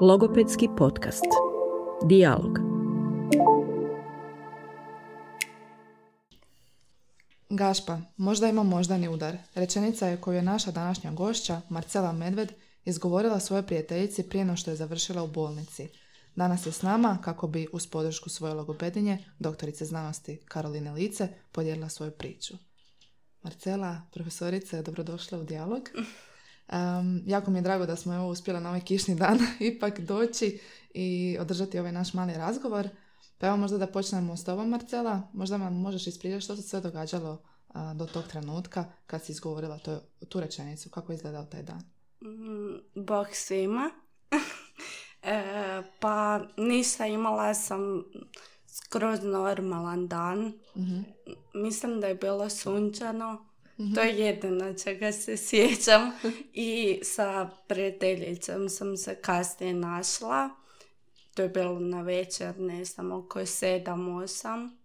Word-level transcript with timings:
Logopedski 0.00 0.68
podcast. 0.76 1.24
Dialog. 2.04 2.58
Gašpa, 7.50 8.00
možda 8.16 8.48
ima 8.48 8.62
moždani 8.62 9.08
udar. 9.08 9.36
Rečenica 9.54 10.06
je 10.06 10.20
koju 10.20 10.36
je 10.36 10.42
naša 10.42 10.70
današnja 10.70 11.12
gošća, 11.12 11.60
Marcela 11.68 12.12
Medved, 12.12 12.52
izgovorila 12.84 13.40
svoje 13.40 13.66
prijateljici 13.66 14.22
prije 14.22 14.44
no 14.44 14.56
što 14.56 14.70
je 14.70 14.76
završila 14.76 15.22
u 15.22 15.28
bolnici. 15.28 15.88
Danas 16.36 16.66
je 16.66 16.72
s 16.72 16.82
nama 16.82 17.18
kako 17.24 17.46
bi 17.46 17.68
uz 17.72 17.86
podršku 17.86 18.28
svoje 18.28 18.54
logopedinje, 18.54 19.24
doktorice 19.38 19.84
znanosti 19.84 20.40
Karoline 20.44 20.92
Lice, 20.92 21.28
podijelila 21.52 21.88
svoju 21.88 22.10
priču. 22.10 22.54
Marcela, 23.42 24.02
profesorice, 24.12 24.82
dobrodošla 24.82 25.38
u 25.38 25.44
dijalog. 25.44 25.90
Um, 26.72 27.22
jako 27.26 27.50
mi 27.50 27.58
je 27.58 27.62
drago 27.62 27.86
da 27.86 27.96
smo 27.96 28.14
evo 28.14 28.28
uspjeli 28.28 28.60
na 28.60 28.68
ovaj 28.68 28.80
kišni 28.80 29.14
dan 29.14 29.38
ipak 29.60 30.00
doći 30.00 30.60
i 30.94 31.36
održati 31.40 31.78
ovaj 31.78 31.92
naš 31.92 32.14
mali 32.14 32.34
razgovor. 32.34 32.88
Pa 33.38 33.46
evo 33.46 33.56
možda 33.56 33.78
da 33.78 33.86
počnemo 33.86 34.36
s 34.36 34.44
tobom, 34.44 34.68
Marcela. 34.68 35.22
Možda 35.32 35.56
vam 35.56 35.80
možeš 35.80 36.06
ispričati 36.06 36.40
što 36.40 36.56
se 36.56 36.62
sve 36.62 36.80
događalo 36.80 37.42
do 37.94 38.06
tog 38.06 38.24
trenutka 38.26 38.84
kad 39.06 39.24
si 39.24 39.32
izgovorila 39.32 39.78
to, 39.78 40.00
tu 40.28 40.40
rečenicu. 40.40 40.90
Kako 40.90 41.12
je 41.12 41.16
izgledao 41.16 41.44
taj 41.44 41.62
dan? 41.62 41.82
Mm, 42.22 43.04
bog 43.04 43.26
svima. 43.32 43.90
e, 45.22 45.82
pa 46.00 46.40
ništa, 46.56 47.06
imala 47.06 47.54
sam 47.54 48.04
skroz 48.66 49.22
normalan 49.22 50.08
dan. 50.08 50.52
Mhm. 50.76 51.00
Mislim 51.54 52.00
da 52.00 52.06
je 52.06 52.14
bilo 52.14 52.50
sunčano. 52.50 53.47
To 53.94 54.00
je 54.00 54.18
jedino 54.18 54.74
čega 54.74 55.12
se 55.12 55.36
sjećam. 55.36 56.10
I 56.52 57.00
sa 57.02 57.50
prijateljicom 57.66 58.68
sam 58.68 58.96
se 58.96 59.14
kasnije 59.14 59.74
našla. 59.74 60.50
To 61.34 61.42
je 61.42 61.48
bilo 61.48 61.80
na 61.80 62.02
večer, 62.02 62.60
ne 62.60 62.84
znam, 62.84 63.12
oko 63.12 63.46
sedam, 63.46 64.08
osam. 64.08 64.78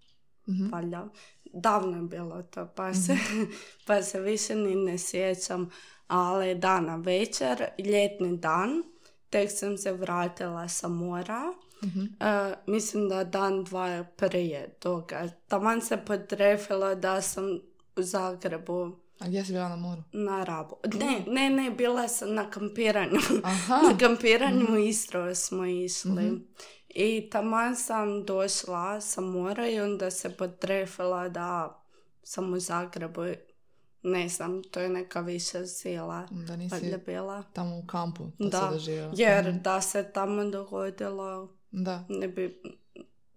Valjda. 0.72 1.08
Davno 1.54 1.98
je 1.98 2.04
bilo 2.04 2.44
to, 2.44 2.68
pa 2.76 2.94
se, 2.94 3.18
pa 3.88 4.02
se 4.02 4.20
više 4.20 4.56
ni 4.56 4.76
ne 4.76 4.98
sjećam. 4.98 5.70
Ali 6.08 6.56
dana 6.56 6.96
večer, 6.96 7.66
ljetni 7.80 8.38
dan, 8.38 8.84
tek 9.30 9.52
sam 9.52 9.78
se 9.78 9.92
vratila 9.92 10.68
sa 10.68 10.88
mora. 10.88 11.54
E, 11.84 12.54
mislim 12.68 13.10
da 13.10 13.24
dan 13.24 13.64
dva 13.64 14.06
prije 14.18 14.70
toga. 14.80 15.30
Taman 15.48 15.82
se 15.82 15.98
potrefilo 16.06 16.96
da 16.96 17.22
sam 17.22 17.60
Zagrebu 17.98 18.92
A 19.20 19.28
gdje 19.28 19.46
si 19.46 19.52
bila 19.52 19.70
na 19.70 19.76
moru? 19.78 20.02
na 20.14 20.44
Rabu. 20.44 20.76
Ne, 20.96 21.24
ne, 21.28 21.50
ne, 21.52 21.72
bila 21.72 22.08
sam 22.08 22.34
na 22.34 22.46
kampiranju. 22.46 23.20
Aha. 23.44 23.82
na 23.84 23.98
kampiranju 24.00 24.66
u 24.70 24.78
Istru 24.78 25.36
smo 25.36 25.66
išli. 25.66 26.48
I 26.90 27.30
taman 27.30 27.76
sam 27.76 28.24
došla 28.24 29.02
sa 29.02 29.22
mora 29.24 29.68
i 29.68 29.80
onda 29.82 30.12
se 30.12 30.30
potrefila 30.32 31.30
da 31.30 31.80
sam 32.24 32.54
u 32.54 32.60
Zagrebu. 32.60 33.22
Ne 34.04 34.30
znam, 34.30 34.64
to 34.64 34.80
je 34.80 34.90
neka 34.90 35.20
viša 35.22 35.66
sila. 35.68 36.28
Da 36.32 36.56
nisi 36.56 36.76
bila. 37.00 37.44
tamo 37.44 37.78
u 37.78 37.84
kampu 37.84 38.24
to 38.32 38.50
Da, 38.50 38.60
se 38.62 38.74
doživjela. 38.74 39.14
jer 39.14 39.46
Mhm. 39.46 39.58
da 39.58 39.82
se 39.82 40.04
tamo 40.06 40.44
dogodilo, 40.46 41.50
Da. 41.72 42.06
ne 42.10 42.28
bi, 42.28 42.62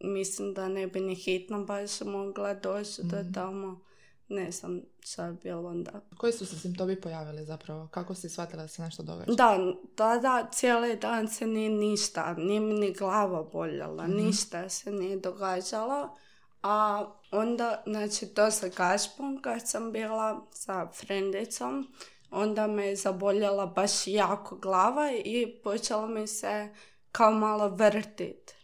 mislim 0.01 0.55
da 0.55 0.69
ne 0.69 0.87
bi 0.87 1.01
ni 1.01 1.15
hitno 1.17 1.65
baš 1.65 2.01
mogla 2.03 2.55
doći 2.55 3.03
do 3.03 3.17
Mhm. 3.19 3.33
tamo. 3.33 3.81
Ne 4.29 4.51
znam 4.51 4.83
šta 5.01 5.27
je 5.27 5.33
bilo 5.33 5.69
onda. 5.69 6.01
Koji 6.17 6.33
su 6.33 6.47
se 6.47 6.59
simptomi 6.59 7.01
pojavili 7.01 7.45
zapravo? 7.45 7.89
Kako 7.91 8.15
si 8.15 8.29
shvatila 8.29 8.63
da 8.63 8.69
se 8.69 8.83
nešto 8.83 9.03
događa? 9.03 9.33
Da, 9.33 9.59
da, 9.97 10.19
da, 10.19 10.49
cijeli 10.53 10.97
dan 10.97 11.29
se 11.29 11.47
nije 11.47 11.71
ništa, 11.71 12.35
nije 12.35 12.61
mi 12.61 12.75
ni 12.75 12.93
glava 12.93 13.43
boljela, 13.43 14.07
ništa 14.07 14.69
se 14.69 14.93
nije 14.93 15.17
događalo. 15.17 16.17
A 16.63 17.07
onda, 17.31 17.83
znači 17.87 18.27
to 18.27 18.51
sa 18.51 18.69
Gašpom 18.69 19.43
kad 19.43 19.69
sam 19.69 19.93
bila 19.93 20.47
sa 20.53 20.91
frendicom, 20.93 21.95
onda 22.31 22.67
me 22.67 22.87
je 22.87 22.97
zaboljela 22.97 23.67
baš 23.67 24.07
jako 24.07 24.57
glava 24.57 25.11
i 25.25 25.61
počela 25.65 26.07
mi 26.07 26.27
se 26.27 26.69
kao 27.13 27.31
malo 27.31 27.69
vrtit. 27.69 28.55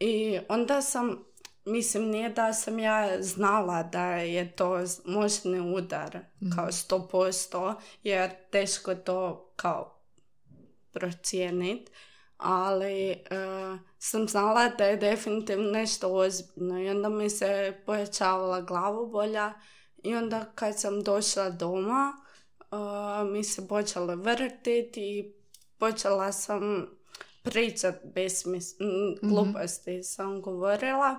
I 0.00 0.38
onda 0.48 0.82
sam, 0.82 1.24
mislim, 1.64 2.08
nije 2.08 2.28
da 2.28 2.52
sam 2.52 2.78
ja 2.78 3.22
znala 3.22 3.82
da 3.82 4.06
je 4.14 4.56
to 4.56 4.80
možni 5.04 5.74
udar, 5.76 6.18
kao 6.56 6.72
sto 6.72 7.08
posto, 7.08 7.74
jer 8.02 8.30
teško 8.50 8.94
to 8.94 9.52
kao 9.56 10.00
procijenit, 10.92 11.90
ali 12.36 13.10
e, 13.10 13.18
sam 13.98 14.28
znala 14.28 14.68
da 14.68 14.84
je 14.84 14.96
definitivno 14.96 15.70
nešto 15.70 16.14
ozbiljno. 16.14 16.82
I 16.82 16.90
onda 16.90 17.08
mi 17.08 17.30
se 17.30 17.80
pojačavala 17.86 18.60
glavobolja 18.60 19.52
i 20.02 20.14
onda 20.14 20.44
kad 20.54 20.80
sam 20.80 21.02
došla 21.02 21.50
doma 21.50 22.12
e, 22.60 22.76
mi 23.24 23.44
se 23.44 23.68
počelo 23.68 24.16
vrtiti 24.16 25.18
i 25.18 25.32
počela 25.78 26.32
sam 26.32 26.86
pričat 27.42 27.94
besmis, 28.04 28.80
m, 28.80 28.86
gluposti 29.22 30.02
sam 30.02 30.42
govorila 30.42 31.18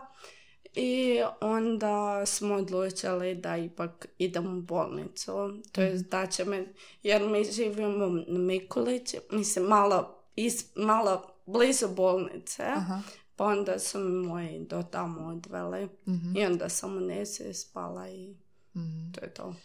i 0.75 1.09
onda 1.41 2.25
smo 2.25 2.55
odlučili 2.55 3.35
da 3.35 3.57
ipak 3.57 4.07
idem 4.17 4.57
u 4.57 4.61
bolnicu. 4.61 5.31
To 5.71 5.81
je 5.81 5.97
da 5.97 6.27
će 6.27 6.45
me, 6.45 6.65
jer 7.03 7.21
mi 7.23 7.43
živimo 7.45 8.07
na 8.27 8.39
Mikulići, 8.39 9.17
mislim 9.31 9.65
malo, 9.65 10.23
is, 10.35 10.75
malo 10.75 11.21
blizu 11.45 11.87
bolnice, 11.87 12.63
Aha. 12.63 13.01
pa 13.35 13.45
onda 13.45 13.79
su 13.79 13.99
me 13.99 14.27
moji 14.27 14.59
do 14.59 14.83
tamo 14.83 15.27
odveli 15.27 15.89
Mhm. 16.07 16.37
i 16.37 16.45
onda 16.45 16.69
sam 16.69 16.97
u 16.97 17.01
spala 17.53 18.09
i 18.09 18.35
Mhm. 18.75 19.11
to 19.11 19.21
je 19.21 19.33
to. 19.33 19.55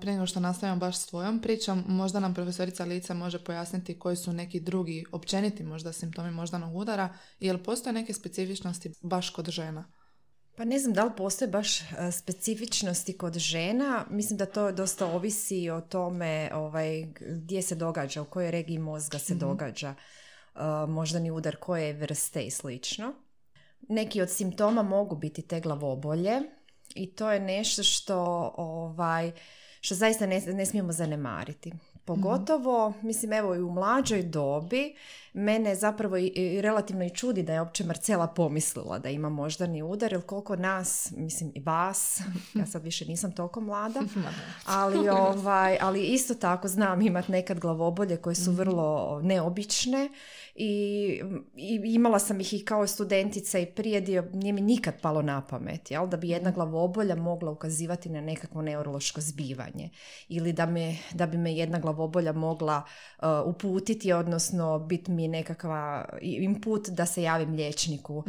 Prije 0.00 0.14
nego 0.14 0.26
što 0.26 0.40
nastavimo 0.40 0.78
baš 0.78 0.98
s 0.98 1.06
tvojom 1.06 1.40
pričom, 1.40 1.84
možda 1.88 2.20
nam 2.20 2.34
profesorica 2.34 2.84
Lica 2.84 3.14
može 3.14 3.44
pojasniti 3.44 3.98
koji 3.98 4.16
su 4.16 4.32
neki 4.32 4.60
drugi 4.60 5.04
općeniti 5.12 5.62
možda 5.62 5.92
simptomi 5.92 6.30
moždanog 6.30 6.76
udara 6.76 7.14
i 7.40 7.46
jel 7.46 7.58
postoje 7.58 7.92
neke 7.92 8.12
specifičnosti 8.12 8.92
baš 9.02 9.30
kod 9.30 9.50
žena? 9.50 9.84
Pa 10.56 10.64
ne 10.64 10.78
znam 10.78 10.92
da 10.92 11.04
li 11.04 11.10
postoje 11.16 11.48
baš 11.48 11.80
e, 11.80 11.84
specifičnosti 12.12 13.18
kod 13.18 13.38
žena. 13.38 14.06
Mislim 14.10 14.36
da 14.36 14.46
to 14.46 14.72
dosta 14.72 15.06
ovisi 15.06 15.70
o 15.70 15.80
tome 15.80 16.50
ovaj, 16.54 17.06
gdje 17.20 17.62
se 17.62 17.74
događa, 17.74 18.22
u 18.22 18.24
kojoj 18.24 18.50
regiji 18.50 18.78
mozga 18.78 19.18
se 19.18 19.34
događa 19.34 19.94
uh, 20.54 20.60
moždani 20.88 21.30
udar, 21.30 21.56
koje 21.56 21.92
vrste 21.92 22.42
i 22.42 22.50
slično. 22.50 23.14
Neki 23.88 24.22
od 24.22 24.30
simptoma 24.30 24.82
mogu 24.82 25.16
biti 25.16 25.42
te 25.42 25.60
glavobolje 25.60 26.40
i 26.94 27.06
to 27.06 27.30
je 27.30 27.40
nešto 27.40 27.82
što, 27.82 28.52
ovaj, 28.56 29.32
što 29.80 29.94
zaista 29.94 30.26
ne, 30.26 30.40
ne 30.40 30.66
smijemo 30.66 30.92
zanemariti. 30.92 31.72
Pogotovo, 32.04 32.92
mislim, 33.02 33.32
evo 33.32 33.54
i 33.54 33.58
u 33.58 33.70
mlađoj 33.70 34.22
dobi, 34.22 34.94
mene 35.32 35.74
zapravo 35.74 36.16
i, 36.16 36.26
i 36.26 36.60
relativno 36.60 37.04
i 37.04 37.10
čudi 37.10 37.42
da 37.42 37.52
je 37.52 37.60
uopće 37.60 37.84
Marcela 37.84 38.26
pomislila 38.26 38.98
da 38.98 39.08
ima 39.08 39.28
moždani 39.28 39.82
udar, 39.82 40.12
jer 40.12 40.22
koliko 40.22 40.56
nas, 40.56 41.12
mislim 41.16 41.52
i 41.54 41.60
vas, 41.60 42.20
ja 42.58 42.66
sad 42.66 42.82
više 42.82 43.06
nisam 43.06 43.32
toliko 43.32 43.60
mlada, 43.60 44.00
ali, 44.64 45.08
ovaj, 45.28 45.78
ali 45.80 46.06
isto 46.06 46.34
tako 46.34 46.68
znam 46.68 47.02
imat 47.02 47.28
nekad 47.28 47.60
glavobolje 47.60 48.16
koje 48.16 48.34
su 48.34 48.52
vrlo 48.52 49.20
neobične 49.22 50.10
i, 50.54 51.22
i 51.56 51.80
imala 51.84 52.18
sam 52.18 52.40
ih 52.40 52.54
i 52.54 52.64
kao 52.64 52.86
studentica 52.86 53.58
i 53.58 53.66
prije 53.66 54.00
dio, 54.00 54.28
nije 54.32 54.52
mi 54.52 54.60
nikad 54.60 55.00
palo 55.00 55.22
na 55.22 55.46
pamet, 55.46 55.90
jel, 55.90 56.06
da 56.06 56.16
bi 56.16 56.28
jedna 56.28 56.50
glavobolja 56.50 57.16
mogla 57.16 57.50
ukazivati 57.50 58.08
na 58.08 58.20
nekakvo 58.20 58.62
neurološko 58.62 59.20
zbivanje. 59.20 59.90
Ili 60.28 60.52
da, 60.52 60.66
me, 60.66 60.96
da 61.14 61.26
bi 61.26 61.38
me 61.38 61.54
jedna 61.54 61.78
glavobolja 61.78 62.32
mogla 62.32 62.82
uh, 63.18 63.28
uputiti, 63.46 64.12
odnosno 64.12 64.78
biti 64.78 65.10
mi 65.10 65.28
nekakva 65.28 66.08
input 66.22 66.88
da 66.88 67.06
se 67.06 67.22
javim 67.22 67.52
liječniku 67.52 68.16
uh, 68.16 68.24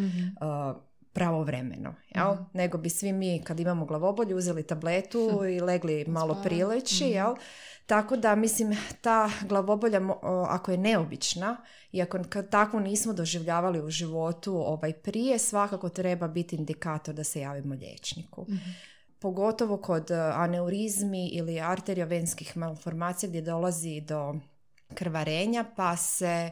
pravovremeno, 1.13 1.95
jel? 2.15 2.35
Nego 2.53 2.77
bi 2.77 2.89
svi 2.89 3.13
mi 3.13 3.41
kad 3.43 3.59
imamo 3.59 3.85
glavobolju 3.85 4.37
uzeli 4.37 4.63
tabletu 4.63 5.45
i 5.45 5.59
legli 5.59 6.05
malo 6.07 6.41
prileći, 6.43 7.03
jel? 7.03 7.35
Tako 7.85 8.17
da, 8.17 8.35
mislim, 8.35 8.77
ta 9.01 9.29
glavobolja, 9.41 10.01
ako 10.49 10.71
je 10.71 10.77
neobična 10.77 11.57
i 11.91 12.01
ako 12.01 12.19
takvu 12.51 12.79
nismo 12.79 13.13
doživljavali 13.13 13.81
u 13.81 13.89
životu 13.89 14.55
ovaj 14.55 14.93
prije, 14.93 15.39
svakako 15.39 15.89
treba 15.89 16.27
biti 16.27 16.55
indikator 16.55 17.15
da 17.15 17.23
se 17.23 17.39
javimo 17.39 17.75
liječniku. 17.75 18.45
Pogotovo 19.19 19.77
kod 19.77 20.11
e, 20.11 20.15
aneurizmi 20.15 21.27
ili 21.27 21.59
arteriovenskih 21.59 22.57
malformacija 22.57 23.29
gdje 23.29 23.41
dolazi 23.41 24.01
do 24.01 24.35
krvarenja, 24.93 25.65
pa 25.75 25.97
se 25.97 26.25
e, 26.25 26.51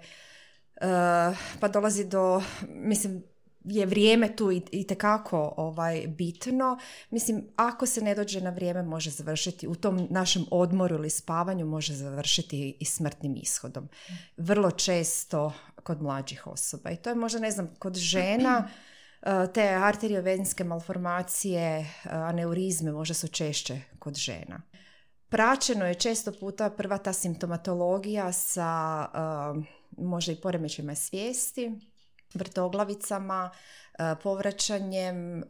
pa 1.59 1.67
dolazi 1.67 2.05
do, 2.05 2.41
mislim, 2.67 3.23
je 3.63 3.85
vrijeme 3.85 4.35
tu 4.35 4.51
i, 4.51 4.61
i 4.71 4.87
tekako 4.87 5.53
ovaj, 5.57 6.07
bitno. 6.07 6.77
Mislim, 7.09 7.47
ako 7.55 7.85
se 7.85 8.01
ne 8.01 8.15
dođe 8.15 8.41
na 8.41 8.49
vrijeme, 8.49 8.83
može 8.83 9.09
završiti 9.09 9.67
u 9.67 9.75
tom 9.75 10.07
našem 10.09 10.45
odmoru 10.51 10.95
ili 10.95 11.09
spavanju, 11.09 11.65
može 11.65 11.93
završiti 11.93 12.77
i 12.79 12.85
smrtnim 12.85 13.35
ishodom. 13.35 13.89
Vrlo 14.37 14.71
često 14.71 15.53
kod 15.83 16.01
mlađih 16.01 16.47
osoba. 16.47 16.89
I 16.91 16.95
to 16.95 17.09
je 17.09 17.15
možda, 17.15 17.39
ne 17.39 17.51
znam, 17.51 17.69
kod 17.79 17.95
žena 17.95 18.67
eh, 19.21 19.47
te 19.53 19.69
arteriovenske 19.69 20.63
malformacije, 20.63 21.79
eh, 21.79 21.85
aneurizme 22.03 22.91
možda 22.91 23.13
su 23.13 23.27
češće 23.27 23.81
kod 23.99 24.15
žena. 24.15 24.61
Praćeno 25.29 25.85
je 25.85 25.95
često 25.95 26.31
puta 26.39 26.69
prva 26.69 26.97
ta 26.97 27.13
simptomatologija 27.13 28.31
sa 28.33 29.05
eh, 29.13 29.63
možda 29.97 30.31
i 30.31 30.41
poremećajima 30.41 30.95
svijesti, 30.95 31.92
vrtoglavicama, 32.33 33.49
e, 33.93 34.15
povraćanjem, 34.23 35.39
e, 35.39 35.43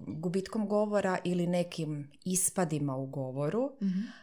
gubitkom 0.00 0.68
govora 0.68 1.18
ili 1.24 1.46
nekim 1.46 2.10
ispadima 2.24 2.96
u 2.96 3.06
govoru, 3.06 3.72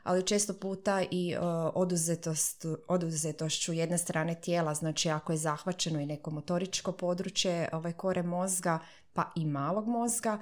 ali 0.04 0.26
često 0.26 0.54
puta 0.54 1.04
i 1.12 1.32
e, 1.32 1.40
oduzetost, 1.74 2.66
oduzetošću 2.88 3.74
jedne 3.74 3.98
strane 3.98 4.36
tijela, 4.36 4.74
znači 4.74 5.10
ako 5.10 5.32
je 5.32 5.38
zahvaćeno 5.38 6.00
i 6.00 6.06
neko 6.06 6.32
motoričko 6.32 6.92
područje 6.92 7.70
ovaj 7.72 7.94
kore 7.94 8.24
mozga, 8.24 8.80
pa 9.14 9.32
i 9.36 9.46
malog 9.46 9.88
mozga, 9.88 10.40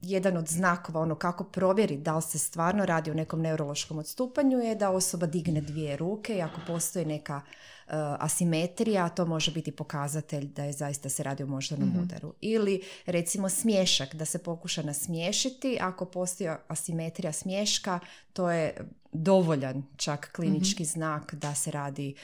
jedan 0.00 0.36
od 0.36 0.48
znakova 0.48 1.00
ono 1.00 1.14
kako 1.14 1.44
provjeriti 1.44 2.02
da 2.02 2.16
li 2.16 2.22
se 2.22 2.38
stvarno 2.38 2.86
radi 2.86 3.10
o 3.10 3.14
nekom 3.14 3.40
neurološkom 3.40 3.98
odstupanju 3.98 4.58
je 4.58 4.74
da 4.74 4.90
osoba 4.90 5.26
digne 5.26 5.60
dvije 5.60 5.96
ruke 5.96 6.36
i 6.36 6.42
ako 6.42 6.60
postoji 6.66 7.04
neka 7.04 7.36
uh, 7.36 7.92
asimetrija, 8.18 9.08
to 9.08 9.26
može 9.26 9.52
biti 9.52 9.72
pokazatelj 9.72 10.46
da 10.46 10.64
je 10.64 10.72
zaista 10.72 11.08
se 11.08 11.22
radi 11.22 11.42
o 11.42 11.46
moždanom 11.46 11.92
udaru. 12.02 12.34
Ili 12.40 12.82
recimo 13.06 13.48
smješak, 13.48 14.14
da 14.14 14.24
se 14.24 14.38
pokuša 14.38 14.82
nasmiješiti, 14.82 15.78
ako 15.80 16.04
postoji 16.04 16.50
asimetrija 16.68 17.32
smješka, 17.32 18.00
to 18.32 18.50
je 18.50 18.76
dovoljan 19.12 19.84
čak 19.96 20.32
klinički 20.36 20.84
znak 20.84 21.34
da 21.34 21.54
se 21.54 21.70
radi 21.70 22.14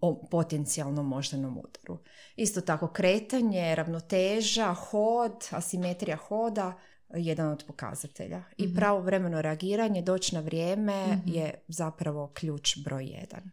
o 0.00 0.26
potencijalnom 0.30 1.06
moždanom 1.06 1.58
udaru. 1.58 1.98
Isto 2.36 2.60
tako 2.60 2.88
kretanje, 2.88 3.74
ravnoteža, 3.74 4.74
hod, 4.74 5.48
asimetrija 5.50 6.16
hoda, 6.16 6.78
jedan 7.14 7.48
od 7.48 7.64
pokazatelja. 7.66 8.42
I 8.56 8.74
pravovremeno 8.74 9.42
reagiranje, 9.42 10.02
doći 10.02 10.34
na 10.34 10.40
vrijeme 10.40 11.18
je 11.26 11.54
zapravo 11.68 12.30
ključ 12.34 12.78
broj 12.84 13.04
jedan. 13.04 13.50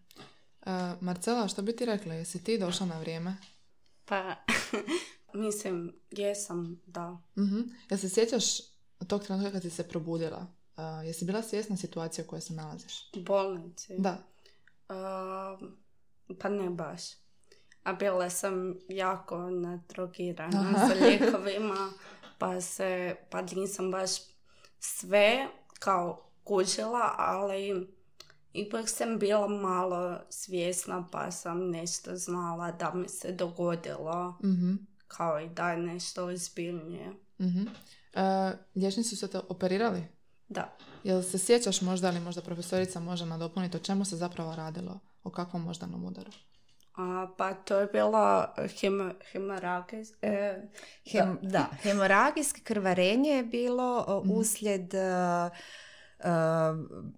Uh, 0.61 1.01
Marcela, 1.01 1.47
što 1.47 1.61
bi 1.61 1.75
ti 1.75 1.85
rekla? 1.85 2.13
Jesi 2.13 2.43
ti 2.43 2.57
došla 2.57 2.85
na 2.85 2.99
vrijeme? 2.99 3.35
Pa, 4.05 4.35
mislim, 5.43 5.95
jesam, 6.11 6.81
da. 6.85 7.17
Mhm. 7.37 7.61
Jel 7.89 7.99
se 7.99 8.09
sjećaš 8.09 8.43
tog 9.07 9.23
trenutka 9.23 9.51
kad 9.51 9.61
si 9.61 9.69
se 9.69 9.87
probudila? 9.87 10.47
Uh, 10.77 11.05
jesi 11.05 11.25
bila 11.25 11.41
svjesna 11.41 11.77
situacije 11.77 12.25
u 12.25 12.27
kojoj 12.27 12.41
se 12.41 12.53
nalaziš? 12.53 13.09
U 13.17 13.21
bolnici. 13.21 13.95
Da. 13.97 14.17
Um, 14.89 15.77
pa 16.39 16.49
ne 16.49 16.69
baš. 16.69 17.01
A 17.83 17.93
bila 17.93 18.29
sam 18.29 18.75
jako 18.89 19.49
nadrogirana 19.49 20.87
sa 20.87 21.05
lijekovima, 21.05 21.91
pa 22.43 22.61
se, 22.61 23.15
pa 23.29 23.41
nisam 23.41 23.91
baš 23.91 24.09
sve 24.79 25.47
kao 25.79 26.29
kužila, 26.43 27.15
ali 27.17 27.87
ipak 28.53 28.89
sam 28.89 29.19
bila 29.19 29.47
malo 29.47 30.19
svjesna 30.29 31.07
pa 31.11 31.31
sam 31.31 31.69
nešto 31.69 32.15
znala 32.15 32.71
da 32.71 32.93
mi 32.93 33.09
se 33.09 33.31
dogodilo 33.31 34.37
Mhm. 34.43 34.73
kao 35.07 35.39
i 35.39 35.49
da 35.49 35.71
je 35.71 35.77
nešto 35.77 36.25
ozbiljnije. 36.25 37.13
Mhm. 37.41 37.61
Uh, 37.61 38.59
liječnici 38.75 39.15
su 39.15 39.27
te 39.27 39.39
operirali? 39.49 40.03
Da. 40.49 40.77
Jel 41.03 41.21
se 41.21 41.37
sjećaš 41.37 41.81
možda 41.81 42.09
ili 42.09 42.19
možda 42.19 42.41
profesorica 42.41 42.99
može 42.99 43.25
nadopuniti 43.25 43.77
o 43.77 43.83
čemu 43.83 44.05
se 44.05 44.15
zapravo 44.17 44.55
radilo? 44.55 44.99
O 45.23 45.29
kakvom 45.29 45.61
moždanom 45.63 46.05
udaru? 46.05 46.31
A, 46.95 47.27
pa 47.37 47.53
to 47.53 47.79
je 47.79 47.87
bila 47.87 48.55
hemo, 48.81 49.11
hemoragis, 49.31 50.13
e, 50.21 50.61
Hem, 51.11 51.39
da. 51.41 51.69
hemoragijsko 51.81 52.59
krvarenje 52.63 53.29
je 53.29 53.43
bilo 53.43 54.05
o, 54.07 54.23
uslijed 54.29 54.93
uh, 54.93 55.51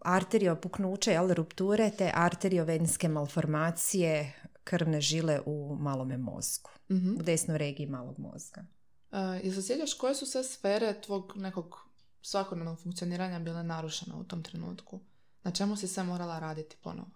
arterio 0.01 0.55
puknuća, 0.55 1.11
jel, 1.11 1.33
rupture 1.33 1.91
te 1.97 2.11
arteriovenske 2.13 3.07
malformacije 3.07 4.33
krvne 4.63 5.01
žile 5.01 5.39
u 5.45 5.77
malome 5.79 6.17
mozgu. 6.17 6.69
Mhm. 6.91 7.15
U 7.19 7.23
desnoj 7.23 7.57
regiji 7.57 7.87
malog 7.87 8.19
mozga. 8.19 8.65
Uh, 9.11 9.17
jel 9.43 9.53
se 9.53 9.61
sjećaš 9.61 9.93
koje 9.93 10.15
su 10.15 10.25
sve 10.25 10.43
sfere 10.43 11.01
tvog 11.01 11.33
nekog 11.35 11.85
svakodnevnog 12.21 12.79
funkcioniranja 12.79 13.39
bile 13.39 13.63
narušene 13.63 14.15
u 14.15 14.23
tom 14.23 14.43
trenutku? 14.43 14.99
Na 15.43 15.51
čemu 15.51 15.75
si 15.75 15.87
sve 15.87 16.03
morala 16.03 16.39
raditi 16.39 16.75
ponovo? 16.83 17.09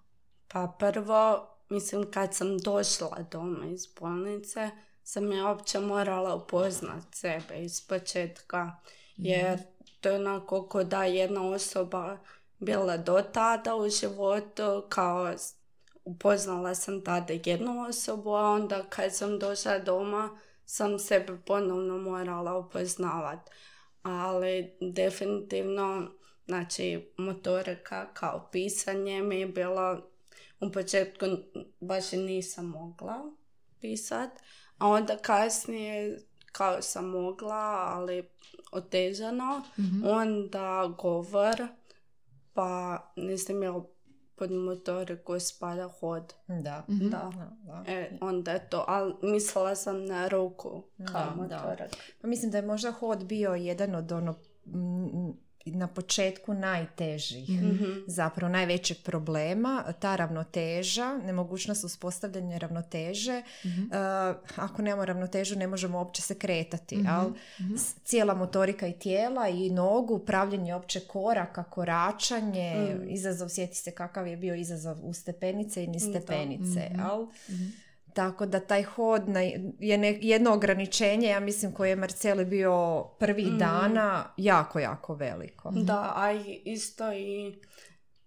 Pa 0.48 0.76
prvo, 0.80 1.48
mislim, 1.70 2.12
kad 2.12 2.36
sam 2.36 2.58
došla 2.58 3.18
doma 3.32 3.66
iz 3.66 3.88
bolnice, 4.00 4.70
sam 5.04 5.32
ja 5.32 5.48
uopće 5.48 5.80
morala 5.80 6.36
upoznat 6.36 7.04
sebe 7.12 7.64
iz 7.64 7.88
početka. 7.88 8.72
Jer 9.18 9.60
to 10.02 10.10
je 10.10 10.16
onako 10.16 10.68
ko 10.68 10.84
da 10.84 11.04
je 11.04 11.16
jedna 11.16 11.50
osoba 11.50 12.18
bila 12.60 12.98
do 12.98 13.22
tada 13.34 13.76
u 13.76 13.90
životu, 13.90 14.84
kao 14.90 15.34
upoznala 16.06 16.76
sam 16.76 17.04
tada 17.04 17.34
jednu 17.46 17.86
osobu, 17.90 18.30
a 18.30 18.42
onda 18.42 18.84
kad 18.90 19.16
sam 19.16 19.40
došla 19.40 19.80
doma 19.80 20.40
sam 20.66 21.00
sebe 21.00 21.38
ponovno 21.46 21.98
morala 21.98 22.58
upoznavat. 22.58 23.50
Ali 24.04 24.72
definitivno, 24.82 26.12
znači, 26.46 27.14
motorika 27.18 28.14
kao 28.14 28.50
pisanje 28.52 29.24
mi 29.24 29.40
je 29.40 29.48
bilo 29.48 30.02
u 30.62 30.72
početku 30.72 31.26
baš 31.80 32.14
i 32.14 32.18
nisam 32.18 32.66
mogla 32.66 33.32
pisat, 33.82 34.30
a 34.78 34.88
onda 34.88 35.18
kasnije 35.18 36.20
kao 36.52 36.82
sam 36.82 37.06
mogla, 37.06 37.92
ali 37.96 38.30
otežano, 38.72 39.62
onda 40.06 40.96
govor, 40.98 41.68
pa 42.54 43.00
ne 43.16 43.38
znam 43.38 43.64
jel 43.64 43.82
pod 44.36 44.52
motoriku 44.52 45.40
spada 45.40 45.88
hod. 45.88 46.34
Da. 46.48 46.86
Da. 46.88 47.32
da. 47.64 47.84
E, 47.88 48.18
onda 48.22 48.52
je 48.52 48.70
to, 48.70 48.86
ali 48.88 49.14
mislila 49.22 49.76
sam 49.76 50.06
na 50.06 50.28
ruku 50.28 50.84
kao 51.12 51.26
Da, 51.36 51.48
da. 51.48 51.58
motorik. 51.58 51.96
Pa 52.22 52.28
mislim 52.28 52.52
da 52.52 52.58
je 52.58 52.66
možda 52.66 52.92
hod 52.92 53.26
bio 53.26 53.54
jedan 53.54 53.96
od 53.96 54.12
ono 54.12 54.36
na 55.68 55.88
početku 55.88 56.54
najtežih, 56.54 57.50
zapravo 58.08 58.52
najvećeg 58.52 58.98
problema, 59.00 59.84
ta 59.94 60.16
ravnoteža, 60.16 61.18
nemogućnost 61.18 61.84
uspostavljanja 61.84 62.58
ravnoteže. 62.58 63.34
E, 63.34 63.44
ako 64.56 64.82
nemamo 64.82 65.06
ravnotežu 65.06 65.56
ne 65.56 65.68
možemo 65.68 65.98
uopće 65.98 66.22
se 66.22 66.36
kretati, 66.36 67.00
ali 67.08 67.34
s- 67.76 67.96
cijela 67.96 68.34
motorika 68.34 68.88
i 68.88 68.94
tijela 68.94 69.48
i 69.50 69.70
nogu, 69.70 70.14
upravljanje 70.16 70.76
opće 70.76 71.00
koraka, 71.00 71.64
koračanje, 71.64 72.76
izazov, 73.06 73.50
sjeti 73.50 73.76
se 73.76 73.92
kakav 73.92 74.28
je 74.28 74.38
bio 74.38 74.56
izazov 74.56 74.98
u 75.02 75.14
stepenice 75.14 75.84
i 75.84 75.88
ni 75.88 76.00
stepenice, 76.02 76.80
al? 77.02 77.28
Tako 78.14 78.46
da 78.46 78.60
taj 78.60 78.84
hod 78.84 79.30
na- 79.30 79.40
je 79.80 79.98
ne- 79.98 80.20
jedno 80.22 80.54
ograničenje, 80.54 81.28
ja 81.28 81.40
mislim, 81.40 81.74
koje 81.74 81.90
je 81.90 81.96
Marceli 81.96 82.46
bio 82.46 83.04
prvih 83.20 83.48
dana 83.50 84.24
jako, 84.38 84.80
jako 84.80 85.14
veliko. 85.16 85.72
Da, 85.74 86.14
a 86.16 86.32
isto 86.66 87.14
i 87.14 87.60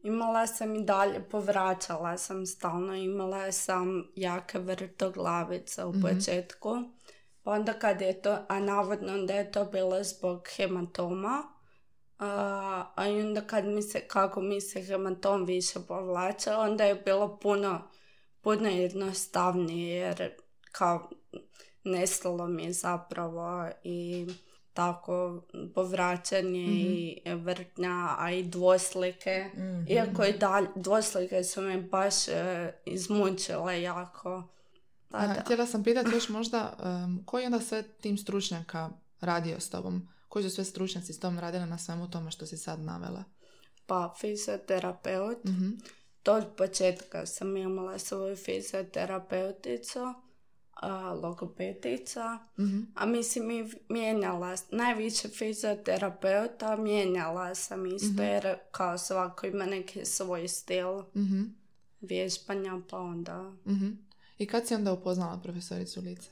imala 0.02 0.46
sam 0.46 0.74
i 0.74 0.84
dalje, 0.84 1.20
povraćala 1.22 2.18
sam 2.18 2.46
stalno, 2.46 2.94
imala 2.94 3.52
sam 3.52 4.04
jake 4.16 4.58
vrtoglavice 4.58 5.84
u 5.84 5.92
početku. 6.02 6.70
Pa 7.42 7.50
onda 7.50 7.72
kad 7.72 8.00
je 8.00 8.22
to, 8.22 8.38
a 8.48 8.60
navodno 8.60 9.18
da 9.18 9.34
je 9.34 9.52
to 9.52 9.64
bilo 9.64 10.04
zbog 10.04 10.48
hematoma, 10.56 11.42
a, 12.18 12.28
a 12.96 13.04
onda 13.04 13.40
kad 13.40 13.64
mi 13.64 13.82
se, 13.82 14.00
kako 14.00 14.40
mi 14.40 14.60
se 14.60 14.82
hematom 14.82 15.44
više 15.44 15.78
povlače, 15.88 16.50
onda 16.50 16.84
je 16.84 16.94
bilo 16.94 17.38
puno, 17.38 17.88
puno 18.42 18.68
jednostavnije 18.68 19.96
jer 19.96 20.30
kao 20.72 21.10
nestalo 21.84 22.48
mi 22.48 22.64
je 22.64 22.72
zapravo 22.72 23.68
i 23.84 24.26
tako 24.72 25.42
povraćanje 25.74 26.64
i 26.64 27.22
vrtnja, 27.26 28.14
a 28.18 28.30
i 28.30 28.42
dvoslike. 28.42 29.50
Iako 29.88 30.24
i 30.24 30.38
dalje, 30.38 30.68
dvoslike 30.76 31.44
su 31.44 31.60
me 31.60 31.82
baš 31.82 32.28
e, 32.28 32.72
izmučile 32.84 33.82
jako. 33.82 34.48
Pa 35.08 35.18
Aha, 35.18 35.34
da. 35.34 35.40
htjela 35.40 35.66
sam 35.66 35.84
pitati 35.84 36.10
još 36.14 36.28
možda 36.28 36.76
um, 36.84 37.22
koji 37.26 37.46
onda 37.46 37.60
sve 37.60 37.82
tim 37.82 38.18
stručnjaka 38.18 38.90
radio 39.20 39.60
s 39.60 39.70
tobom? 39.70 40.08
Koji 40.28 40.42
su 40.42 40.50
sve 40.50 40.64
stručnjaci 40.64 41.12
s 41.12 41.20
tobom 41.20 41.38
radili 41.38 41.66
na 41.66 41.78
svemu 41.78 42.10
tome 42.10 42.30
što 42.30 42.46
si 42.46 42.56
sad 42.56 42.80
navela? 42.80 43.24
Pa 43.86 44.14
fizioterapeut. 44.20 45.44
Mhm. 45.44 45.70
To 46.22 46.34
od 46.34 46.46
početka 46.56 47.26
sam 47.26 47.56
imala 47.56 47.98
svoju 47.98 48.36
fizioterapeuticu. 48.36 50.14
a, 50.74 51.12
logopedica. 51.12 52.38
Mhm. 52.58 52.80
A 52.94 53.06
mislim, 53.06 53.50
i 53.50 53.64
mijenjala, 53.88 54.56
najviše 54.70 55.28
fizioterapeuta, 55.28 56.76
mijenjala 56.76 57.54
sam 57.54 57.86
isto, 57.86 58.22
jer 58.22 58.56
kao 58.70 58.98
svako 58.98 59.46
ima 59.46 59.66
neki 59.66 60.04
svoj 60.04 60.48
stil 60.48 61.02
Mhm. 61.16 61.42
vježbanja, 62.00 62.80
pa 62.90 62.98
onda... 62.98 63.52
Mhm. 63.66 63.90
I 64.38 64.46
kad 64.46 64.66
si 64.66 64.74
onda 64.74 64.92
upoznala 64.92 65.40
profesoricu 65.42 66.00
Lice? 66.00 66.30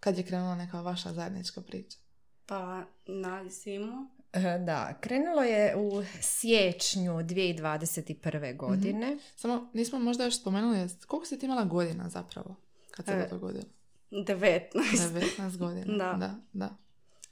Kad 0.00 0.18
je 0.18 0.26
krenula 0.26 0.54
neka 0.54 0.80
vaša 0.80 1.12
zajednička 1.12 1.60
priča? 1.60 1.98
Pa 2.46 2.82
na 3.06 3.48
zimu. 3.48 4.06
E, 4.32 4.58
Da, 4.58 4.98
krenulo 5.00 5.42
je 5.42 5.76
u 5.76 6.02
siječnju 6.20 7.12
2021. 7.12 8.56
godine. 8.56 9.18
Samo 9.36 9.70
nismo 9.74 9.98
možda 9.98 10.24
još 10.24 10.40
spomenuli, 10.40 10.88
koliko 11.06 11.26
si 11.26 11.38
ti 11.38 11.46
imala 11.46 11.64
godina 11.64 12.08
zapravo 12.08 12.56
kad 12.90 13.06
se 13.06 13.12
E, 13.12 13.28
to 13.28 13.34
dogodilo? 13.34 13.64
19. 14.10 14.70
19 15.38 15.56
godina. 15.56 15.94
Da. 15.98 16.16
da, 16.18 16.34
da. 16.52 16.76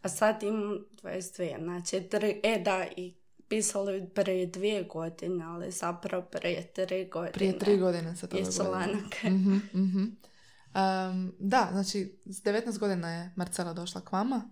A 0.02 0.08
sad 0.08 0.42
imam 0.42 0.78
22, 1.02 1.64
znači 1.64 2.00
tri, 2.00 2.40
e 2.42 2.58
da, 2.58 2.86
i 2.96 3.14
pisalo 3.48 3.90
je 3.90 4.08
prije 4.08 4.46
dvije 4.46 4.82
godine, 4.84 5.44
ali 5.44 5.70
zapravo 5.70 6.22
prije 6.22 6.72
tri 6.72 7.08
godine. 7.08 7.32
Prije 7.32 7.58
tri 7.58 7.78
godine 7.78 8.16
se 8.16 8.28
to 8.28 8.36
je 8.36 8.44
dogodilo. 8.44 8.98
Mhm, 9.24 9.56
mhm. 9.74 10.04
Um, 10.74 11.34
da, 11.38 11.68
znači, 11.72 12.18
s 12.26 12.42
19 12.42 12.78
godina 12.78 13.10
je 13.10 13.32
Marcela 13.36 13.72
došla 13.72 14.00
k 14.00 14.12
vama 14.12 14.50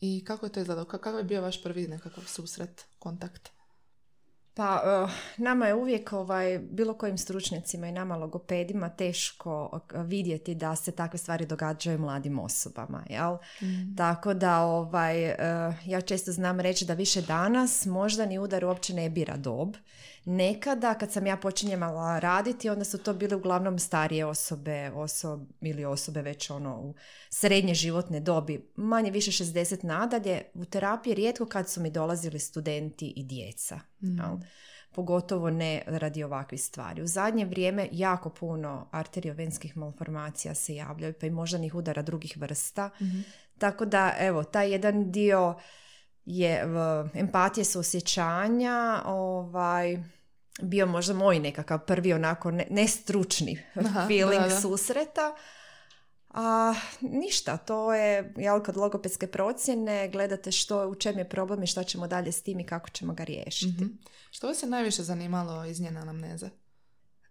i 0.00 0.24
kako 0.26 0.46
je 0.46 0.52
to 0.52 0.60
izgledalo? 0.60 0.86
Ka- 0.86 0.90
Kakav 0.90 1.18
je 1.18 1.24
bio 1.24 1.42
vaš 1.42 1.62
prvi 1.62 1.88
nekakav 1.88 2.24
susret, 2.24 2.84
kontakt? 2.98 3.50
Pa 4.54 4.82
eh, 4.84 5.12
nama 5.36 5.66
je 5.66 5.74
uvijek 5.74 6.12
ovaj, 6.12 6.58
bilo 6.58 6.94
kojim 6.94 7.18
stručnjacima 7.18 7.86
i 7.88 7.92
nama 7.92 8.16
logopedima 8.16 8.88
teško 8.88 9.80
eh, 9.94 10.02
vidjeti 10.02 10.54
da 10.54 10.76
se 10.76 10.92
takve 10.92 11.18
stvari 11.18 11.46
događaju 11.46 11.98
mladim 11.98 12.38
osobama, 12.38 13.04
jel? 13.10 13.36
Tako 13.96 14.34
da 14.34 14.60
ovaj, 14.60 15.24
eh, 15.24 15.36
ja 15.86 16.00
često 16.00 16.32
znam 16.32 16.60
reći 16.60 16.84
da 16.84 16.94
više 16.94 17.22
danas 17.22 17.86
moždani 17.86 18.38
udar 18.38 18.64
uopće 18.64 18.94
ne 18.94 19.10
bira 19.10 19.36
dob. 19.36 19.74
Nekada 20.28 20.94
kad 20.94 21.12
sam 21.12 21.26
ja 21.26 21.36
počinjala 21.36 22.18
raditi 22.18 22.68
onda 22.68 22.84
su 22.84 22.98
to 22.98 23.14
bile 23.14 23.36
uglavnom 23.36 23.78
starije 23.78 24.26
osobe 24.26 24.90
osob, 24.94 25.40
ili 25.60 25.84
osobe 25.84 26.22
već 26.22 26.50
ono 26.50 26.80
u 26.80 26.94
srednje 27.30 27.74
životne 27.74 28.20
dobi, 28.20 28.70
manje 28.76 29.10
više 29.10 29.44
60 29.44 29.84
nadalje. 29.84 30.42
U 30.54 30.64
terapiji 30.64 31.14
rijetko 31.14 31.46
kad 31.46 31.70
su 31.70 31.80
mi 31.80 31.90
dolazili 31.90 32.38
studenti 32.38 33.12
i 33.16 33.24
djeca. 33.24 33.80
jel? 34.00 34.36
Pogotovo 34.94 35.50
ne 35.50 35.82
radi 35.86 36.24
ovakvih 36.24 36.62
stvari. 36.62 37.02
U 37.02 37.06
zadnje 37.06 37.44
vrijeme 37.44 37.88
jako 37.92 38.30
puno 38.30 38.88
arteriovenskih 38.92 39.76
malformacija 39.76 40.54
se 40.54 40.74
javljaju, 40.74 41.14
pa 41.20 41.26
i 41.26 41.30
moždanih 41.30 41.74
udara 41.74 42.02
drugih 42.02 42.36
vrsta. 42.36 42.90
Tako 43.58 43.84
da, 43.84 44.14
evo, 44.18 44.44
taj 44.44 44.72
jedan 44.72 45.12
dio 45.12 45.54
je 46.26 46.64
empatije 47.14 47.64
suosjećanja, 47.64 49.02
ovaj, 49.06 50.04
bio 50.62 50.86
možda 50.86 51.14
moj 51.14 51.38
nekakav 51.38 51.78
prvi 51.78 52.12
onako 52.12 52.50
ne, 52.50 52.66
nestručni 52.70 53.58
Aha, 53.74 54.06
feeling 54.08 54.42
da, 54.42 54.48
da. 54.48 54.60
susreta. 54.60 55.34
A 56.30 56.74
ništa, 57.00 57.56
to 57.56 57.94
je, 57.94 58.34
jel, 58.36 58.62
kod 58.62 58.76
logopedske 58.76 59.26
procjene 59.26 60.08
gledate 60.08 60.52
što, 60.52 60.88
u 60.88 60.94
čem 60.94 61.18
je 61.18 61.28
problem 61.28 61.62
i 61.62 61.66
šta 61.66 61.84
ćemo 61.84 62.06
dalje 62.06 62.32
s 62.32 62.42
tim 62.42 62.60
i 62.60 62.66
kako 62.66 62.90
ćemo 62.90 63.14
ga 63.14 63.24
riješiti. 63.24 63.84
Mhm. 63.84 63.86
Što 64.30 64.46
vas 64.46 64.62
je 64.62 64.68
najviše 64.68 65.02
zanimalo 65.02 65.64
iz 65.64 65.80
njene 65.80 66.00
anamneze? 66.00 66.50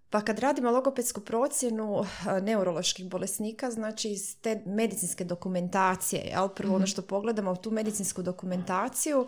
Pa 0.10 0.22
kad 0.22 0.40
radimo 0.40 0.72
logopedsku 0.72 1.22
procjenu 1.22 2.04
eh, 2.04 2.42
neuroloških 2.42 3.10
bolesnika, 3.10 3.72
znači 3.72 4.10
iz 4.10 4.38
te 4.42 4.62
medicinske 4.66 5.24
dokumentacije, 5.24 6.22
jel? 6.22 6.50
prvo 6.50 6.76
ono 6.76 6.88
što 6.88 7.02
pogledamo 7.02 7.52
u 7.52 7.56
tu 7.56 7.72
medicinsku 7.72 8.22
dokumentaciju, 8.22 9.28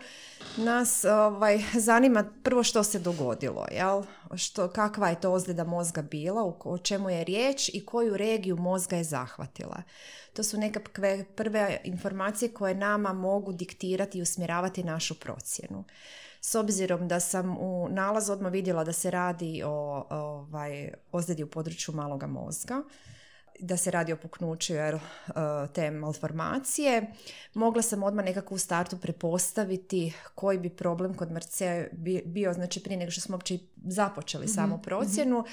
nas 0.56 1.04
ovaj, 1.04 1.58
zanima 1.74 2.24
prvo 2.42 2.62
što 2.62 2.82
se 2.82 2.98
dogodilo, 2.98 3.66
jel? 3.72 4.02
Što, 4.36 4.68
kakva 4.68 5.08
je 5.08 5.20
to 5.20 5.32
ozljeda 5.32 5.64
mozga 5.64 6.02
bila, 6.02 6.54
o 6.64 6.78
čemu 6.78 7.10
je 7.10 7.24
riječ 7.24 7.70
i 7.72 7.86
koju 7.86 8.16
regiju 8.16 8.56
mozga 8.56 8.96
je 8.96 9.04
zahvatila. 9.04 9.82
To 10.32 10.42
su 10.42 10.58
nekakve 10.58 11.24
prve 11.36 11.80
informacije 11.84 12.52
koje 12.52 12.74
nama 12.74 13.12
mogu 13.12 13.52
diktirati 13.52 14.18
i 14.18 14.22
usmjeravati 14.22 14.84
našu 14.84 15.20
procjenu. 15.20 15.84
S 16.40 16.54
obzirom 16.54 17.08
da 17.08 17.20
sam 17.20 17.56
u 17.58 17.88
nalazu 17.90 18.32
odmah 18.32 18.52
vidjela 18.52 18.84
da 18.84 18.92
se 18.92 19.10
radi 19.10 19.62
o 19.66 20.06
ovaj, 20.10 20.92
ozljedi 21.12 21.42
u 21.42 21.50
području 21.50 21.94
maloga 21.94 22.26
mozga, 22.26 22.82
da 23.60 23.76
se 23.76 23.90
radi 23.90 24.12
o 24.12 24.16
puknuću 24.16 24.74
jer, 24.74 24.94
uh, 24.94 25.00
te 25.74 25.90
malformacije, 25.90 27.06
mogla 27.54 27.82
sam 27.82 28.02
odmah 28.02 28.24
nekako 28.24 28.54
u 28.54 28.58
startu 28.58 28.98
prepostaviti 28.98 30.12
koji 30.34 30.58
bi 30.58 30.70
problem 30.70 31.14
kod 31.14 31.32
Mrce 31.32 31.88
bi- 31.92 32.22
bio, 32.24 32.52
znači 32.52 32.82
prije 32.82 32.98
nego 32.98 33.10
što 33.10 33.20
smo 33.20 33.36
uopće 33.36 33.58
započeli 33.76 34.48
samu 34.48 34.78
procjenu, 34.82 35.44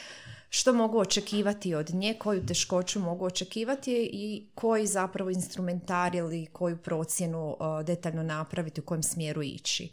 što 0.49 0.73
mogu 0.73 0.99
očekivati 0.99 1.75
od 1.75 1.89
nje, 1.93 2.13
koju 2.19 2.45
teškoću 2.45 2.99
mogu 2.99 3.25
očekivati 3.25 4.09
i 4.13 4.47
koji 4.55 4.87
zapravo 4.87 5.29
instrumentar 5.29 6.15
ili 6.15 6.45
koju 6.45 6.77
procjenu 6.77 7.49
uh, 7.49 7.85
detaljno 7.85 8.23
napraviti, 8.23 8.81
u 8.81 8.85
kojem 8.85 9.03
smjeru 9.03 9.43
ići. 9.43 9.91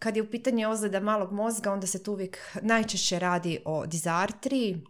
Kad 0.00 0.16
je 0.16 0.22
u 0.22 0.30
pitanju 0.30 0.70
ozljeda 0.70 1.00
malog 1.00 1.32
mozga, 1.32 1.72
onda 1.72 1.86
se 1.86 2.02
tu 2.02 2.12
uvijek 2.12 2.38
najčešće 2.62 3.18
radi 3.18 3.58
o 3.64 3.86
dizartriji 3.86 4.84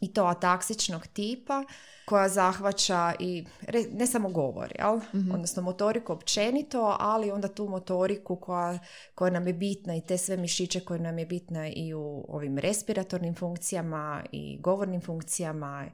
i 0.00 0.12
to 0.12 0.24
ataksičnog 0.24 1.06
tipa 1.06 1.64
koja 2.06 2.28
zahvaća 2.28 3.14
i 3.18 3.44
ne 3.92 4.06
samo 4.06 4.28
govor, 4.28 4.72
jel? 4.78 5.00
odnosno 5.34 5.62
motoriku 5.62 6.12
općenito, 6.12 6.96
ali 7.00 7.30
onda 7.30 7.48
tu 7.48 7.68
motoriku 7.68 8.36
koja, 8.36 8.78
koja 9.14 9.30
nam 9.30 9.46
je 9.46 9.52
bitna 9.52 9.96
i 9.96 10.00
te 10.00 10.18
sve 10.18 10.36
mišiće 10.36 10.80
koje 10.80 11.00
nam 11.00 11.18
je 11.18 11.26
bitna 11.26 11.68
i 11.68 11.94
u 11.94 12.24
ovim 12.28 12.58
respiratornim 12.58 13.34
funkcijama 13.34 14.24
i 14.32 14.58
govornim 14.60 15.00
funkcijama, 15.00 15.86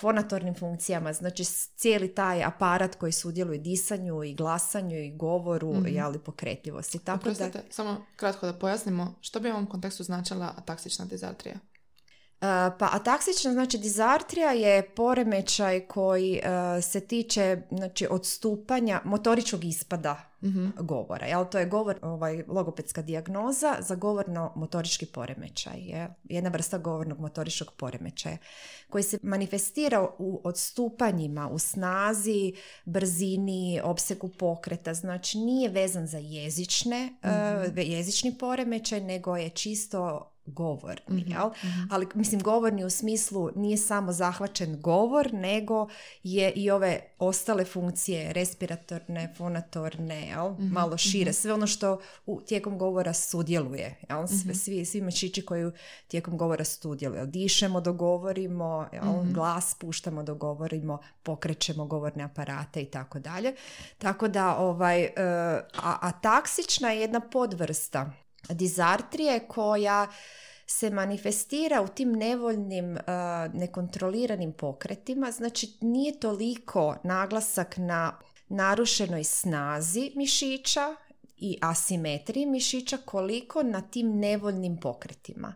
fonatornim 0.00 0.54
funkcijama, 0.54 1.12
znači 1.12 1.44
cijeli 1.76 2.14
taj 2.14 2.44
aparat 2.44 2.94
koji 2.94 3.12
sudjeluje 3.12 3.58
disanju 3.58 4.24
i 4.24 4.34
glasanju 4.34 4.96
i 4.96 5.16
govoru, 5.16 5.74
jeli, 5.86 6.18
pokretljivosti. 6.18 6.98
Tako 6.98 7.24
da, 7.24 7.30
Oprostite, 7.30 7.62
samo 7.70 8.06
kratko 8.16 8.46
da 8.46 8.52
pojasnimo, 8.52 9.14
što 9.20 9.40
bi 9.40 9.48
u 9.48 9.52
ovom 9.52 9.66
kontekstu 9.66 10.02
značila 10.02 10.54
ataksična 10.56 11.04
dizartrija? 11.04 11.56
Pa 12.78 12.88
ataksična, 12.92 13.52
znači 13.52 13.78
dizartrija 13.78 14.50
je 14.50 14.94
poremećaj 14.94 15.86
koji 15.86 16.40
uh, 16.44 16.84
se 16.84 17.00
tiče 17.00 17.62
znači, 17.70 18.06
odstupanja 18.10 19.00
motoričkog 19.04 19.64
ispada 19.64 20.36
govora. 20.80 21.26
Jel? 21.26 21.44
To 21.44 21.58
je 21.58 21.66
govor, 21.66 21.98
ovaj, 22.02 22.44
logopedska 22.48 23.02
dijagnoza 23.02 23.76
za 23.80 23.94
govorno-motorički 23.94 25.06
poremećaj. 25.06 25.78
Je 25.78 26.14
jedna 26.24 26.50
vrsta 26.50 26.78
govornog 26.78 27.20
motoričkog 27.20 27.72
poremećaja 27.76 28.38
koji 28.90 29.04
se 29.04 29.18
manifestira 29.22 30.08
u 30.18 30.40
odstupanjima, 30.44 31.48
u 31.48 31.58
snazi, 31.58 32.52
brzini, 32.84 33.80
opsegu 33.84 34.28
pokreta. 34.38 34.94
Znači 34.94 35.38
nije 35.38 35.68
vezan 35.68 36.06
za 36.06 36.18
jezične, 36.18 37.12
uh, 37.22 37.78
jezični 37.78 38.38
poremećaj, 38.38 39.00
nego 39.00 39.36
je 39.36 39.50
čisto 39.50 40.32
govorni, 40.46 41.24
jel? 41.26 41.50
Ali, 41.90 42.06
mislim, 42.14 42.40
govorni 42.40 42.84
u 42.84 42.90
smislu 42.90 43.50
nije 43.54 43.76
samo 43.76 44.12
zahvaćen 44.12 44.80
govor, 44.80 45.32
nego 45.32 45.88
je 46.22 46.52
i 46.52 46.70
ove 46.70 47.00
ostale 47.18 47.64
funkcije, 47.64 48.32
respiratorne, 48.32 49.34
fonatorne, 49.36 50.26
jel? 50.26 50.54
Malo 50.58 50.96
šire, 50.96 51.32
sve 51.32 51.52
ono 51.52 51.66
što 51.66 52.00
u, 52.26 52.40
tijekom 52.40 52.78
govora 52.78 53.12
sudjeluje, 53.12 53.98
jel? 54.08 54.26
Sve, 54.26 54.54
svi, 54.54 54.84
svi 54.84 55.00
mišići 55.00 55.44
koji 55.44 55.70
tijekom 56.08 56.38
govora 56.38 56.64
sudjeluju. 56.64 57.26
Dišemo 57.26 57.80
dok 57.80 57.96
govorimo, 57.96 58.88
jel? 58.92 59.22
glas 59.32 59.74
puštamo 59.80 60.22
dok 60.22 60.38
govorimo, 60.38 60.98
pokrećemo 61.22 61.86
govorne 61.86 62.24
aparate 62.24 62.82
i 62.82 62.86
tako 62.86 63.18
dalje. 63.18 63.54
Tako 63.98 64.28
da, 64.28 64.56
ovaj, 64.56 65.02
e, 65.02 65.12
a, 65.82 65.98
a 66.00 66.12
taksična 66.12 66.90
je 66.90 67.00
jedna 67.00 67.20
podvrsta 67.20 68.12
dizartrije 68.50 69.40
koja 69.48 70.06
se 70.66 70.90
manifestira 70.90 71.82
u 71.82 71.88
tim 71.88 72.12
nevoljnim, 72.12 72.92
uh, 72.92 73.54
nekontroliranim 73.54 74.52
pokretima, 74.52 75.30
znači 75.30 75.72
nije 75.80 76.20
toliko 76.20 76.96
naglasak 77.04 77.76
na 77.76 78.18
narušenoj 78.48 79.24
snazi 79.24 80.12
mišića 80.14 80.96
i 81.36 81.58
asimetriji 81.62 82.46
mišića 82.46 82.98
koliko 83.04 83.62
na 83.62 83.80
tim 83.80 84.18
nevoljnim 84.18 84.76
pokretima. 84.80 85.54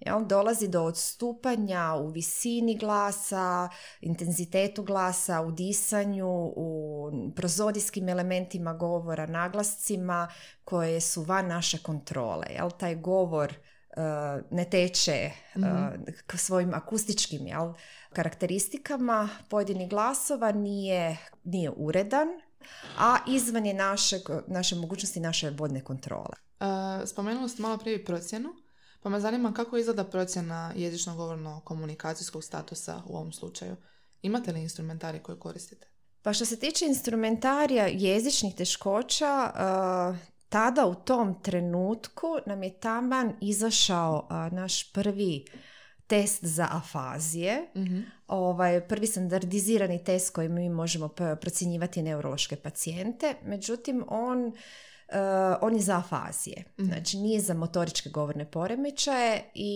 Jel, 0.00 0.24
dolazi 0.24 0.68
do 0.68 0.82
odstupanja 0.82 1.94
u 2.00 2.08
visini 2.08 2.78
glasa, 2.78 3.68
intenzitetu 4.00 4.82
glasa, 4.82 5.40
u 5.40 5.50
disanju, 5.50 6.52
u 6.56 7.10
prozodijskim 7.36 8.08
elementima 8.08 8.74
govora, 8.74 9.26
naglascima 9.26 10.28
koje 10.64 11.00
su 11.00 11.22
van 11.22 11.46
naše 11.46 11.78
kontrole. 11.78 12.46
Jel, 12.50 12.70
taj 12.70 12.94
govor 12.94 13.54
uh, 13.96 14.02
ne 14.50 14.64
teče 14.64 15.30
uh, 15.54 15.62
k 16.26 16.38
svojim 16.38 16.74
akustičkim 16.74 17.46
jel, 17.46 17.72
karakteristikama 18.12 19.28
pojedinih 19.48 19.88
glasova 19.88 20.52
nije, 20.52 21.16
nije 21.44 21.70
uredan, 21.76 22.28
a 22.98 23.18
izvan 23.28 23.66
je 23.66 23.74
našeg, 23.74 24.22
naše 24.46 24.76
mogućnosti 24.76 25.20
naše 25.20 25.50
vodne 25.50 25.84
kontrole. 25.84 26.36
E, 26.60 27.06
spomenuli 27.06 27.48
ste 27.48 27.62
malo 27.62 27.78
prije 27.78 28.04
procjenu, 28.04 28.48
pa 29.02 29.08
me 29.08 29.20
zanima 29.20 29.52
kako 29.52 29.76
izgleda 29.76 30.04
procjena 30.04 30.72
jezično-govorno-komunikacijskog 30.76 32.44
statusa 32.44 33.02
u 33.06 33.16
ovom 33.16 33.32
slučaju. 33.32 33.76
Imate 34.22 34.52
li 34.52 34.62
instrumentari 34.62 35.22
koje 35.22 35.38
koristite? 35.38 35.86
Pa 36.22 36.32
što 36.32 36.44
se 36.44 36.58
tiče 36.58 36.86
instrumentarija 36.86 37.86
jezičnih 37.86 38.54
teškoća, 38.54 39.52
uh, 39.54 40.16
tada 40.48 40.86
u 40.86 40.94
tom 40.94 41.42
trenutku 41.42 42.26
nam 42.46 42.62
je 42.62 42.80
taman 42.80 43.32
izašao 43.40 44.28
naš 44.52 44.92
prvi 44.92 45.44
test 46.06 46.44
za 46.44 46.68
afazije, 46.72 47.62
Mhm. 47.74 48.00
ovaj, 48.28 48.80
prvi 48.80 49.06
standardizirani 49.06 50.04
test 50.04 50.30
koji 50.30 50.48
mi 50.48 50.68
možemo 50.68 51.08
procjenjivati 51.36 52.02
neurološke 52.02 52.56
pacijente, 52.56 53.34
međutim 53.44 54.04
on, 54.08 54.46
uh, 54.46 54.52
on 55.60 55.74
je 55.74 55.80
za 55.80 55.96
afazije, 55.96 56.64
znači 56.78 57.16
nije 57.16 57.40
za 57.40 57.54
motoričke 57.54 58.08
govorne 58.10 58.50
poremećaje 58.50 59.42
i 59.54 59.74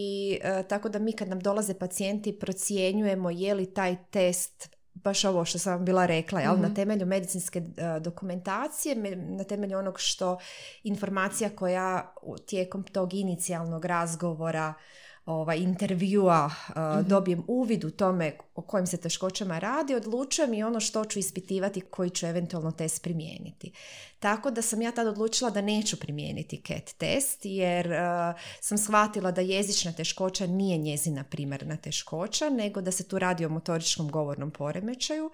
uh, 0.60 0.66
tako 0.66 0.88
da 0.88 0.98
mi 0.98 1.12
kad 1.12 1.28
nam 1.28 1.40
dolaze 1.40 1.74
pacijenti 1.74 2.38
procjenjujemo 2.38 3.30
je 3.30 3.54
li 3.54 3.74
taj 3.74 3.96
test 4.04 4.70
baš 4.94 5.24
ovo 5.24 5.44
što 5.44 5.58
sam 5.58 5.72
vam 5.72 5.84
bila 5.84 6.06
rekla, 6.06 6.40
jel? 6.40 6.60
na 6.60 6.74
temelju 6.74 7.06
medicinske 7.06 7.58
uh, 7.58 7.66
dokumentacije, 8.02 8.94
me- 8.94 9.16
na 9.16 9.44
temelju 9.44 9.78
onog 9.78 9.94
što 9.98 10.38
informacija 10.82 11.50
koja 11.50 12.14
tijekom 12.46 12.82
tog 12.84 13.14
inicijalnog 13.14 13.84
razgovora 13.84 14.74
ovaj, 15.26 15.58
intervjua 15.58 16.46
uh, 16.46 17.06
dobijem 17.06 17.42
uvid 17.46 17.84
u 17.84 17.90
tome 17.90 18.36
o 18.54 18.62
kojim 18.62 18.86
se 18.86 18.96
teškoćama 18.96 19.58
radi, 19.58 19.94
odlučujem 19.94 20.54
i 20.54 20.62
ono 20.62 20.80
što 20.80 21.04
ću 21.04 21.18
ispitivati 21.18 21.80
koji 21.80 22.10
ću 22.10 22.26
eventualno 22.26 22.70
test 22.70 23.02
primijeniti. 23.02 23.72
Tako 24.18 24.50
da 24.50 24.62
sam 24.62 24.82
ja 24.82 24.92
tad 24.92 25.06
odlučila 25.06 25.50
da 25.50 25.60
neću 25.60 26.00
primijeniti 26.00 26.62
CAT 26.66 26.94
test 26.98 27.40
jer 27.44 27.86
uh, 27.86 28.40
sam 28.60 28.78
shvatila 28.78 29.30
da 29.30 29.40
jezična 29.40 29.92
teškoća 29.92 30.46
nije 30.46 30.78
njezina 30.78 31.24
primarna 31.24 31.76
teškoća, 31.76 32.50
nego 32.50 32.80
da 32.80 32.90
se 32.90 33.08
tu 33.08 33.18
radi 33.18 33.44
o 33.44 33.48
motoričkom 33.48 34.10
govornom 34.10 34.50
poremećaju. 34.50 35.30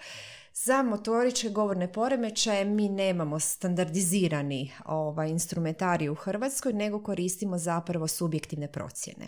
Za 0.55 0.83
motoričke 0.83 1.49
govorne 1.49 1.93
poremećaje 1.93 2.65
mi 2.65 2.89
nemamo 2.89 3.41
standardizirani 3.41 4.73
ovaj, 4.85 5.31
instrumentarij 5.31 6.09
u 6.09 6.15
Hrvatskoj, 6.15 6.73
nego 6.73 7.03
koristimo 7.03 7.59
zapravo 7.59 8.09
subjektivne 8.09 8.69
procjene. 8.69 9.27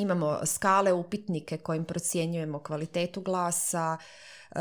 Imamo 0.00 0.46
skale, 0.46 0.92
upitnike 0.92 1.58
kojim 1.58 1.84
procjenjujemo 1.84 2.58
kvalitetu 2.58 3.20
glasa, 3.20 3.96
e, 4.50 4.60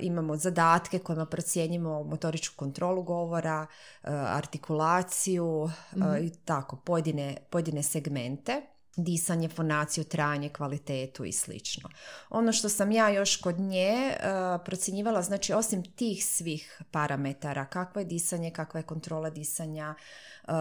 imamo 0.00 0.36
zadatke 0.36 0.98
kojima 0.98 1.26
procjenjujemo 1.26 2.02
motoričku 2.02 2.56
kontrolu 2.56 3.02
govora, 3.02 3.66
e, 3.66 4.10
artikulaciju 4.10 5.70
e, 5.92 6.24
i 6.24 6.30
tako, 6.44 6.76
pojedine, 6.76 7.36
pojedine 7.50 7.82
segmente 7.82 8.75
disanje, 8.96 9.48
fonaciju, 9.48 10.04
trajanje, 10.04 10.48
kvalitetu 10.48 11.24
i 11.24 11.32
slično. 11.32 11.88
Ono 12.30 12.52
što 12.52 12.68
sam 12.68 12.92
ja 12.92 13.08
još 13.08 13.36
kod 13.36 13.60
nje 13.60 14.16
procjenjivala, 14.64 15.22
znači 15.22 15.52
osim 15.52 15.82
tih 15.82 16.26
svih 16.26 16.82
parametara, 16.90 17.64
kakvo 17.64 18.00
je 18.00 18.04
disanje, 18.04 18.50
kakva 18.50 18.80
je 18.80 18.84
kontrola 18.84 19.30
disanja, 19.30 19.94
e, 19.94 20.52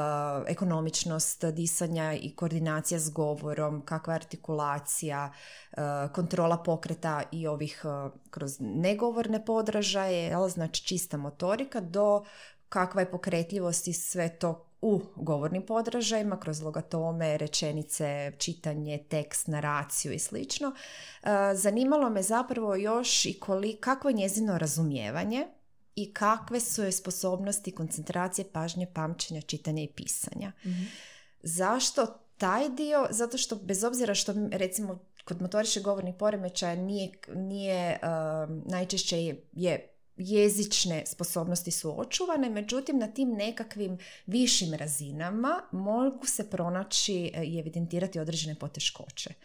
ekonomičnost 0.48 1.46
disanja 1.46 2.14
i 2.14 2.36
koordinacija 2.36 3.00
s 3.00 3.10
govorom, 3.10 3.82
kakva 3.86 4.14
je 4.14 4.16
artikulacija, 4.16 5.32
e, 5.72 5.76
kontrola 6.14 6.58
pokreta 6.58 7.24
i 7.32 7.48
ovih 7.48 7.84
kroz 8.30 8.58
negovorne 8.60 9.46
podražaje, 9.46 10.24
jel, 10.24 10.50
znači 10.50 10.84
čista 10.84 11.18
motorika, 11.18 11.80
do 11.80 12.26
kakva 12.70 13.02
je 13.02 13.12
pokretljivost 13.12 13.88
i 13.88 13.94
sve 13.94 14.30
to 14.40 14.66
u 14.86 15.02
govornim 15.16 15.66
podražajima, 15.66 16.40
kroz 16.40 16.62
logatome, 16.62 17.38
rečenice, 17.38 18.32
čitanje, 18.38 18.98
tekst, 19.10 19.48
naraciju 19.48 20.14
i 20.14 20.20
slično. 20.20 20.74
E, 21.24 21.30
Zanimalo 21.56 22.10
me 22.10 22.22
zapravo 22.22 22.76
još 22.76 23.26
i 23.26 23.40
koli, 23.40 23.78
kakvo 23.80 24.10
je 24.10 24.14
njezino 24.14 24.58
razumijevanje 24.58 25.48
i 25.96 26.14
kakve 26.14 26.60
su 26.60 26.82
joj 26.82 26.92
sposobnosti 26.92 27.72
koncentracije, 27.72 28.46
pažnje, 28.52 28.88
pamćenja, 28.94 29.42
čitanja 29.42 29.84
i 29.84 29.88
pisanja. 29.96 30.52
Zašto 31.44 32.06
taj 32.38 32.70
dio? 32.70 33.08
Zato 33.10 33.38
što 33.38 33.56
bez 33.56 33.84
obzira 33.84 34.16
što 34.16 34.34
recimo 34.52 35.00
kod 35.24 35.42
motoričkih 35.42 35.84
govornih 35.84 36.16
poremećaja 36.20 36.76
nije, 36.76 37.12
nije 37.36 38.00
um, 38.04 38.64
najčešće 38.66 39.24
je, 39.24 39.42
je 39.52 39.95
jezične 40.18 41.06
sposobnosti 41.06 41.72
su 41.72 42.00
očuvane, 42.00 42.50
međutim 42.50 43.00
na 43.00 43.08
tim 43.08 43.30
nekakvim 43.30 43.98
višim 44.26 44.74
razinama 44.74 45.62
mogu 45.72 46.26
se 46.26 46.50
pronaći 46.50 47.32
e, 47.34 47.44
i 47.44 47.60
evidentirati 47.60 48.20
određene 48.20 48.56
poteškoće 48.56 49.30
e, 49.30 49.36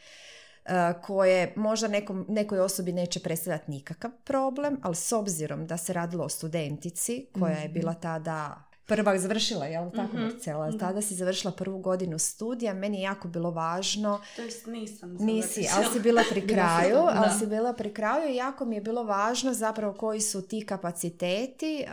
koje 1.02 1.52
možda 1.56 1.88
nekom, 1.88 2.26
nekoj 2.28 2.61
osobi 2.61 2.92
neće 2.92 3.20
predstavljati 3.20 3.70
nikakav 3.70 4.11
problem, 4.24 4.80
ali 4.83 4.96
s 4.96 5.12
obzirom 5.12 5.66
da 5.66 5.76
se 5.76 5.92
radilo 5.92 6.24
o 6.24 6.28
studentici 6.28 7.26
koja 7.33 7.56
je 7.56 7.68
bila 7.68 7.94
tada 7.94 8.69
prva 8.90 9.18
završila, 9.18 9.66
jel 9.66 9.90
tako 9.90 10.16
Marcela? 10.16 10.72
Tada 10.79 11.03
si 11.03 11.14
završila 11.14 11.53
prvu 11.53 11.79
godinu 11.79 12.18
studija, 12.18 12.74
meni 12.74 12.96
je 12.96 13.03
jako 13.03 13.29
bilo 13.29 13.50
važno 13.50 14.20
To 14.37 14.42
jest 14.42 14.66
nisam 14.66 15.16
Nisi, 15.20 15.62
završila. 15.62 15.76
ali 15.76 15.94
si 15.94 16.00
bila 16.00 16.22
pri 16.31 16.46
kraju, 16.55 16.98
ali 16.98 17.38
si 17.38 17.46
bila 17.46 17.72
pri 17.72 17.94
kraju 17.94 18.31
i 18.31 18.37
jako 18.37 18.64
mi 18.64 18.76
je 18.76 18.81
bilo 18.81 19.05
važno 19.05 19.53
zapravo 19.55 19.92
koji 19.92 20.20
su 20.20 20.42
ti 20.42 20.66
kapaciteti 20.66 21.85
uh, 21.87 21.92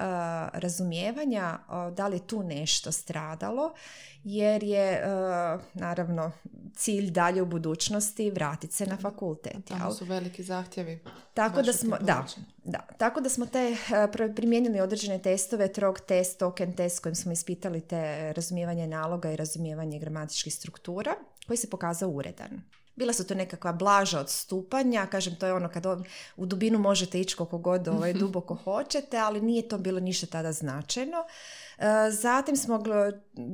razumijevanja, 0.53 1.59
uh, 1.67 1.93
da 1.93 2.07
li 2.07 2.15
je 2.15 2.27
tu 2.27 2.43
nešto 2.43 2.91
stradalo, 2.91 3.73
jer 4.27 4.63
je 4.63 5.03
uh, 5.03 5.61
naravno 5.73 6.31
cilj 6.75 7.11
dalje 7.11 7.41
u 7.41 7.45
budućnosti 7.45 8.31
vratiti 8.31 8.73
se 8.73 8.85
na 8.85 8.97
fakultet. 8.97 9.65
Tamo 9.67 9.85
jel? 9.85 9.93
su 9.93 10.05
veliki 10.05 10.43
zahtjevi. 10.43 10.99
Tako 11.33 11.61
da 11.61 11.73
smo, 11.73 11.97
da, 12.01 12.25
da, 12.63 12.79
tako 12.97 13.21
da 13.21 13.29
smo 13.29 13.45
te 13.45 13.59
eh, 13.59 13.77
pr- 13.91 14.35
primijenili 14.35 14.81
određene 14.81 15.19
testove, 15.21 15.73
trog 15.73 15.99
test, 15.99 16.39
token 16.39 16.75
test 16.75 16.99
kojim 16.99 17.15
smo 17.15 17.31
ispitali 17.31 17.81
te 17.81 18.33
razumijevanje 18.33 18.87
naloga 18.87 19.31
i 19.31 19.35
razumijevanje 19.35 19.99
gramatičkih 19.99 20.53
struktura 20.53 21.15
koji 21.47 21.57
se 21.57 21.69
pokazao 21.69 22.09
uredan. 22.09 22.61
Bila 22.95 23.13
su 23.13 23.27
to 23.27 23.35
nekakva 23.35 23.73
blaža 23.73 24.19
odstupanja, 24.19 25.05
kažem 25.05 25.35
to 25.35 25.45
je 25.45 25.53
ono 25.53 25.69
kad 25.69 25.85
u 26.37 26.45
dubinu 26.45 26.79
možete 26.79 27.19
ići 27.19 27.35
koliko 27.35 27.57
god 27.57 27.87
ovaj, 27.87 28.13
duboko 28.21 28.55
hoćete, 28.55 29.17
ali 29.17 29.41
nije 29.41 29.67
to 29.67 29.77
bilo 29.77 29.99
ništa 29.99 30.27
tada 30.27 30.51
značajno. 30.51 31.17
Zatim 32.11 32.55
smo, 32.55 32.83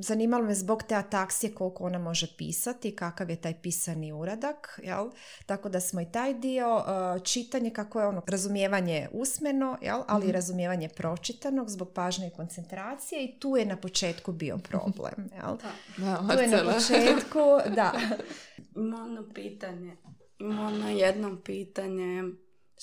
zanimalo 0.02 0.44
me 0.44 0.56
zbog 0.56 0.84
te 0.84 0.96
ataksije 0.96 1.54
koliko 1.54 1.84
ona 1.84 2.00
može 2.00 2.28
pisati, 2.38 2.96
kakav 2.96 3.30
je 3.30 3.36
taj 3.36 3.62
pisani 3.62 4.12
uradak, 4.14 4.80
jel? 4.84 5.10
Tako 5.46 5.70
da 5.70 5.80
smo 5.80 6.02
i 6.02 6.12
taj 6.12 6.34
dio, 6.34 6.84
e, 6.88 7.20
čitanje, 7.24 7.70
kako 7.70 8.00
je 8.00 8.08
ono, 8.08 8.22
razumijevanje 8.28 9.10
usmeno, 9.12 9.78
jel? 9.82 10.02
ali 10.08 10.28
i 10.28 10.32
razumijevanje 10.32 10.90
pročitanog 10.90 11.70
zbog 11.70 11.94
pažnje 11.94 12.28
i 12.28 12.36
koncentracije 12.36 13.26
i 13.26 13.40
tu 13.40 13.58
je 13.58 13.66
na 13.66 13.78
početku 13.78 14.32
bio 14.32 14.58
problem, 14.70 15.30
jel? 15.36 15.58
Da, 15.98 16.36
Tu 16.36 16.42
je 16.42 16.48
na 16.48 16.74
početku, 16.74 17.40
da. 17.76 17.94
Ima 18.76 18.98
ono 18.98 19.34
pitanje. 19.34 19.98
Ima 20.40 20.68
ono 20.68 20.90
jedno 20.90 21.42
pitanje 21.46 22.24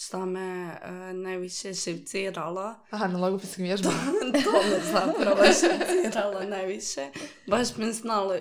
što 0.01 0.27
me 0.27 0.41
e, 0.83 0.91
najviše 1.15 1.75
šivciralo. 1.75 2.75
Aha, 2.91 3.07
na 3.07 3.19
logopetskim 3.19 3.65
vježbama. 3.65 3.97
to 4.45 4.53
me 4.53 4.81
zapravo 4.93 5.43
šivciralo 5.61 6.41
najviše. 6.43 7.09
Baš 7.47 7.77
me 7.77 7.93
znalo 7.93 8.35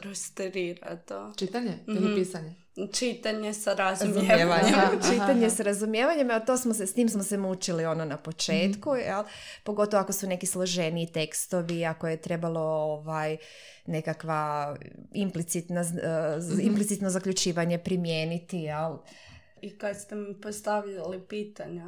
frustrirati 0.00 1.06
to. 1.06 1.32
Čitanje 1.36 1.78
ili 1.88 2.14
pisanje? 2.14 2.54
Čitanje 2.92 3.54
sa 3.54 3.74
razumijevanje. 3.74 4.28
razumijevanjem. 4.28 4.74
Aha, 4.94 5.12
Čitanje 5.12 5.46
aha. 5.46 5.50
s 5.50 5.60
razumijevanjem, 5.60 6.30
a 6.30 6.40
to 6.40 6.56
smo 6.56 6.74
se, 6.74 6.86
s 6.86 6.94
tim 6.94 7.08
smo 7.08 7.22
se 7.22 7.38
mučili 7.38 7.84
ono 7.84 8.04
na 8.04 8.16
početku, 8.16 8.94
jel? 8.96 9.24
pogotovo 9.64 10.00
ako 10.00 10.12
su 10.12 10.26
neki 10.26 10.46
složeniji 10.46 11.06
tekstovi, 11.06 11.84
ako 11.84 12.08
je 12.08 12.16
trebalo 12.16 12.60
ovaj, 12.60 13.36
nekakva 13.86 14.76
implicitna, 15.12 15.84
z- 15.84 16.00
implicitno 16.60 17.10
zaključivanje 17.10 17.78
primijeniti, 17.78 18.56
jel? 18.58 18.96
I 19.60 19.78
kad 19.78 20.00
ste 20.00 20.14
mi 20.14 20.40
postavljali 20.40 21.20
pitanja 21.28 21.86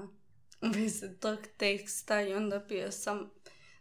se 0.99 1.17
tog 1.21 1.39
teksta 1.57 2.23
i 2.23 2.35
onda 2.35 2.59
bio 2.59 2.93
sam, 2.93 3.31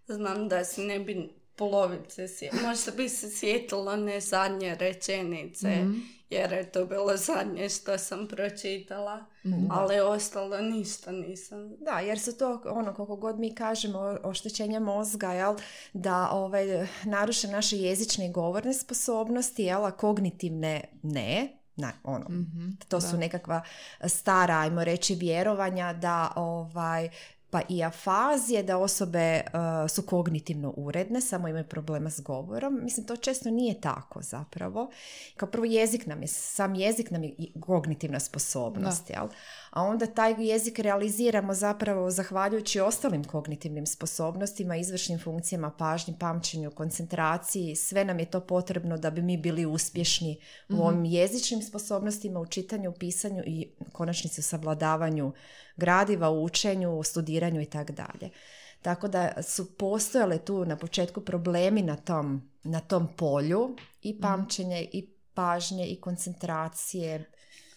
znam 0.07 0.47
da 0.47 0.63
se 0.63 0.81
ne 0.81 0.99
bi 0.99 1.29
polovice 1.55 2.27
sjetila. 2.27 2.69
Možda 2.69 2.91
bi 2.91 3.09
se 3.09 3.31
sjetila 3.31 3.95
ne 3.95 4.19
zadnje 4.19 4.75
rečenice, 4.75 5.67
jer 6.29 6.51
je 6.51 6.71
to 6.71 6.85
bilo 6.85 7.17
zadnje 7.17 7.69
što 7.69 7.97
sam 7.97 8.27
pročitala, 8.27 9.25
ali 9.69 9.99
ostalo 9.99 10.61
ništa 10.61 11.11
nisam. 11.11 11.75
Da, 11.79 11.99
jer 11.99 12.19
su 12.19 12.37
to, 12.37 12.61
ono, 12.65 12.93
koliko 12.93 13.15
god 13.15 13.39
mi 13.39 13.55
kažemo, 13.55 14.17
oštećenja 14.23 14.79
mozga, 14.79 15.33
jel, 15.33 15.55
da 15.93 16.29
ovaj, 16.31 16.87
naruše 17.05 17.47
naše 17.47 17.77
jezične 17.77 18.25
i 18.25 18.31
govorne 18.31 18.73
sposobnosti, 18.73 19.63
jel, 19.63 19.85
a 19.85 19.91
kognitivne 19.91 20.81
ne, 21.03 21.56
Na, 21.77 21.91
ono, 22.03 22.25
Mhm, 22.29 22.69
to 22.87 23.01
su 23.01 23.17
nekakva 23.17 23.61
stara, 24.05 24.59
ajmo 24.59 24.83
reći, 24.83 25.15
vjerovanja 25.15 25.93
da 25.93 26.31
ovaj, 26.35 27.09
pa 27.49 27.61
i 27.69 27.83
afazije 27.83 28.63
da 28.63 28.77
osobe 28.77 29.41
uh, 29.41 29.89
su 29.89 30.01
kognitivno 30.01 30.73
uredne, 30.77 31.21
samo 31.21 31.47
imaju 31.47 31.67
problema 31.67 32.09
s 32.09 32.21
govorom. 32.21 32.79
Mislim, 32.83 33.05
to 33.05 33.15
često 33.15 33.49
nije 33.49 33.81
tako 33.81 34.21
zapravo. 34.21 34.91
Kao 35.37 35.49
prvo 35.49 35.65
jezik 35.65 36.05
nam 36.05 36.21
je, 36.21 36.27
sam 36.27 36.75
jezik 36.75 37.11
nam 37.11 37.23
je 37.23 37.35
kognitivna 37.59 38.19
sposobnost, 38.19 39.09
jel? 39.09 39.27
A 39.69 39.83
onda 39.83 40.05
taj 40.05 40.35
jezik 40.37 40.79
realiziramo 40.79 41.53
zapravo 41.53 42.11
zahvaljujući 42.11 42.79
ostalim 42.79 43.23
kognitivnim 43.23 43.85
sposobnostima, 43.85 44.75
izvršnim 44.75 45.19
funkcijama, 45.19 45.71
pažnji, 45.71 46.15
pamćenju, 46.19 46.71
koncentraciji. 46.71 47.75
Sve 47.75 48.05
nam 48.05 48.19
je 48.19 48.25
to 48.25 48.39
potrebno 48.39 48.97
da 48.97 49.09
bi 49.09 49.21
mi 49.21 49.37
bili 49.37 49.65
uspješni 49.65 50.39
u 50.69 50.81
ovim 50.81 51.05
jezičnim 51.05 51.61
sposobnostima, 51.61 52.39
u 52.39 52.45
čitanju, 52.45 52.93
pisanju 52.99 53.43
i 53.45 53.69
u 53.79 53.91
konačnici 53.91 54.41
u 54.41 54.43
savladavanju 54.43 55.33
gradiva, 55.77 56.29
u 56.29 56.43
učenju, 56.43 56.99
u 56.99 57.03
studiranju 57.03 57.61
i 57.61 57.65
tako 57.65 57.93
dalje. 57.93 58.29
Tako 58.81 59.07
da 59.07 59.43
su 59.43 59.77
postojale 59.77 60.37
tu 60.37 60.65
na 60.65 60.77
početku 60.77 61.21
problemi 61.21 61.81
na 61.81 61.95
tom, 61.95 62.51
na 62.63 62.79
tom 62.79 63.07
polju 63.17 63.75
i 64.01 64.21
pamćenje 64.21 64.89
i 64.91 65.09
pažnje 65.33 65.87
i 65.87 66.01
koncentracije. 66.01 67.25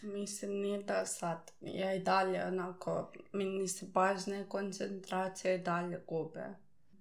Mislim, 0.03 0.51
nije 0.51 0.83
da 0.83 1.07
sad, 1.07 1.51
ja 1.61 1.95
i 1.95 1.99
dalje 1.99 2.45
onako, 2.45 3.13
mi 3.33 3.69
se 3.69 3.93
pažnje 3.93 4.45
koncentracija 4.49 5.55
i 5.55 5.59
dalje 5.59 6.01
gube. 6.09 6.45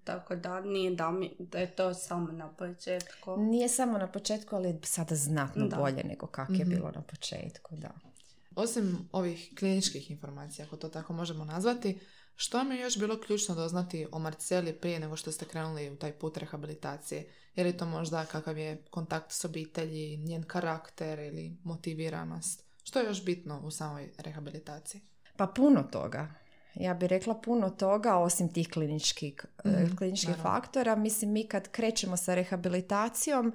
Tako 0.04 0.36
da 0.36 0.62
nije 0.62 0.96
da, 0.96 1.12
mi, 1.12 1.36
da 1.40 1.60
je 1.60 1.76
to 1.76 1.94
samo 1.94 2.32
na 2.32 2.54
početku. 2.54 3.38
Nije 3.38 3.70
samo 3.70 3.98
na 3.98 4.08
početku, 4.12 4.56
ali 4.56 4.80
sada 4.84 5.16
znatno 5.16 5.68
Da. 5.68 5.78
bolje 5.78 6.04
nego 6.04 6.28
kako 6.28 6.54
je 6.54 6.66
bilo 6.66 6.92
na 6.96 7.02
početku, 7.02 7.76
da. 7.76 8.09
Osim 8.56 9.10
ovih 9.12 9.54
kliničkih 9.60 10.12
informacija, 10.12 10.66
ako 10.66 10.78
to 10.78 10.90
tako 10.90 11.14
možemo 11.14 11.46
nazvati, 11.46 12.00
što 12.36 12.58
vam 12.58 12.72
je 12.72 12.80
još 12.80 13.00
bilo 13.00 13.20
ključno 13.22 13.56
doznati 13.56 14.08
o 14.12 14.20
Marceli 14.20 14.74
prije 14.74 15.00
nego 15.00 15.16
što 15.16 15.32
ste 15.32 15.46
krenuli 15.46 15.90
u 15.90 15.96
taj 15.96 16.12
put 16.12 16.38
rehabilitacije? 16.38 17.30
Je 17.56 17.64
li 17.64 17.78
to 17.78 17.86
možda 17.86 18.26
kakav 18.26 18.58
je 18.58 18.84
kontakt 18.90 19.32
s 19.32 19.46
obitelji, 19.46 20.18
njen 20.18 20.44
karakter 20.44 21.20
ili 21.20 21.58
motiviranost? 21.64 22.64
Što 22.84 23.00
je 23.00 23.06
još 23.06 23.26
bitno 23.26 23.62
u 23.64 23.72
samoj 23.72 24.12
rehabilitaciji? 24.18 25.02
Pa 25.38 25.48
puno 25.48 25.84
toga. 25.84 26.34
Ja 26.80 26.94
bih 26.94 27.10
rekla 27.10 27.34
puno 27.34 27.70
toga, 27.70 28.18
osim 28.18 28.54
tih 28.54 28.70
kliničkih, 28.70 29.46
Mhm, 29.66 29.96
kliničkih 29.98 30.36
faktora. 30.42 30.96
Mislim, 30.96 31.32
mi 31.32 31.48
kad 31.48 31.72
krećemo 31.72 32.18
sa 32.18 32.36
rehabilitacijom 32.36 33.54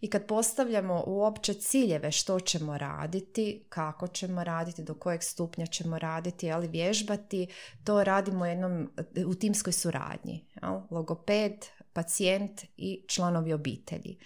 i 0.00 0.10
kad 0.10 0.26
postavljamo 0.26 1.04
uopće 1.06 1.54
ciljeve 1.54 2.12
što 2.12 2.40
ćemo 2.40 2.78
raditi, 2.78 3.64
kako 3.68 4.08
ćemo 4.08 4.44
raditi, 4.44 4.82
do 4.82 4.94
kojeg 4.94 5.22
stupnja 5.22 5.66
ćemo 5.66 5.98
raditi, 5.98 6.52
ali 6.52 6.68
vježbati, 6.68 7.46
to 7.84 8.04
radimo 8.04 8.46
jednom, 8.46 8.90
u 9.26 9.34
timskoj 9.34 9.72
suradnji. 9.72 10.44
Jel? 10.62 10.80
Logoped, 10.90 11.66
pacijent 11.92 12.64
i 12.76 13.04
članovi 13.08 13.52
obitelji. 13.52 14.18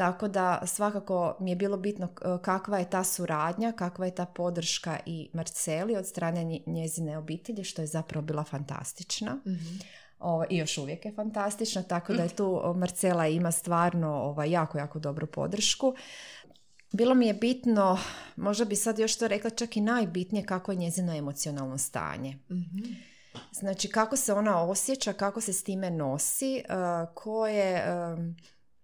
Tako 0.00 0.28
da 0.28 0.62
svakako 0.66 1.36
mi 1.40 1.50
je 1.50 1.56
bilo 1.56 1.76
bitno 1.76 2.08
kakva 2.42 2.78
je 2.78 2.90
ta 2.90 3.04
suradnja, 3.04 3.72
kakva 3.72 4.06
je 4.06 4.14
ta 4.14 4.26
podrška 4.26 4.98
i 5.06 5.30
Marceli 5.32 5.96
od 5.96 6.06
strane 6.06 6.44
nje- 6.44 6.62
njezine 6.66 7.18
obitelji, 7.18 7.64
što 7.64 7.82
je 7.82 7.86
zapravo 7.86 8.26
bila 8.26 8.44
fantastična. 8.44 9.38
O, 10.18 10.44
I 10.50 10.56
još 10.56 10.78
uvijek 10.78 11.04
je 11.04 11.12
fantastična, 11.12 11.82
tako 11.82 12.12
da 12.14 12.22
je 12.22 12.28
tu 12.36 12.62
Marcela 12.76 13.26
ima 13.26 13.52
stvarno 13.52 14.08
ovaj, 14.08 14.50
jako, 14.50 14.78
jako 14.78 14.98
dobru 14.98 15.26
podršku. 15.26 15.94
Bilo 16.92 17.14
mi 17.14 17.26
je 17.26 17.34
bitno, 17.34 17.98
možda 18.36 18.64
bi 18.64 18.76
sad 18.76 18.98
još 18.98 19.16
to 19.18 19.28
rekla, 19.28 19.50
čak 19.50 19.76
i 19.76 19.80
najbitnije 19.80 20.46
kako 20.46 20.72
je 20.72 20.78
njezino 20.78 21.16
emocionalno 21.16 21.78
stanje. 21.78 22.38
Znači 23.52 23.88
kako 23.88 24.16
se 24.16 24.32
ona 24.32 24.62
osjeća, 24.62 25.12
kako 25.12 25.40
se 25.40 25.52
s 25.52 25.64
time 25.64 25.90
nosi, 25.90 26.62
koje, 27.14 27.84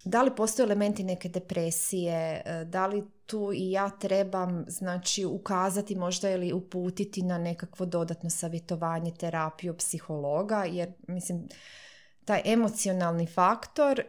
da 0.06 0.22
li 0.22 0.30
postoje 0.36 0.64
elementi 0.64 1.04
neke 1.04 1.28
depresije, 1.28 2.42
uh, 2.46 2.68
da 2.68 2.86
li 2.86 3.04
tu 3.26 3.52
i 3.54 3.70
ja 3.70 3.90
trebam 3.90 4.64
znači 4.68 5.24
ukazati 5.24 5.94
možda 5.94 6.30
ili 6.30 6.52
uputiti 6.52 7.22
na 7.22 7.38
nekakvo 7.38 7.86
dodatno 7.86 8.30
savjetovanje, 8.30 9.10
terapiju 9.10 9.76
psihologa, 9.76 10.64
jer 10.64 10.92
mislim 11.06 11.48
taj 12.26 12.42
emocionalni 12.44 13.26
faktor 13.26 14.02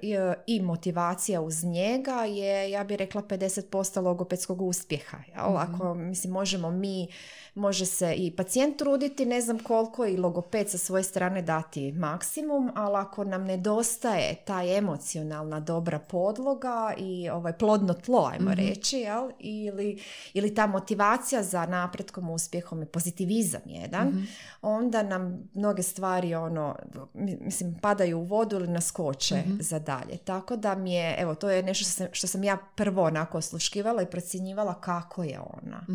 i, 0.48 0.62
motivacija 0.62 1.42
uz 1.42 1.64
njega 1.64 2.24
je, 2.26 2.72
ja 2.72 2.84
bih 2.84 2.98
rekla, 2.98 3.22
50% 3.22 4.02
logopedskog 4.02 4.62
uspjeha. 4.62 5.18
Jel? 5.28 5.58
Ako, 5.58 5.94
mislim, 5.94 6.34
možemo 6.34 6.72
mi, 6.72 7.08
može 7.56 7.86
se 7.86 8.14
i 8.14 8.36
pacijent 8.36 8.78
truditi, 8.78 9.26
ne 9.26 9.42
znam 9.42 9.60
koliko, 9.60 10.06
i 10.06 10.18
logoped 10.18 10.70
sa 10.70 10.78
svoje 10.78 11.04
strane 11.04 11.42
dati 11.42 11.92
maksimum, 11.92 12.72
ali 12.76 12.96
ako 12.98 13.24
nam 13.24 13.44
nedostaje 13.44 14.36
ta 14.36 14.64
emocionalna 14.64 15.60
dobra 15.60 16.00
podloga 16.00 16.94
i 16.98 17.30
ovaj 17.30 17.58
plodno 17.58 17.94
tlo, 17.94 18.30
ajmo 18.34 18.54
reći, 18.54 18.98
jel? 18.98 19.30
Ili, 19.40 20.02
ili 20.34 20.56
ta 20.56 20.68
motivacija 20.68 21.44
za 21.44 21.66
napretkom, 21.66 22.30
uspjehom 22.30 22.84
i 22.84 22.86
pozitivizam 22.86 23.62
jedan, 23.66 24.28
onda 24.62 25.04
nam 25.04 25.50
mnoge 25.54 25.84
stvari 25.84 26.36
ono, 26.36 26.76
mi- 27.14 27.38
mislim, 27.42 27.76
padaju 28.08 28.20
u 28.20 28.24
vodu 28.24 28.56
ili 28.56 28.68
naskoče 28.68 29.44
za 29.60 29.80
dalje. 29.80 30.18
Tako 30.18 30.56
da 30.56 30.76
mi 30.76 30.94
je, 30.94 31.16
evo, 31.20 31.36
to 31.36 31.50
je 31.50 31.64
nešto 31.64 31.84
što 31.84 31.92
sam, 31.92 32.08
što 32.12 32.28
sam 32.28 32.44
ja 32.44 32.58
prvo 32.76 33.04
onako 33.04 33.38
osluškivala 33.38 34.02
i 34.02 34.06
procjenjivala 34.06 34.82
kako 34.82 35.24
je 35.24 35.40
ona. 35.40 35.86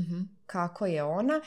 Kako 0.53 0.87
je 0.87 1.03
ona. 1.03 1.41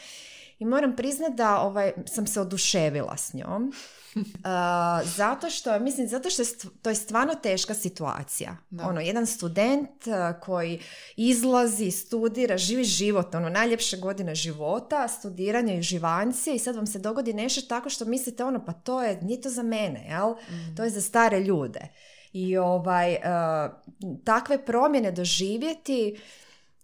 I 0.59 0.65
moram 0.65 0.95
priznat 0.95 1.33
da 1.33 1.59
ovaj, 1.59 1.93
sam 2.05 2.27
se 2.27 2.41
oduševila 2.41 3.17
s 3.17 3.33
njom. 3.33 3.73
A, 4.43 5.01
zato 5.03 5.49
što, 5.49 5.79
mislim, 5.79 6.07
zato 6.07 6.29
što 6.29 6.41
je 6.41 6.45
st- 6.45 6.69
to 6.81 6.89
je 6.89 6.95
stvarno 6.95 7.35
teška 7.35 7.73
situacija. 7.73 8.57
Da. 8.69 8.87
Ono, 8.87 9.01
jedan 9.01 9.25
student 9.25 10.07
a, 10.07 10.39
koji 10.39 10.79
izlazi, 11.15 11.91
studira, 11.91 12.57
živi 12.57 12.83
život, 12.83 13.35
ono, 13.35 13.49
najljepše 13.49 13.97
godine 13.97 14.35
života, 14.35 15.07
studiranje 15.07 15.77
i 15.77 15.81
živancije 15.81 16.55
i 16.55 16.59
sad 16.59 16.75
vam 16.75 16.87
se 16.87 16.99
dogodi 16.99 17.33
nešto 17.33 17.61
tako 17.61 17.89
što 17.89 18.05
mislite, 18.05 18.43
ono, 18.43 18.65
pa 18.65 18.73
to 18.73 19.03
je, 19.03 19.19
nije 19.21 19.41
to 19.41 19.49
za 19.49 19.63
mene, 19.63 20.05
jel? 20.09 20.35
To 20.77 20.83
je 20.83 20.89
za 20.89 21.01
stare 21.01 21.39
ljude. 21.39 21.87
I 22.33 22.57
ovaj, 22.57 23.15
a, 23.23 23.69
takve 24.23 24.65
promjene 24.65 25.11
doživjeti, 25.11 26.19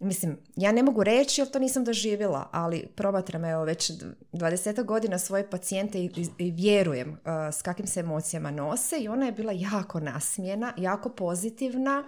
Mislim, 0.02 0.38
ja 0.56 0.72
ne 0.72 0.84
mogu 0.84 1.04
reći 1.04 1.42
jer 1.42 1.50
to 1.50 1.60
nisam 1.60 1.84
doživjela, 1.84 2.50
ali 2.52 2.88
promatram 2.88 3.46
evo 3.46 3.64
već 3.64 3.92
20 4.34 4.84
godina 4.84 5.18
svoje 5.20 5.50
pacijente 5.50 6.00
i, 6.00 6.10
i- 6.38 6.52
vjerujem 6.52 7.10
uh, 7.10 7.18
s 7.52 7.62
kakvim 7.62 7.88
se 7.88 8.00
emocijama 8.00 8.52
nose 8.52 8.98
i 8.98 9.08
ona 9.08 9.26
je 9.26 9.32
bila 9.32 9.52
jako 9.54 10.00
nasmijena, 10.00 10.74
jako 10.78 11.10
pozitivna. 11.10 12.04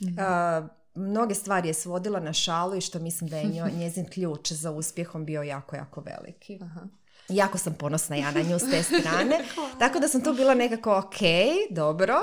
Uh, 0.00 0.68
mnoge 0.96 1.34
stvari 1.34 1.68
je 1.68 1.74
svodila 1.74 2.20
na 2.20 2.32
šalu 2.32 2.76
i 2.76 2.80
što 2.80 2.98
mislim 2.98 3.30
da 3.30 3.36
je 3.36 3.44
njoj, 3.46 3.70
njezin 3.78 4.06
ključ 4.06 4.52
za 4.52 4.70
uspjehom 4.70 5.24
bio 5.24 5.42
jako, 5.42 5.76
jako 5.76 6.00
veliki. 6.02 6.58
Jako 7.28 7.58
sam 7.58 7.74
ponosna 7.74 8.16
ja 8.16 8.30
na 8.30 8.40
nju 8.42 8.58
s 8.58 8.70
te 8.70 8.82
strane. 8.82 9.38
Tako 9.78 9.98
da 9.98 10.08
sam 10.08 10.20
tu 10.20 10.32
bila 10.32 10.54
nekako 10.54 10.98
ok, 10.98 11.16
dobro. 11.70 12.14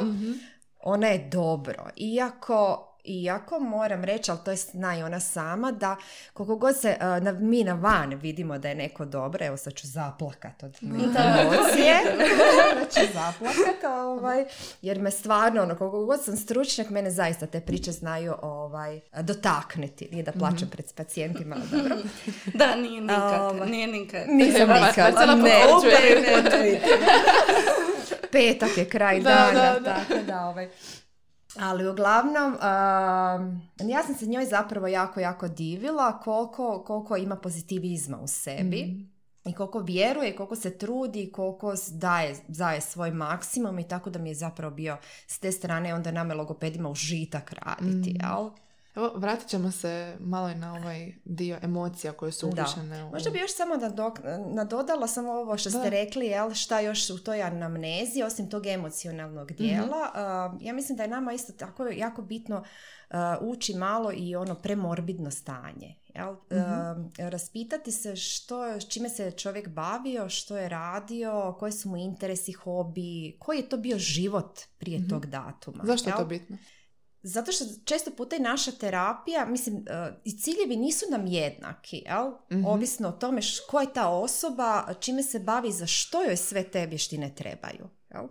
Ona 0.80 1.08
je 1.08 1.30
dobro. 1.30 1.86
Iako 1.98 2.92
iako 3.06 3.60
moram 3.60 4.04
reći, 4.04 4.32
ali 4.32 4.40
to 4.46 4.52
je 4.52 4.58
zna 4.58 4.98
i 4.98 5.04
ona 5.04 5.20
sama, 5.20 5.72
da 5.72 5.96
koliko 6.34 6.56
god 6.56 6.80
se 6.80 6.98
uh, 7.00 7.24
na, 7.24 7.32
mi 7.32 7.64
na 7.64 7.74
van 7.74 8.14
vidimo 8.14 8.58
da 8.58 8.70
je 8.70 8.76
neko 8.76 9.06
dobro, 9.06 9.46
evo 9.46 9.58
sad 9.58 9.74
ću 9.74 9.88
zaplakat 9.88 10.64
od 10.64 10.78
emocije, 10.82 12.02
znači 12.74 13.12
zaplakat, 13.18 13.84
ovaj, 13.84 14.46
jer 14.82 15.00
me 15.00 15.12
stvarno, 15.12 15.64
ono, 15.64 15.76
koliko 15.76 16.06
god 16.06 16.24
sam 16.24 16.38
stručnjak, 16.38 16.90
mene 16.90 17.12
zaista 17.12 17.46
te 17.46 17.62
priče 17.62 17.92
znaju 17.92 18.34
ovaj, 18.42 19.00
dotaknuti, 19.22 20.08
nije 20.12 20.24
da 20.24 20.32
plaćam 20.32 20.70
pred 20.72 20.86
pacijentima, 20.96 21.56
ali 21.56 21.82
dobro. 21.82 21.96
Da, 22.54 22.76
nije 22.76 23.02
nikad, 23.02 23.42
Ovaj. 23.42 23.70
nije 23.70 23.88
nikad. 23.88 24.22
Nisam 24.28 24.70
nikad. 24.70 25.14
Ne, 25.38 25.62
potvrđuje. 25.68 26.22
ne, 26.22 26.42
ne, 26.42 26.60
ne. 26.60 26.80
Petak 28.32 28.78
je 28.78 28.90
kraj 28.90 29.20
Da, 29.20 29.30
dana, 29.30 29.74
da, 29.74 29.80
da. 29.80 29.96
tako 29.96 30.24
da 30.28 30.46
ovaj. 30.46 30.70
Ali 31.60 31.88
uglavnom, 31.88 32.54
ja 33.90 34.04
sam 34.06 34.16
se 34.16 34.26
njoj 34.26 34.46
zapravo 34.46 34.88
jako, 34.88 35.20
jako 35.20 35.48
divila 35.48 36.20
koliko, 36.20 36.84
koliko 36.88 37.18
ima 37.18 37.36
pozitivizma 37.36 38.18
u 38.18 38.28
sebi. 38.28 39.06
I 39.46 39.54
koliko 39.54 39.80
vjeruje, 39.80 40.36
koliko 40.36 40.56
se 40.56 40.78
trudi, 40.78 41.32
koliko 41.32 41.74
daje, 41.92 42.36
daje 42.48 42.82
svoj 42.82 43.12
maksimum 43.12 43.80
i 43.80 43.88
tako 43.88 44.10
da 44.10 44.20
mi 44.20 44.30
je 44.30 44.36
zapravo 44.36 44.76
bio 44.76 44.98
s 45.28 45.40
te 45.40 45.52
strane 45.52 45.94
onda 45.94 46.12
nama 46.12 46.34
logopedima 46.34 46.90
užitak 46.90 47.54
raditi, 47.54 48.18
jel? 48.22 48.50
Evo, 48.96 49.12
vratit 49.16 49.48
ćemo 49.48 49.72
se 49.72 50.18
malo 50.20 50.50
i 50.50 50.56
na 50.56 50.74
ovaj 50.74 51.14
dio 51.26 51.58
emocija 51.62 52.14
koje 52.14 52.32
su 52.32 52.46
Da. 52.46 52.62
uključene 52.64 53.04
u... 53.04 53.10
Možda 53.10 53.30
bi 53.30 53.40
još 53.40 53.54
samo 53.54 53.76
nadok- 53.76 54.20
nadodala 54.48 55.08
samo 55.08 55.32
ovo 55.32 55.58
što 55.58 55.70
ste 55.70 55.80
Da. 55.80 55.90
rekli, 55.90 56.26
jel, 56.26 56.54
šta 56.54 56.80
još 56.80 57.10
u 57.10 57.18
toj 57.18 57.42
anamnezi, 57.44 58.24
osim 58.24 58.50
tog 58.50 58.66
emocionalnog 58.66 59.52
Mhm. 59.52 59.58
dijela. 59.58 60.12
Uh, 60.54 60.62
ja 60.62 60.74
mislim 60.74 60.96
da 60.96 61.04
je 61.04 61.10
nama 61.10 61.34
isto 61.34 61.54
tako 61.54 61.88
jako 61.88 62.22
bitno 62.22 62.58
uh, 62.58 63.16
ući 63.42 63.74
malo 63.74 64.12
i 64.14 64.36
ono 64.36 64.56
premorbidno 64.56 65.32
stanje. 65.32 65.96
Jel? 66.08 66.34
Mhm. 66.34 66.60
Uh, 66.60 67.30
raspitati 67.30 67.92
se 67.92 68.16
što, 68.16 68.56
čime 68.82 69.10
se 69.10 69.32
čovjek 69.32 69.68
bavio, 69.68 70.30
što 70.30 70.58
je 70.58 70.70
radio, 70.70 71.56
koji 71.60 71.72
su 71.72 71.90
mu 71.90 71.98
interesi, 71.98 72.52
hobi, 72.54 73.38
koji 73.40 73.58
je 73.58 73.70
to 73.70 73.78
bio 73.78 73.98
život 73.98 74.60
prije 74.78 75.00
Mhm. 75.00 75.10
tog 75.10 75.26
datuma. 75.26 75.84
Zašto 75.84 76.10
je 76.10 76.16
to 76.16 76.26
bitno? 76.26 76.58
Zato 77.28 77.52
što 77.52 77.66
često 77.86 78.12
puta 78.12 78.36
i 78.36 78.40
naša 78.40 78.72
terapija, 78.72 79.46
mislim, 79.46 79.86
e, 79.88 80.12
i 80.24 80.38
ciljevi 80.38 80.76
nisu 80.76 81.06
nam 81.12 81.28
jednaki, 81.28 82.04
jel? 82.06 82.32
Mhm. 82.52 82.66
Ovisno 82.66 83.08
o 83.08 83.12
tome 83.12 83.42
š, 83.42 83.62
ko 83.70 83.82
je 83.82 83.94
ta 83.94 84.10
osoba, 84.10 84.94
čime 85.00 85.24
se 85.24 85.40
bavi, 85.40 85.72
za 85.72 85.88
što 85.88 86.24
joj 86.24 86.38
sve 86.38 86.64
te 86.64 86.86
vještine 86.86 87.36
trebaju, 87.36 87.90
jel? 88.14 88.28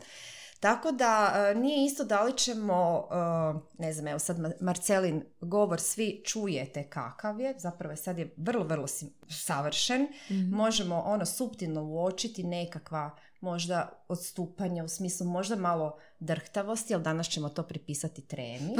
Tako 0.60 0.92
da 0.92 1.32
e, 1.34 1.54
nije 1.54 1.86
isto 1.86 2.04
da 2.04 2.22
li 2.22 2.36
ćemo, 2.36 3.08
e, 3.10 3.82
ne 3.82 3.92
znam, 3.92 4.08
evo 4.08 4.18
sad 4.18 4.38
Ma- 4.38 4.52
Marcelin 4.60 5.24
govor 5.40 5.80
svi 5.80 6.22
čujete 6.24 6.88
kakav 6.90 7.40
je, 7.40 7.54
zapravo 7.58 7.92
je 7.92 7.96
sad 7.96 8.18
je 8.18 8.34
vrlo, 8.36 8.64
vrlo 8.64 8.86
savršen. 9.28 10.08
Mhm. 10.30 10.54
Možemo 10.54 11.02
ono 11.06 11.26
suptilno 11.26 11.82
uočiti 11.82 12.44
nekakva 12.44 13.10
možda 13.44 14.04
odstupanja 14.08 14.84
u 14.84 14.88
smislu 14.88 15.26
možda 15.26 15.56
malo 15.56 15.98
drhtavosti, 16.18 16.94
ali 16.94 17.02
danas 17.02 17.28
ćemo 17.28 17.48
to 17.48 17.62
pripisati 17.62 18.22
tremi. 18.22 18.76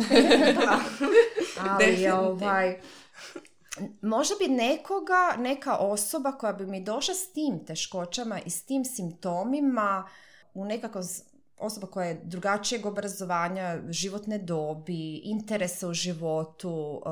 ali 1.71 2.09
ovaj, 2.09 2.81
možda 4.03 4.35
bi 4.39 4.55
nekoga, 4.55 5.37
neka 5.39 5.77
osoba 5.77 6.33
koja 6.33 6.53
bi 6.53 6.67
mi 6.67 6.85
došla 6.85 7.15
s 7.15 7.33
tim 7.33 7.65
teškoćama 7.67 8.41
i 8.41 8.51
s 8.51 8.63
tim 8.63 8.85
simptomima 8.85 10.09
u 10.55 10.65
nekako 10.65 11.01
osoba 11.59 11.87
koja 11.87 12.07
je 12.07 12.21
drugačijeg 12.25 12.87
obrazovanja, 12.87 13.79
životne 13.89 14.39
dobi, 14.39 15.17
interesa 15.17 15.89
u 15.89 15.95
životu, 15.95 16.71
uh, 16.71 17.03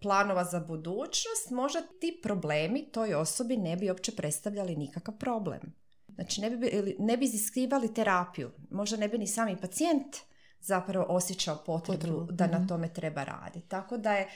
planova 0.00 0.44
za 0.44 0.60
budućnost, 0.60 1.50
možda 1.50 1.80
ti 2.00 2.20
problemi 2.22 2.84
toj 2.92 3.14
osobi 3.14 3.56
ne 3.56 3.76
bi 3.76 3.90
uopće 3.90 4.12
predstavljali 4.12 4.76
nikakav 4.76 5.14
problem. 5.18 5.81
Znači 6.14 6.40
ne 6.40 6.50
bi, 6.50 6.96
ne 6.98 7.16
bi 7.16 7.24
iziskivali 7.24 7.94
terapiju. 7.94 8.50
Možda 8.70 8.96
ne 8.96 9.08
bi 9.08 9.18
ni 9.18 9.26
sami 9.26 9.56
pacijent 9.60 10.16
zapravo 10.60 11.06
osjećao 11.08 11.62
potrebu, 11.66 11.98
Potrebu, 11.98 12.26
da 12.32 12.46
na 12.46 12.58
mhm. 12.58 12.68
tome 12.68 12.88
treba 12.88 13.24
raditi. 13.24 13.68
Tako 13.68 13.96
da 13.96 14.12
je 14.12 14.28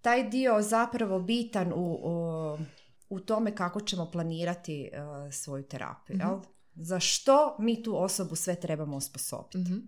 taj 0.00 0.28
dio 0.28 0.62
zapravo 0.62 1.20
bitan 1.20 1.72
u, 1.72 1.98
u, 2.02 2.58
u 3.08 3.20
tome 3.20 3.54
kako 3.54 3.80
ćemo 3.80 4.10
planirati 4.10 4.90
uh, 4.92 5.32
svoju 5.32 5.62
terapiju. 5.62 6.16
Mhm. 6.16 6.26
Jel? 6.26 6.38
Za 6.74 7.00
što 7.00 7.56
mi 7.58 7.82
tu 7.82 8.02
osobu 8.02 8.36
sve 8.36 8.54
trebamo 8.54 8.96
osposobiti. 8.96 9.58
Mhm. 9.58 9.78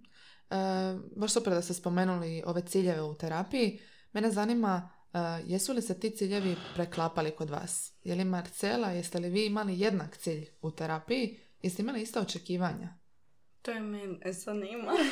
E, 0.50 0.98
baš 1.16 1.32
super 1.32 1.52
da 1.52 1.62
ste 1.62 1.74
spomenuli 1.74 2.42
ove 2.46 2.62
ciljeve 2.62 3.02
u 3.02 3.14
terapiji. 3.14 3.80
Mene 4.12 4.30
zanima 4.30 4.90
e, 4.90 5.01
jesu 5.44 5.72
li 5.72 5.82
se 5.82 6.00
ti 6.00 6.10
ciljevi 6.10 6.56
preklapali 6.74 7.30
kod 7.30 7.50
vas? 7.50 7.92
Je 8.04 8.14
li 8.14 8.24
Marcela, 8.24 8.88
jeste 8.88 9.18
li 9.18 9.28
vi 9.28 9.46
imali 9.46 9.80
jednak 9.80 10.16
cilj 10.16 10.46
u 10.62 10.70
terapiji? 10.70 11.38
Jeste 11.62 11.82
imali 11.82 12.02
ista 12.02 12.20
očekivanja? 12.20 12.88
To 13.62 13.70
je 13.70 13.80
mene 13.80 14.32
zanima. 14.32 14.92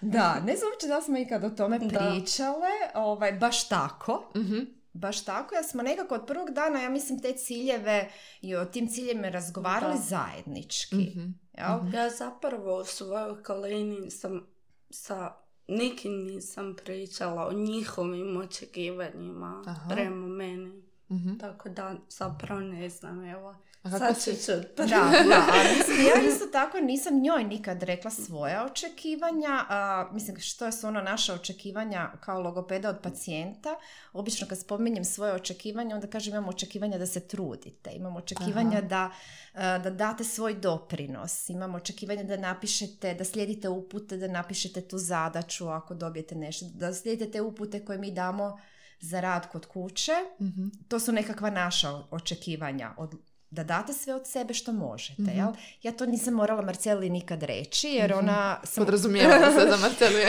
Da, 0.00 0.40
ne 0.40 0.56
znam 0.56 0.70
uopće 0.72 0.86
da 0.86 1.02
smo 1.02 1.18
ikad 1.18 1.44
o 1.44 1.50
tome 1.50 1.78
Da. 1.78 1.86
pričale, 1.98 2.68
ovaj, 2.94 3.32
baš 3.32 3.68
tako. 3.68 4.30
Mhm. 4.36 4.58
Baš 4.92 5.24
tako, 5.24 5.54
jer 5.54 5.64
smo 5.64 5.82
nekako 5.82 6.14
od 6.14 6.26
prvog 6.26 6.50
dana, 6.50 6.82
ja 6.82 6.90
mislim, 6.90 7.20
te 7.22 7.32
ciljeve 7.32 8.10
i 8.40 8.54
o 8.56 8.64
tim 8.64 8.88
ciljevima 8.88 9.28
razgovarali 9.28 9.94
Da. 9.94 10.00
zajednički. 10.00 10.96
Mhm. 10.96 11.20
Mhm. 11.20 11.94
Ja 11.94 12.10
zapravo 12.10 12.80
u 12.80 12.84
svojoj 12.84 13.30
okolini 13.30 14.10
sam 14.10 14.46
sa 14.90 15.32
nikim 15.68 16.12
nisam 16.12 16.76
pričala 16.84 17.46
o 17.46 17.52
njihovim 17.52 18.36
očekivanjima 18.36 19.62
Aha. 19.66 19.88
prema 19.94 20.26
meni. 20.26 20.82
Mhm. 21.10 21.36
Tako 21.38 21.68
da 21.68 21.94
zapravo 22.08 22.60
ne 22.60 22.88
znam, 22.88 23.24
evo. 23.24 23.54
A 23.86 23.90
kako 23.90 24.14
Sad 24.14 24.36
si-. 24.36 24.52
Da, 24.76 24.84
da, 24.86 25.46
mislim, 25.78 26.06
ja 26.06 26.28
isto 26.28 26.46
tako 26.46 26.80
nisam 26.80 27.20
njoj 27.20 27.44
nikad 27.44 27.82
rekla 27.82 28.10
svoja 28.10 28.64
očekivanja. 28.64 29.64
A, 29.68 30.08
mislim, 30.12 30.40
što 30.40 30.72
su 30.72 30.86
ono 30.86 31.00
naša 31.00 31.34
očekivanja 31.34 32.10
kao 32.20 32.40
logopeda 32.40 32.90
od 32.90 32.98
pacijenta? 33.02 33.76
Obično 34.12 34.46
kad 34.46 34.60
spominjem 34.60 35.04
svoje 35.04 35.32
očekivanja, 35.32 35.94
onda 35.94 36.06
kažem 36.06 36.34
imam 36.34 36.48
očekivanja 36.48 36.98
da 36.98 37.06
se 37.06 37.28
trudite, 37.28 37.90
imam 37.90 38.16
očekivanja 38.16 38.80
da, 38.80 39.10
a, 39.54 39.78
da 39.78 39.90
date 39.90 40.24
svoj 40.24 40.54
doprinos, 40.54 41.48
imam 41.48 41.74
očekivanja 41.74 42.22
da 42.22 42.36
napišete, 42.36 43.14
da 43.14 43.24
slijedite 43.24 43.68
upute, 43.68 44.16
da 44.16 44.28
napišete 44.28 44.80
tu 44.88 44.98
zadaću 44.98 45.68
ako 45.68 45.94
dobijete 45.94 46.34
nešto, 46.34 46.66
da 46.74 46.94
slijedite 46.94 47.30
te 47.30 47.40
upute 47.40 47.84
koje 47.84 47.98
mi 47.98 48.10
damo 48.10 48.58
za 49.00 49.20
rad 49.20 49.48
kod 49.52 49.66
kuće. 49.66 50.12
Mhm. 50.40 50.66
To 50.88 51.00
su 51.00 51.12
nekakva 51.12 51.50
naša 51.50 52.02
očekivanja 52.10 52.94
od 52.96 53.14
da 53.56 53.64
date 53.64 53.92
sve 53.92 54.14
od 54.14 54.26
sebe 54.26 54.54
što 54.54 54.72
možete, 54.72 55.22
Mhm. 55.22 55.38
jel? 55.38 55.48
Ja 55.82 55.92
to 55.92 56.06
nisam 56.06 56.34
morala 56.34 56.62
Marceli 56.62 57.10
nikad 57.10 57.42
reći, 57.42 57.88
jer 57.88 58.10
Mhm. 58.10 58.18
ona... 58.18 58.60
Sam, 58.64 58.84
Podrazumijevam 58.84 59.40
se 59.52 59.66
za 59.70 59.76
Marcelu. 59.78 60.16
je. 60.16 60.26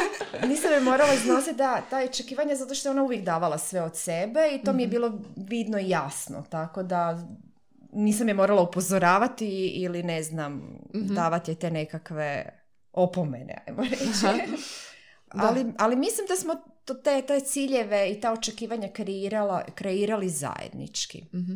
nisam 0.48 0.72
je 0.72 0.80
morala 0.80 1.14
iznositi 1.14 1.56
da, 1.56 1.80
ta 1.80 1.98
očekivanja 2.00 2.54
zato 2.54 2.74
što 2.74 2.88
je 2.88 2.90
ona 2.90 3.02
uvijek 3.02 3.24
davala 3.24 3.58
sve 3.58 3.82
od 3.82 3.96
sebe 3.96 4.40
i 4.52 4.64
to 4.64 4.72
mi 4.72 4.82
je 4.82 4.86
Mhm. 4.86 4.92
bilo 4.92 5.12
vidno 5.38 5.78
i 5.78 5.88
jasno, 5.88 6.44
tako 6.44 6.82
da 6.82 7.26
nisam 7.92 8.28
je 8.28 8.34
morala 8.34 8.62
upozoravati 8.62 9.48
ili 9.66 10.02
ne 10.02 10.22
znam, 10.22 10.52
Mhm. 10.94 11.14
davati 11.14 11.50
je 11.50 11.54
te 11.54 11.70
nekakve 11.70 12.44
opomene, 12.92 13.64
ajmo 13.66 13.82
reći. 13.82 14.26
Ali, 15.30 15.66
ali 15.78 15.96
mislim 15.96 16.26
da 16.26 16.36
smo 16.36 16.54
to, 16.84 16.94
te, 16.94 17.22
te 17.22 17.40
ciljeve 17.40 18.10
i 18.10 18.20
ta 18.20 18.32
očekivanja 18.32 18.88
kreirala, 18.88 19.64
kreirali 19.66 20.28
zajednički. 20.28 21.24
Mhm. 21.34 21.52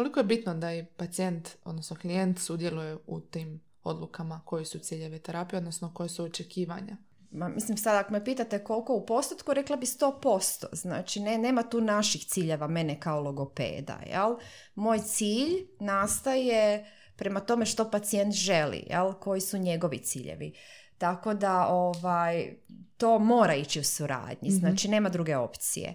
Koliko 0.00 0.20
je 0.20 0.24
bitno 0.24 0.54
da 0.54 0.72
i 0.72 0.84
pacijent, 0.84 1.48
odnosno 1.64 1.96
klijent, 1.96 2.38
sudjeluje 2.38 2.98
u 3.06 3.20
tim 3.20 3.60
odlukama 3.82 4.40
koji 4.44 4.64
su 4.64 4.78
ciljevi 4.78 5.18
terapije, 5.18 5.58
odnosno 5.58 5.94
koje 5.94 6.08
su 6.08 6.24
očekivanja? 6.24 6.96
Ma, 7.30 7.48
mislim, 7.48 7.78
sad 7.78 7.96
ako 7.96 8.12
me 8.12 8.24
pitate 8.24 8.64
koliko 8.64 8.94
u 8.94 9.06
postotku, 9.06 9.54
rekla 9.54 9.76
bi 9.76 9.86
100%. 9.86 10.64
Znači, 10.72 11.20
ne, 11.20 11.38
nema 11.38 11.62
tu 11.62 11.80
naših 11.80 12.24
ciljeva 12.26 12.66
mene 12.66 13.00
kao 13.00 13.20
logopeda, 13.20 13.98
jel? 14.06 14.36
Moj 14.74 14.98
cilj 14.98 15.66
nastaje 15.80 16.90
prema 17.16 17.40
tome 17.40 17.66
što 17.66 17.90
pacijent 17.90 18.34
želi, 18.34 18.84
jel? 18.90 19.12
Koji 19.12 19.40
su 19.40 19.58
njegovi 19.58 19.98
ciljevi. 19.98 20.54
Tako 20.98 21.34
da, 21.34 21.66
ovaj, 21.66 22.56
to 22.96 23.18
mora 23.18 23.54
ići 23.54 23.80
u 23.80 23.84
suradnji, 23.84 24.48
Mhm. 24.48 24.58
znači 24.58 24.88
nema 24.88 25.08
druge 25.08 25.36
opcije. 25.36 25.94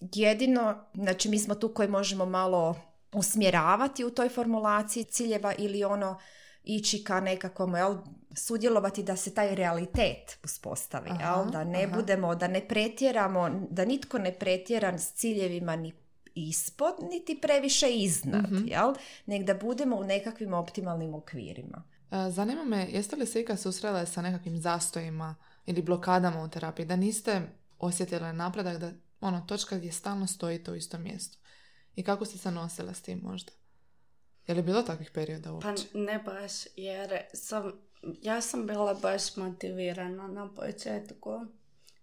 Jedino, 0.00 0.84
znači 0.94 1.28
mi 1.28 1.38
smo 1.38 1.54
tu 1.54 1.74
koji 1.74 1.88
možemo 1.88 2.26
malo 2.26 2.76
usmjeravati 3.12 4.04
u 4.04 4.10
toj 4.10 4.28
formulaciji 4.28 5.04
ciljeva 5.04 5.54
ili 5.54 5.84
ono 5.84 6.18
ići 6.64 7.04
ka 7.04 7.20
nekakvom, 7.20 7.74
jel, 7.74 7.96
sudjelovati 8.36 9.02
da 9.02 9.16
se 9.16 9.34
taj 9.34 9.54
realitet 9.54 10.38
uspostavi, 10.44 11.10
Aha, 11.10 11.22
jel, 11.32 11.50
da 11.50 11.64
ne 11.64 11.84
aha. 11.84 11.96
budemo, 11.96 12.34
da 12.34 12.48
ne 12.48 12.68
pretjeramo, 12.68 13.50
da 13.70 13.84
nitko 13.84 14.18
ne 14.18 14.32
pretjeran 14.32 14.98
s 14.98 15.12
ciljevima 15.12 15.76
ni 15.76 15.92
ispod, 16.34 16.94
niti 17.02 17.38
previše 17.40 17.88
iznad, 17.88 18.52
Mhm. 18.52 18.66
jel, 18.66 18.94
nek 19.26 19.42
da 19.44 19.54
budemo 19.54 19.96
u 19.96 20.04
nekakvim 20.04 20.54
optimalnim 20.54 21.14
okvirima. 21.14 21.82
E, 22.10 22.30
Zanima 22.30 22.64
me, 22.64 22.86
jeste 22.90 23.16
li 23.16 23.26
se 23.26 23.40
ikad 23.40 23.60
susrele 23.60 24.06
sa 24.06 24.22
nekakvim 24.22 24.58
zastojima 24.58 25.34
ili 25.66 25.82
blokadama 25.82 26.42
u 26.42 26.48
terapiji, 26.48 26.86
da 26.86 26.96
niste 26.96 27.42
osjetile 27.78 28.32
napredak, 28.32 28.78
da 28.78 28.90
ono, 29.20 29.40
točka 29.40 29.76
gdje 29.76 29.92
stalno 29.92 30.26
stojite 30.26 30.70
u 30.70 30.74
istom 30.74 31.02
mjestu? 31.02 31.37
I 31.98 32.02
kako 32.02 32.24
ste 32.24 32.38
se 32.38 32.50
nosile 32.50 32.94
s 32.94 33.02
tim 33.02 33.20
možda? 33.22 33.52
Je 34.46 34.54
li 34.54 34.62
bilo 34.62 34.82
takvih 34.82 35.10
perioda 35.10 35.48
Pa 35.60 35.68
uopće? 35.68 35.84
ne 35.94 36.18
baš, 36.18 36.52
jer 36.76 37.20
sam, 37.34 37.72
ja 38.22 38.40
sam 38.40 38.66
bila 38.66 38.94
baš 38.94 39.36
motivirana 39.36 40.28
na 40.28 40.54
početku 40.54 41.46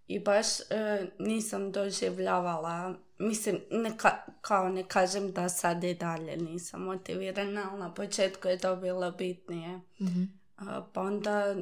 i 0.06 0.20
baš 0.20 0.46
e, 0.60 1.06
nisam 1.18 1.72
doživljavala, 1.72 2.94
mislim, 3.18 3.60
ne 3.70 3.90
ka- 3.90 4.30
kao 4.40 4.68
ne 4.68 4.88
kažem 4.88 5.32
da 5.32 5.48
sad 5.48 5.84
i 5.84 5.94
dalje 5.94 6.36
nisam 6.36 6.82
motivirana, 6.82 7.68
ali 7.70 7.80
na 7.80 7.94
početku 7.94 8.48
je 8.48 8.58
to 8.58 8.76
bilo 8.76 9.10
bitnije. 9.10 9.80
Mhm. 10.00 10.22
A, 10.56 10.86
pa 10.92 11.00
onda 11.00 11.56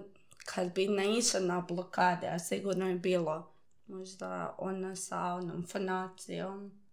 kad 0.45 0.75
bi 0.75 0.89
naišla 0.89 1.41
na 1.41 1.61
blokade, 1.61 2.27
a 2.27 2.39
sigurno 2.39 2.89
je 2.89 2.95
bilo 2.95 3.53
možda 3.87 4.55
ona 4.59 4.97
sa 4.97 5.25
onom 5.25 5.67
fonacijom. 5.67 6.84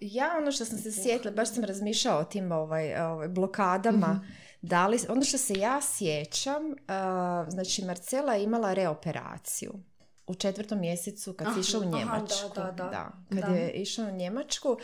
Ja 0.00 0.34
ono 0.38 0.52
što 0.52 0.64
sam 0.64 0.78
se 0.78 0.92
sjetila, 0.92 1.34
baš 1.34 1.54
sam 1.54 1.64
razmišljala 1.64 2.20
o 2.20 2.24
tim 2.24 2.52
ovaj, 2.52 3.00
ovaj, 3.02 3.28
blokadama, 3.28 4.24
da 4.62 4.86
li, 4.86 4.98
ono 5.08 5.22
što 5.22 5.38
se 5.38 5.54
ja 5.54 5.80
sjećam, 5.82 6.62
a, 6.88 7.46
znači 7.48 7.84
Marcela 7.84 8.34
je 8.34 8.44
imala 8.44 8.74
reoperaciju 8.74 9.72
u 10.26 10.34
četvrtom 10.34 10.80
mjesecu 10.80 11.32
kad 11.32 11.46
si 11.46 11.50
Aha, 11.50 11.60
išao 11.60 11.80
u 11.80 11.82
aha, 11.82 11.90
da, 11.90 11.98
Njemačku. 11.98 12.54
da, 12.54 12.72
da. 12.72 13.12
Kad 13.28 13.50
Da. 13.50 13.56
je 13.56 13.70
išao 13.72 14.06
u 14.06 14.10
Njemačku, 14.12 14.76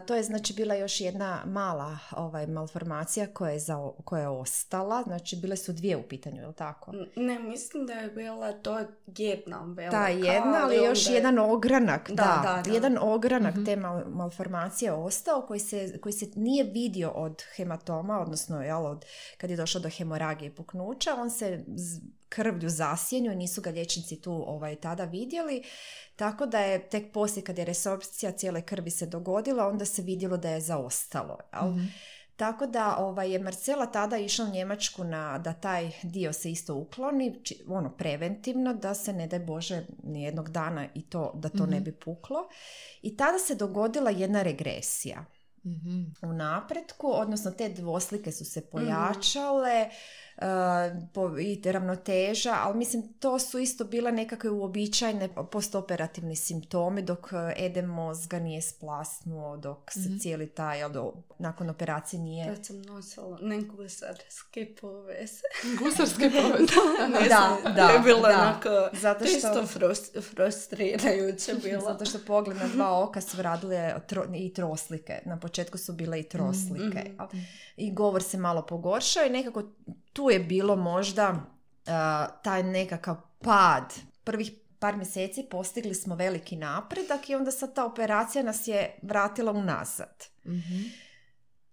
to 0.00 0.14
je 0.14 0.22
znači 0.22 0.54
bila 0.54 0.74
još 0.74 1.00
jedna 1.00 1.42
mala 1.46 1.98
ovaj, 2.12 2.46
malformacija 2.46 3.26
koja 3.26 3.50
je, 3.50 3.58
za, 3.58 3.74
koja 4.04 4.22
je 4.22 4.28
ostala. 4.28 5.02
Znači 5.02 5.36
bile 5.36 5.56
su 5.56 5.72
dvije 5.72 5.96
u 5.96 6.02
pitanju, 6.02 6.36
je 6.36 6.46
li 6.46 6.54
tako? 6.54 6.92
Ne, 7.16 7.38
mislim 7.38 7.86
da 7.86 7.92
je 7.92 8.08
bila 8.08 8.52
to 8.52 8.78
jedna 9.08 9.64
velika. 9.66 9.90
Ta 9.92 10.08
jedna, 10.08 10.60
ali 10.62 10.76
još 10.76 10.98
onda 10.98 11.10
je- 11.10 11.16
jedan 11.16 11.38
ogranak, 11.40 12.10
da, 12.10 12.14
Da, 12.14 12.40
da, 12.46 12.62
da. 12.62 12.70
jedan 12.70 12.98
ogranak 13.00 13.54
te 13.56 13.76
mal- 13.76 14.08
malformacije 14.08 14.86
je 14.86 14.92
ostao 14.92 15.42
koji 15.42 15.60
se, 15.60 15.98
koji 16.00 16.12
se 16.12 16.26
nije 16.36 16.64
vidio 16.64 17.10
od 17.10 17.42
hematoma, 17.56 18.20
odnosno 18.20 18.62
jel, 18.62 18.86
od, 18.86 19.04
kad 19.36 19.50
je 19.50 19.56
došlo 19.56 19.80
do 19.80 19.88
hemoragije 19.88 20.48
i 20.48 20.54
puknuća, 20.54 21.14
on 21.14 21.30
se 21.30 21.64
z- 21.68 22.00
krvlju 22.28 22.68
zasjenju, 22.68 23.34
nisu 23.34 23.60
ga 23.60 23.70
liječnici 23.70 24.20
tu 24.20 24.44
ovaj, 24.46 24.76
tada 24.76 25.04
vidjeli, 25.04 25.62
tako 26.16 26.46
da 26.46 26.58
je 26.58 26.88
tek 26.88 27.12
poslije 27.12 27.44
kad 27.44 27.58
je 27.58 27.64
resorpcija 27.64 28.32
cijele 28.32 28.62
krvi 28.62 28.90
se 28.90 29.06
dogodila, 29.06 29.61
onda 29.62 29.84
se 29.84 30.02
vidjelo 30.02 30.36
da 30.36 30.50
je 30.50 30.60
zaostalo. 30.60 31.38
Jel? 31.54 31.70
Mhm. 31.70 31.84
Tako 32.36 32.66
da 32.66 32.96
ovaj, 32.96 33.32
je 33.32 33.38
Marcela 33.38 33.86
tada 33.86 34.16
išla 34.16 34.44
u 34.44 34.50
Njemačku 34.50 35.04
na, 35.04 35.38
da 35.38 35.52
taj 35.52 35.90
dio 36.02 36.32
se 36.32 36.50
isto 36.50 36.74
ukloni, 36.74 37.40
či- 37.44 37.64
ono 37.68 37.90
preventivno, 37.90 38.74
da 38.74 38.94
se 38.94 39.12
ne 39.12 39.26
daj 39.26 39.38
Bože 39.38 39.82
nijednog 40.02 40.48
dana 40.48 40.86
i 40.94 41.02
to, 41.02 41.32
da 41.34 41.48
to 41.48 41.66
ne 41.66 41.80
bi 41.80 41.92
puklo. 41.94 42.48
I 43.02 43.16
tada 43.16 43.38
se 43.38 43.54
dogodila 43.54 44.10
jedna 44.10 44.42
regresija 44.42 45.24
Mhm. 45.64 46.02
u 46.22 46.32
napretku, 46.32 47.06
odnosno 47.08 47.50
te 47.50 47.68
dvoslike 47.70 48.32
su 48.32 48.44
se 48.44 48.60
pojačale 48.62 49.70
e, 49.72 49.88
po, 49.88 50.31
i 51.40 51.62
ravnoteža, 51.64 52.54
ali 52.54 52.78
mislim 52.78 53.12
to 53.12 53.38
su 53.38 53.58
isto 53.58 53.84
bile 53.84 54.12
nekakve 54.12 54.50
uobičajene 54.50 55.28
postoperativni 55.44 56.36
simptomi 56.36 57.02
dok 57.02 57.28
e, 57.32 57.36
edem 57.56 57.84
mozga 57.86 58.38
nije 58.38 58.62
splasnuo, 58.62 59.56
dok 59.56 59.92
se 59.92 60.18
cijeli 60.20 60.46
taj, 60.46 60.78
jel, 60.78 60.90
do, 60.90 61.12
nakon 61.38 61.70
operacije 61.70 62.20
nije... 62.20 62.46
Kad 62.46 62.66
sam 62.66 62.82
nosila 62.82 63.38
neku 63.42 63.76
gusarske 63.76 64.74
povese. 64.80 65.42
Gusarski 65.78 66.22
povez. 66.22 66.68
Ne 67.12 67.28
Da, 67.28 67.72
da, 67.72 67.82
je 67.84 67.98
bilo 67.98 68.20
da. 68.20 68.28
onako 68.28 68.68
Zato 68.92 69.24
što- 69.24 69.34
čisto 69.34 69.62
frus- 69.68 70.20
frustrirajuće 70.22 71.54
bilo. 71.64 71.80
Zato 71.82 72.04
što 72.04 72.18
pogled 72.18 72.56
na 72.56 72.68
dva 72.68 73.02
oka 73.02 73.20
su 73.20 73.42
radile 73.42 73.94
tro- 74.02 74.36
i 74.36 74.52
troslike. 74.52 75.18
Na 75.24 75.38
početku 75.38 75.78
su 75.78 75.92
bile 75.92 76.20
i 76.20 76.22
troslike. 76.24 76.84
Mhm. 76.84 76.96
jel? 76.98 77.26
I 77.76 77.92
govor 77.92 78.22
se 78.22 78.38
malo 78.38 78.62
pogoršao 78.62 79.24
i 79.24 79.30
nekako 79.30 79.62
tu 80.12 80.30
je 80.30 80.38
bilo 80.38 80.76
možda 80.76 81.30
uh, 81.30 82.42
taj 82.42 82.62
nekakav 82.62 83.16
pad. 83.38 83.94
Prvih 84.24 84.52
par 84.78 84.96
mjeseci 84.96 85.46
postigli 85.50 85.94
smo 85.94 86.14
veliki 86.14 86.56
napredak 86.56 87.30
i 87.30 87.34
onda 87.34 87.50
sad 87.50 87.74
ta 87.74 87.84
operacija 87.84 88.44
nas 88.44 88.68
je 88.68 88.98
vratila 89.02 89.52
unazad. 89.52 90.24
Mhm. 90.46 90.82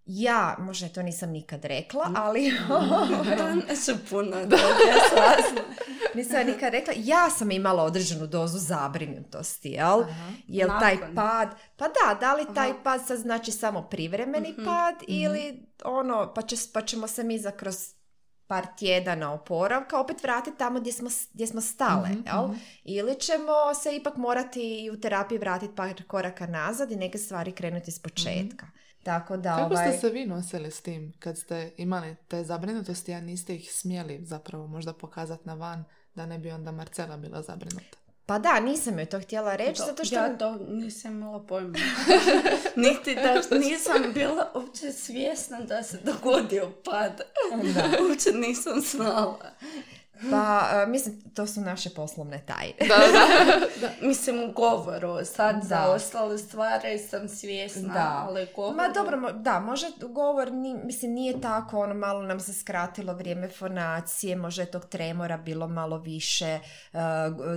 Ja, 0.06 0.56
možda 0.60 0.90
to 0.90 1.04
nisam 1.04 1.30
nikad 1.30 1.66
rekla, 1.66 2.12
ali 2.16 2.52
Danas 3.38 3.80
su 3.86 3.92
puno 4.10 4.38
nisam 6.16 6.36
ja 6.36 6.44
nikad 6.44 6.72
rekla, 6.72 6.94
ja 6.98 7.30
sam 7.30 7.52
imala 7.52 7.84
određenu 7.84 8.28
dozu 8.28 8.58
zabrinutosti, 8.58 9.70
jel? 9.70 10.04
Jel 10.48 10.70
taj 10.80 10.98
pad, 11.16 11.50
pa 11.78 11.88
da, 11.88 12.18
da 12.20 12.34
li 12.34 12.46
taj 12.56 12.70
Aha. 12.70 12.80
pad 12.84 13.02
sad 13.08 13.18
znači 13.18 13.52
samo 13.52 13.82
privremeni 13.82 14.56
pad 14.66 14.96
ili 15.08 15.66
ono, 15.86 16.34
pa, 16.34 16.42
će, 16.42 16.56
pa 16.74 16.82
ćemo 16.82 17.08
se 17.08 17.24
mi 17.24 17.40
za 17.40 17.52
kroz 17.52 17.99
par 18.50 18.68
tjedana 18.78 19.34
oporavka 19.34 20.00
opet 20.00 20.24
vratiti 20.24 20.58
tamo 20.58 20.80
gdje 20.80 20.94
smo, 20.94 21.10
gdje 21.34 21.48
smo 21.48 21.62
stale, 21.62 22.10
jel? 22.26 22.50
Ili 22.84 23.20
ćemo 23.20 23.74
se 23.84 23.96
ipak 23.96 24.18
morati 24.18 24.84
i 24.84 24.92
u 24.92 25.00
terapiji 25.00 25.38
vratiti 25.38 25.76
par 25.76 26.04
koraka 26.08 26.48
nazad 26.48 26.92
i 26.92 26.96
neke 26.96 27.18
stvari 27.18 27.52
krenuti 27.52 27.86
iz 27.88 28.00
početka. 28.00 28.68
Tako 29.04 29.38
da, 29.38 29.56
Kako 29.56 29.74
ovaj... 29.74 29.90
ste 29.90 30.00
se 30.00 30.10
vi 30.10 30.26
nosili 30.26 30.72
s 30.72 30.82
tim 30.82 31.14
kad 31.20 31.38
ste 31.38 31.72
imali 31.78 32.16
te 32.28 32.44
zabrinutosti, 32.44 33.14
a 33.14 33.22
niste 33.22 33.56
ih 33.56 33.74
smjeli 33.74 34.20
zapravo 34.26 34.68
možda 34.68 34.94
pokazati 34.94 35.48
na 35.48 35.54
van 35.54 35.84
da 36.16 36.26
ne 36.26 36.40
bi 36.40 36.52
onda 36.52 36.72
Marcela 36.72 37.18
bila 37.18 37.42
zabrinuta? 37.42 37.98
Pa 38.30 38.40
da, 38.40 38.60
nisam 38.60 39.00
joj 39.00 39.06
to 39.06 39.20
htjela 39.20 39.56
reći, 39.56 39.82
zato 39.86 40.06
što... 40.06 40.16
Ja 40.16 40.38
to 40.38 40.58
nisam 40.70 41.12
imala 41.12 41.40
pojma. 41.40 41.78
Niti 42.76 43.16
da 43.16 43.58
nisam 43.58 44.14
bila 44.14 44.52
uopće 44.56 44.92
svjesna 44.92 45.62
da 45.62 45.84
se 45.84 46.00
dogodio 46.04 46.72
pad. 46.84 47.22
Uopće 48.10 48.32
nisam 48.34 48.82
znala. 48.82 49.40
Pa, 50.22 50.62
e, 50.74 50.88
mislim, 50.88 51.22
to 51.26 51.48
su 51.48 51.62
naše 51.62 51.90
poslovne 51.92 52.42
tajne. 52.42 52.74
Mislim 54.02 54.40
u 54.40 54.52
govoru, 54.54 55.26
sad 55.26 55.56
Da. 55.56 55.62
za 55.62 55.86
ostale 55.86 56.38
stvari 56.38 56.98
sam 57.00 57.28
svjesna, 57.30 57.94
Da. 57.94 58.26
ali 58.26 58.48
govoru... 58.48 58.76
Ma 58.78 58.88
dobro, 58.90 59.18
mo- 59.18 59.32
da, 59.34 59.60
može 59.62 59.86
govor, 60.04 60.52
ni, 60.52 60.76
mislim, 60.76 61.12
nije 61.12 61.42
tako, 61.42 61.80
ono, 61.80 61.94
malo 61.96 62.22
nam 62.22 62.40
se 62.40 62.54
skratilo 62.54 63.14
vrijeme 63.14 63.50
fonacije, 63.50 64.36
možda 64.36 64.62
je 64.62 64.72
tog 64.72 64.86
tremora 64.86 65.38
bilo 65.38 65.68
malo 65.68 65.98
više, 65.98 66.46
e, 66.46 66.60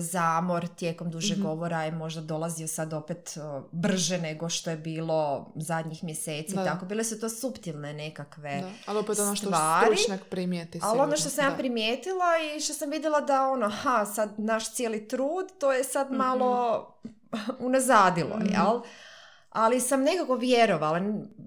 zamor 0.00 0.68
tijekom 0.68 1.10
duže 1.10 1.34
Mhm. 1.34 1.42
govora 1.42 1.82
je 1.82 1.92
možda 1.92 2.20
dolazio 2.22 2.68
sad 2.68 2.92
opet 2.92 3.34
e, 3.36 3.40
brže 3.72 4.18
nego 4.18 4.48
što 4.48 4.70
je 4.70 4.76
bilo 4.76 5.22
zadnjih 5.56 6.04
mjeseci, 6.04 6.54
Da. 6.54 6.64
tako, 6.64 6.84
bile 6.84 7.04
su 7.04 7.20
to 7.20 7.28
suptilne 7.30 7.92
nekakve 7.94 8.56
Da. 8.56 8.68
Ali 8.86 8.98
opet 8.98 9.18
ono 9.18 9.36
što 9.36 9.46
stvari. 9.46 9.86
stručnjak 9.86 10.20
primijeti. 10.24 10.80
Ali 10.82 11.00
ono 11.00 11.16
što 11.16 11.28
sam 11.28 11.44
ja 11.44 11.50
Da. 11.50 11.56
primijetila 11.56 12.24
i 12.48 12.51
što 12.60 12.74
sam 12.74 12.90
vidjela 12.90 13.20
da 13.20 13.48
ono, 13.48 13.68
ha, 13.70 14.06
sad 14.06 14.30
naš 14.38 14.72
cijeli 14.72 15.08
trud, 15.08 15.46
to 15.58 15.72
je 15.72 15.84
sad 15.84 16.06
Mhm. 16.06 16.16
malo 16.16 16.86
unazadilo, 17.58 18.38
jel? 18.44 18.80
Ali 19.50 19.80
sam 19.80 20.02
nekako 20.02 20.34
vjerovala. 20.34 21.00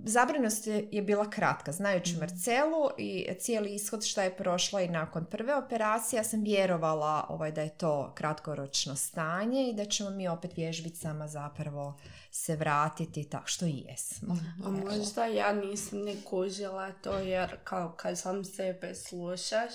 Zabrinost 0.04 0.68
je, 0.68 0.88
je 0.92 1.02
bila 1.02 1.30
kratka. 1.30 1.72
Znajući 1.72 2.12
Mhm. 2.12 2.20
Marcelu 2.20 2.90
i 2.98 3.28
cijeli 3.40 3.76
ishod 3.76 4.04
što 4.04 4.22
je 4.22 4.38
prošla 4.38 4.82
i 4.82 4.90
nakon 4.90 5.26
prve 5.26 5.56
operacije, 5.56 6.18
ja 6.18 6.24
sam 6.24 6.42
vjerovala 6.42 7.26
ovaj, 7.30 7.52
da 7.52 7.62
je 7.62 7.70
to 7.70 8.12
kratkoročno 8.16 8.96
stanje 8.96 9.70
i 9.70 9.74
da 9.74 9.86
ćemo 9.86 10.10
mi 10.10 10.28
opet 10.28 10.58
vježbicama 10.58 11.28
zapravo 11.28 11.98
se 12.32 12.56
vratiti 12.56 13.24
tako 13.24 13.48
što 13.48 13.66
i 13.66 13.78
jesmo. 13.80 14.38
A 14.66 14.70
možda 14.70 15.26
ja 15.26 15.54
nisam 15.54 16.00
ni 16.00 16.18
kužila 16.22 16.92
to 16.94 17.14
jer 17.14 17.56
kao 17.64 17.92
kad 17.92 18.20
sam 18.20 18.46
sebe 18.46 18.96
slušaš, 18.96 19.72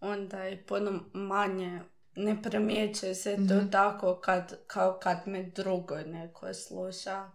onda 0.00 0.38
je 0.38 0.62
puno 0.62 1.00
manje 1.12 1.80
ne 2.16 2.42
primjećuje 2.42 3.14
se 3.14 3.36
to 3.48 3.60
tako 3.62 4.14
kad, 4.16 4.58
kao 4.66 4.98
kad 5.02 5.18
me 5.26 5.42
drugo 5.44 5.96
neko 5.96 6.54
sluša. 6.54 7.30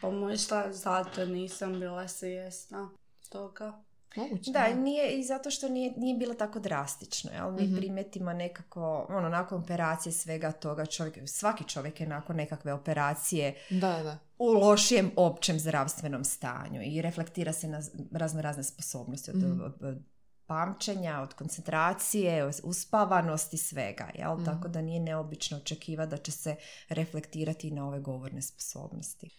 Pa 0.00 0.10
možda 0.10 0.72
zato 0.72 1.24
nisam 1.26 1.72
bila 1.72 2.08
svjesna 2.08 2.90
toga. 3.28 3.82
Moguće. 4.16 4.50
Da, 4.50 4.74
nije, 4.74 5.10
i 5.10 5.24
zato 5.24 5.50
što 5.50 5.68
nije, 5.68 5.92
nije 5.96 6.16
bilo 6.16 6.34
tako 6.34 6.58
drastično, 6.58 7.30
jel? 7.32 7.50
Mi 7.52 7.76
primijetimo 7.76 8.32
nekako, 8.32 9.06
ono, 9.08 9.28
nakon 9.28 9.62
operacije 9.62 10.12
svega 10.12 10.52
toga, 10.52 10.86
čovjek, 10.86 11.18
svaki 11.26 11.64
čovjek 11.64 12.00
je 12.00 12.06
nakon 12.06 12.36
nekakve 12.36 12.72
operacije 12.72 13.54
Da, 13.70 14.02
da. 14.02 14.18
u 14.38 14.46
lošijem 14.46 15.10
općem 15.16 15.58
zdravstvenom 15.58 16.24
stanju 16.24 16.80
i 16.84 17.02
reflektira 17.02 17.52
se 17.52 17.68
na 17.68 17.80
razno 18.12 18.42
razne 18.42 18.62
sposobnosti 18.64 19.30
od, 19.30 19.36
od- 19.36 19.82
od 19.82 19.98
pamćenja, 20.46 21.20
od 21.20 21.34
koncentracije, 21.34 22.50
uspavanosti, 22.62 23.56
svega, 23.56 24.10
jel? 24.14 24.44
Tako 24.44 24.68
da 24.68 24.82
nije 24.82 25.00
neobično 25.00 25.56
očekivati 25.56 26.10
da 26.10 26.16
će 26.16 26.32
se 26.32 26.56
reflektirati 26.88 27.70
na 27.70 27.88
ove 27.88 28.00
govorne 28.00 28.42
sposobnosti. 28.42 29.30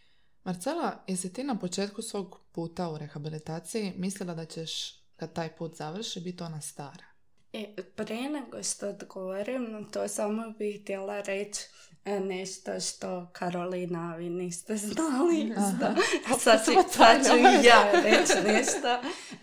Marcela, 0.43 1.03
jesi 1.07 1.33
ti 1.33 1.43
na 1.43 1.59
početku 1.59 2.01
svog 2.01 2.39
puta 2.51 2.89
u 2.89 2.97
rehabilitaciji 2.97 3.93
mislila 3.97 4.33
da 4.33 4.45
ćeš, 4.45 4.99
kad 5.15 5.33
taj 5.33 5.55
put 5.55 5.75
završi, 5.77 6.21
biti 6.21 6.43
ona 6.43 6.61
stara? 6.61 7.14
E, 7.55 7.65
prije 7.95 8.29
nego 8.29 8.63
što 8.63 8.89
odgovorim 8.89 9.71
na 9.71 9.83
to, 9.83 10.07
samo 10.07 10.49
bih 10.49 10.81
htjela 10.81 11.21
reći 11.21 11.61
e, 12.05 12.19
nešto 12.19 12.79
što 12.79 13.29
Karolina, 13.33 14.15
vi 14.15 14.29
niste 14.29 14.77
znali. 14.87 15.53
Zna- 15.57 15.95
Sad, 16.39 16.65
ću- 16.65 17.35
i 17.37 17.65
ja 17.65 17.91
reći 17.93 18.33
nešto. 18.47 18.87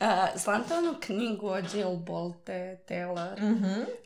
E, 0.01 0.39
Znate 0.39 0.75
onu 0.75 0.95
knjigu 1.01 1.47
od 1.49 1.75
Jill 1.75 1.97
Bolte 1.97 2.79
Taylor? 2.89 3.57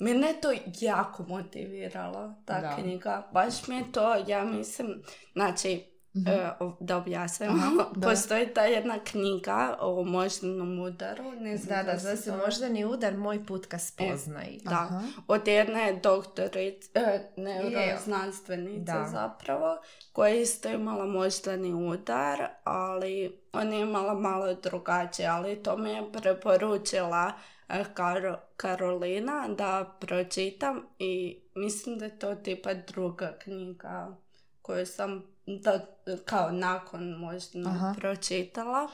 Mene 0.00 0.26
je 0.28 0.40
to 0.40 0.48
jako 0.80 1.22
motiviralo, 1.22 2.34
ta 2.44 2.60
Da. 2.60 2.76
knjiga. 2.76 3.28
Baš 3.32 3.66
mi 3.68 3.76
je 3.76 3.92
to, 3.92 4.14
ja 4.26 4.44
mislim, 4.44 5.02
znači, 5.32 5.84
E, 6.26 6.50
o- 6.61 6.76
da 6.81 6.96
objasnim. 6.96 7.50
Mhm. 7.50 7.76
Da. 7.94 8.09
Postoji 8.09 8.46
ta 8.46 8.62
jedna 8.62 8.98
knjiga 9.00 9.76
o 9.81 10.05
moždanom 10.05 10.79
udaru. 10.81 11.24
Ne 11.33 11.57
znam 11.57 11.76
Da, 11.76 11.92
da, 11.92 11.98
zove 11.98 12.16
se 12.16 12.33
moždani 12.37 12.85
udar, 12.85 13.16
moj 13.16 13.46
put 13.46 13.66
ka 13.66 13.79
spoznaji. 13.81 14.61
Da, 14.64 14.70
Aha. 14.72 15.02
od 15.29 15.48
jedne 15.48 15.92
doktorice, 15.94 16.90
e, 16.94 17.33
neuroznanstvenice 17.37 18.80
Da. 18.82 19.05
zapravo, 19.07 19.78
koja 20.12 20.28
je 20.28 20.43
isto 20.43 20.68
imala 20.70 21.07
moždani 21.07 21.74
udar, 21.74 22.38
ali 22.64 23.40
ona 23.53 23.74
je 23.74 23.80
imala 23.80 24.14
malo 24.14 24.55
drugačije, 24.55 25.28
ali 25.28 25.62
to 25.62 25.76
mi 25.76 25.90
je 25.90 26.12
preporučila 26.12 27.32
e, 27.68 27.84
Karo- 27.86 28.38
Karolina 28.57 29.49
da 29.49 29.97
pročitam 30.01 30.86
i 30.99 31.40
mislim 31.55 31.99
da 31.99 32.05
je 32.05 32.18
to 32.18 32.34
tipa 32.34 32.74
druga 32.74 33.32
knjiga 33.34 34.16
koju 34.62 34.86
sam 34.86 35.36
da, 35.47 35.86
kao 36.24 36.51
nakon 36.51 37.11
možda 37.11 37.68
Aha. 37.68 37.94
pročitala. 37.99 38.88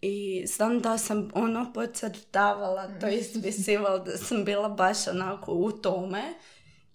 I 0.00 0.46
znam 0.46 0.80
da 0.80 0.98
sam 0.98 1.30
ono 1.34 1.72
podcrtavala, 1.72 2.98
to 3.00 3.08
ispisivala, 3.08 3.98
da 3.98 4.16
sam 4.16 4.44
bila 4.44 4.68
baš 4.68 5.08
onako 5.08 5.52
u 5.52 5.72
tome. 5.72 6.22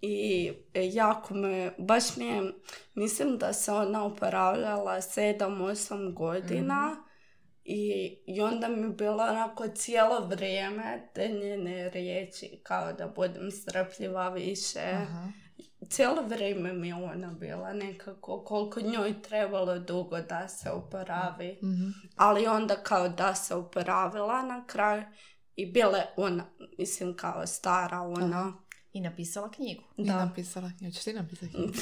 I 0.02 0.52
jako 0.74 1.34
me, 1.34 1.72
baš 1.78 2.16
mi 2.18 2.26
je, 2.26 2.54
mislim 2.96 3.38
da 3.38 3.54
se 3.54 3.72
ona 3.72 4.06
oporavljala 4.06 5.02
7-8 5.02 6.14
godina. 6.14 7.04
I, 7.64 8.18
I 8.26 8.42
onda 8.42 8.68
mi 8.68 8.82
je 8.82 8.90
bilo 8.90 9.24
onako 9.24 9.68
cijelo 9.68 10.28
vrijeme 10.28 11.10
te 11.14 11.28
njene 11.28 11.90
riječi, 11.90 12.60
kao 12.64 12.94
da 12.94 13.08
budem 13.08 13.52
strpljiva 13.52 14.30
više. 14.30 14.80
Aha. 14.80 15.32
Cijelo 15.90 16.22
vrijeme 16.28 16.74
mi 16.74 16.88
je 16.88 16.96
ona 16.96 17.34
bila 17.34 17.74
nekako, 17.74 18.44
koliko 18.44 18.82
njoj 18.82 19.22
trebalo 19.22 19.80
dugo 19.80 20.22
da 20.22 20.48
se 20.48 20.70
oporavi. 20.70 21.60
Mhm. 21.64 21.90
Ali 22.16 22.48
onda 22.48 22.76
kao 22.76 23.10
da 23.10 23.36
se 23.36 23.56
oporavila 23.56 24.42
na 24.42 24.66
kraju 24.68 25.04
i 25.56 25.72
bile 25.72 26.06
ona, 26.18 26.46
mislim 26.78 27.16
kao 27.18 27.48
stara 27.48 28.02
ona. 28.02 28.54
I 28.94 29.02
napisala 29.02 29.52
knjigu. 29.52 29.84
I 29.98 30.06
Da. 30.06 30.26
napisala 30.26 30.72
knjigu. 30.78 30.92
Hoćeš 30.92 31.04
ti 31.04 31.14
napisati 31.14 31.52
knjigu? 31.52 31.74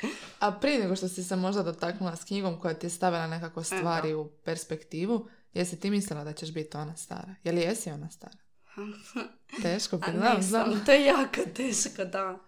A 0.40 0.52
prije 0.52 0.78
nego 0.78 0.96
što 0.96 1.08
si 1.08 1.24
se 1.24 1.36
možda 1.36 1.62
dotaknula 1.62 2.16
s 2.16 2.24
knjigom 2.24 2.60
koja 2.60 2.74
ti 2.74 2.86
je 2.86 2.90
stavila 2.90 3.26
nekako 3.26 3.62
stvari 3.62 4.14
u 4.14 4.30
perspektivu, 4.44 5.28
jesi 5.54 5.80
ti 5.80 5.90
mislila 5.90 6.24
da 6.24 6.32
ćeš 6.32 6.52
biti 6.52 6.76
ona 6.76 6.96
stara? 6.96 7.34
Je 7.44 7.52
li 7.52 7.60
jesi 7.60 7.90
ona 7.90 8.10
stara? 8.10 8.36
Teško, 9.62 9.96
bi 9.96 10.04
znam, 10.10 10.36
nisam, 10.36 10.42
znam. 10.42 10.84
to 10.86 10.92
je 10.92 11.04
jako 11.04 11.40
teško, 11.54 12.04
da. 12.04 12.38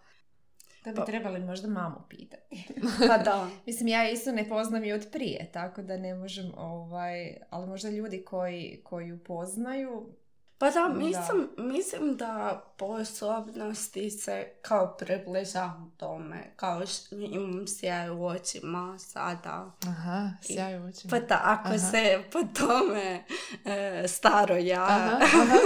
To 0.84 0.92
bi 0.92 1.00
trebali 1.06 1.40
možda 1.40 1.68
mamu 1.68 2.00
pitati. 2.09 2.74
Pa 3.09 3.18
da. 3.18 3.48
Mislim, 3.66 3.88
ja 3.88 4.11
isto 4.11 4.32
ne 4.32 4.48
poznam 4.48 4.84
i 4.84 4.92
od 4.92 5.06
prije, 5.12 5.50
tako 5.52 5.82
da 5.82 5.96
ne 5.96 6.14
možem, 6.14 6.52
ovaj, 6.56 7.36
ali 7.50 7.66
možda 7.66 7.90
ljudi 7.90 8.24
koji, 8.24 8.80
koji 8.84 9.09
ju 9.09 9.18
poznaju, 9.24 10.14
Pa 10.59 10.70
da, 10.70 10.88
mislim, 10.88 11.48
mislim 11.56 12.16
da 12.16 12.62
po 12.76 12.86
osobnosti 12.86 14.11
se 14.11 14.48
kao 14.62 14.96
približavam 14.98 15.94
tome, 15.96 16.52
kao 16.56 16.86
što 16.86 17.16
imam 17.16 17.66
sjaj 17.66 18.11
u 18.11 18.24
očima 18.24 18.98
sada. 18.98 19.70
Aha, 19.88 20.30
sjaj 20.42 20.78
u 20.78 20.84
očima. 20.84 21.11
Pa 21.11 21.20
da, 21.20 21.40
ako 21.44 21.68
Aha. 21.68 21.78
se 21.78 22.22
po 22.32 22.38
tome 22.59 23.24
e, 23.64 24.09
staro 24.09 24.56
ja 24.56 24.84
Aha, 24.84 25.18
aha. 25.42 25.59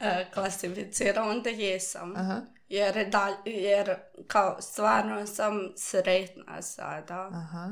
E, 0.00 0.26
klasificira, 0.34 1.22
onda 1.24 1.50
jesam. 1.50 2.16
Aha, 2.16 2.40
Jer, 2.68 3.08
da, 3.08 3.36
jer 3.46 3.94
kao 4.26 4.56
stvarno 4.60 5.26
sam 5.26 5.72
sretna 5.76 6.62
sada. 6.62 7.28
aha. 7.32 7.70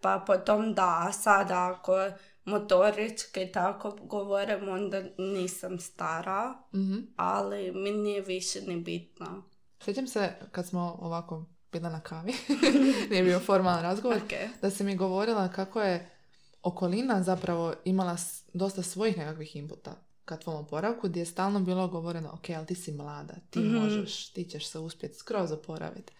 Pa 0.00 0.24
potom 0.26 0.74
da, 0.74 1.10
sada 1.14 1.70
ako 1.70 2.10
motorički 2.44 3.46
tako 3.46 3.90
govorim, 3.92 4.68
onda 4.68 5.02
nisam 5.18 5.78
stara, 5.78 6.54
Mhm. 6.74 6.96
ali 7.16 7.72
mi 7.72 7.90
nije 7.92 8.20
više 8.20 8.60
ni 8.60 8.76
bitno. 8.76 9.42
Sjećam 9.80 10.06
se 10.06 10.32
kad 10.52 10.66
smo 10.66 10.96
ovako 11.00 11.44
bila 11.72 11.88
na 11.90 12.00
kavi, 12.00 12.32
nije 13.10 13.22
bio 13.22 13.40
formalan 13.40 13.82
razgovor, 13.82 14.16
Ok. 14.16 14.60
da 14.62 14.70
si 14.70 14.84
mi 14.84 14.96
govorila 14.96 15.48
kako 15.48 15.82
je 15.82 16.10
okolina 16.62 17.22
zapravo 17.22 17.74
imala 17.84 18.16
dosta 18.52 18.82
svojih 18.82 19.18
nekakvih 19.18 19.56
inputa 19.56 20.07
ka 20.28 20.36
tvom 20.36 20.56
oporavku, 20.56 21.08
gdje 21.08 21.20
je 21.20 21.26
stalno 21.26 21.60
bilo 21.60 21.88
govoreno, 21.88 22.30
ok, 22.30 22.50
ali 22.50 22.66
ti 22.66 22.74
si 22.74 22.92
mlada, 22.92 23.34
ti 23.50 23.58
Mhm. 23.58 23.74
možeš, 23.74 24.28
ti 24.28 24.44
ćeš 24.44 24.66
se 24.66 24.78
uspjeti 24.78 25.14
skroz 25.16 25.52
oporaviti. 25.52 26.12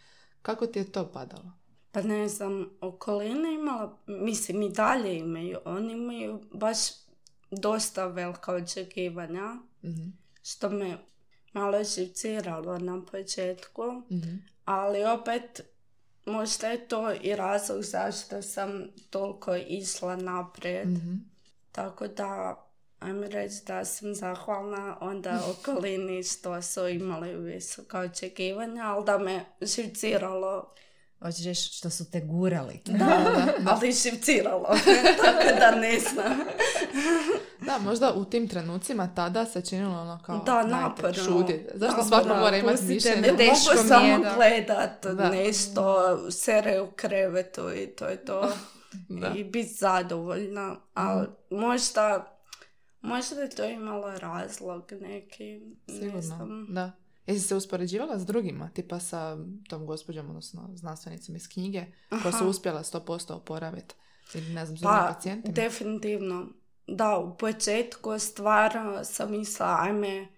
Kako 0.42 0.66
ti 0.66 0.78
je 0.78 0.92
to 0.92 1.06
padalo? 1.09 1.52
Pa 1.92 2.02
ne 2.02 2.28
znam, 2.28 2.70
okoline 2.80 3.54
imala, 3.54 3.98
mislim 4.06 4.62
i 4.62 4.70
dalje 4.70 5.18
imaju, 5.18 5.59
oni 5.64 5.92
imaju 5.92 6.40
baš 6.52 6.78
dosta 7.52 8.06
velika 8.06 8.52
očekivanja, 8.54 9.54
Mhm, 9.82 10.09
što 10.42 10.70
me 10.70 10.98
malo 11.52 11.84
živciralo 11.86 12.78
na 12.78 13.02
početku, 13.02 13.82
mhm, 14.12 14.36
ali 14.64 15.04
opet 15.06 15.61
možda 16.26 16.66
je 16.66 16.88
to 16.88 17.12
i 17.14 17.36
razlog 17.36 17.82
zašto 17.82 18.42
sam 18.42 18.70
toliko 19.11 19.56
išla 19.59 20.16
naprijed. 20.16 20.88
mhm. 20.88 21.14
Tako 21.72 22.09
da, 22.09 22.64
ajmo 22.99 23.22
reći 23.22 23.57
da 23.66 23.84
sam 23.84 24.14
zahvalna 24.14 24.96
onda 25.01 25.40
okolini 25.51 26.22
što 26.22 26.62
su 26.62 26.88
imali 26.88 27.36
visoka 27.36 28.01
očekivanja, 28.01 28.84
ali 28.84 29.05
da 29.05 29.18
me 29.18 29.44
živciralo. 29.61 30.72
hoćeš 31.20 31.44
reći 31.44 31.62
što 31.62 31.90
su 31.90 32.11
te 32.11 32.20
gurali. 32.20 32.80
Da, 32.84 32.99
da, 32.99 33.53
ali 33.70 33.92
živciralo. 33.92 34.68
Tako 35.24 35.59
da 35.61 35.70
ne 35.70 35.99
znam. 35.99 36.38
Da, 37.61 37.78
možda 37.78 38.12
u 38.12 38.24
tim 38.24 38.49
trenucima 38.49 39.14
tada 39.14 39.46
se 39.46 39.62
činilo 39.62 40.01
ono 40.01 40.20
kao, 40.26 40.38
Da, 40.38 40.62
naporno. 40.62 41.14
šutite. 41.14 41.70
Zašto 41.74 42.05
svako 42.05 42.28
mora 42.28 42.57
imati 42.57 42.82
mišljenje? 42.84 43.20
Ne 43.22 43.32
mogu 43.32 43.88
samo 43.88 44.18
da. 44.18 44.34
gledat 44.36 45.07
Da. 45.07 45.28
nešto, 45.30 45.94
sere 46.30 46.80
u 46.80 46.90
krevetu 46.90 47.72
i 47.72 47.86
to 47.86 48.07
je 48.07 48.16
to. 48.16 48.53
Da. 49.09 49.32
I 49.36 49.44
biti 49.44 49.74
zadovoljna. 49.74 50.76
Ali 50.94 51.26
možda, 51.51 52.38
možda 53.03 53.36
je 53.36 53.51
to 53.51 53.64
imalo 53.64 54.11
razlog 54.11 54.92
neki. 54.92 55.44
Ne 55.86 55.94
Sigurno, 55.94 56.22
znam. 56.22 56.66
da. 56.68 56.92
Jesi 57.26 57.40
se 57.40 57.55
uspoređivala 57.55 58.18
s 58.18 58.26
drugima, 58.26 58.70
tipa 58.70 59.01
sa 59.01 59.36
tom 59.68 59.86
gospođom, 59.86 60.28
odnosno 60.28 60.70
znanstvenicom 60.74 61.36
iz 61.36 61.49
knjige, 61.49 61.84
koja 62.11 62.32
su 62.32 62.36
Aha. 62.36 62.46
uspjela 62.46 62.82
100% 62.82 63.32
oporaviti? 63.32 63.94
Ili 64.34 64.49
ne 64.49 64.66
znam, 64.66 64.78
Pa, 64.82 65.07
pacijentima? 65.09 65.55
definitivno. 65.55 66.46
Da, 66.86 67.18
u 67.18 67.36
početku 67.36 68.18
stvarno 68.18 69.05
sam 69.05 69.30
mislila, 69.30 69.76
ajme, 69.80 70.28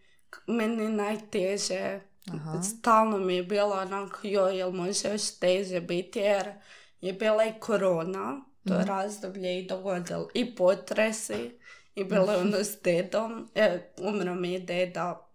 meni 0.47 0.89
najteže. 0.89 2.01
Aha. 2.29 2.63
Stalno 2.63 3.19
mi 3.19 3.35
je 3.37 3.43
bilo 3.43 3.75
onako, 3.77 4.19
joj, 4.23 4.57
jel 4.59 4.71
može 4.73 5.09
još 5.09 5.31
teže 5.31 5.81
biti, 5.81 6.19
jer 6.19 6.53
je 7.01 7.13
bila 7.13 7.45
i 7.45 7.61
korona, 7.61 8.41
to 8.65 8.75
Mhm. 8.75 8.83
razdoblje 8.83 9.59
i 9.59 9.67
dogodilo 9.67 10.29
i 10.35 10.55
potresi, 10.55 11.59
i 11.95 12.05
bilo 12.05 12.33
je 12.33 12.39
ono 12.39 12.57
s 12.57 12.79
dedom, 12.81 13.49
e, 13.55 13.81
umro 13.99 14.35
mi 14.35 14.53
je 14.53 14.61
deda, 14.61 15.27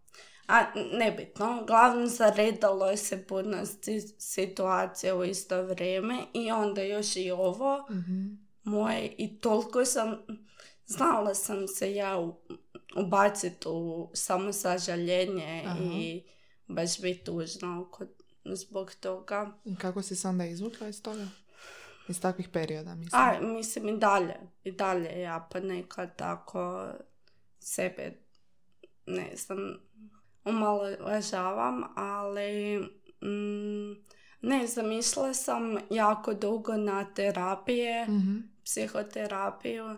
a 0.48 0.64
nebitno, 0.94 1.60
uglavnom 1.62 2.08
zaredalo 2.08 2.98
se 2.98 3.24
puno 3.24 3.58
si- 3.66 4.16
situacija 4.20 5.16
u 5.16 5.24
isto 5.24 5.62
vrijeme 5.64 6.20
i 6.34 6.52
onda 6.52 6.82
još 6.84 7.16
i 7.16 7.32
ovo 7.32 7.86
Mhm. 7.92 8.26
moje 8.64 9.16
i 9.18 9.38
toliko 9.38 9.86
sam, 9.86 10.18
znala 10.86 11.36
sam 11.36 11.68
se 11.68 11.94
ja 11.94 12.18
u- 12.18 12.36
ubaciti 12.98 13.68
u 13.68 14.10
samosažaljenje 14.14 15.64
Aha. 15.66 15.80
i 15.84 16.24
baš 16.68 17.02
biti 17.02 17.24
tužna 17.24 17.82
oko, 17.82 18.06
zbog 18.46 18.94
toga. 18.94 19.52
I 19.66 19.76
Kako 19.76 20.02
si 20.02 20.16
se 20.16 20.28
onda 20.28 20.46
izvukla 20.46 20.88
iz 20.88 21.02
toga? 21.02 21.28
Iz 22.08 22.22
takvih 22.22 22.50
perioda, 22.50 22.96
mislim. 22.96 23.22
A, 23.22 23.40
mislim 23.42 23.88
i 23.88 23.98
dalje, 23.98 24.34
i 24.64 24.72
dalje 24.74 25.22
ja 25.22 25.48
pa 25.52 25.60
nekad 25.60 26.16
tako 26.16 26.88
sebe, 27.60 28.14
ne 29.06 29.30
znam, 29.36 29.78
omalovažavam, 30.46 31.84
ali 31.96 32.80
mm, 33.22 33.92
ne 34.42 34.68
znam, 34.68 34.92
išla 34.92 35.34
sam 35.34 35.78
jako 35.90 36.34
dugo 36.34 36.74
na 36.74 37.06
terapije, 37.06 38.04
Mhm. 38.04 38.38
psihoterapiju, 38.64 39.98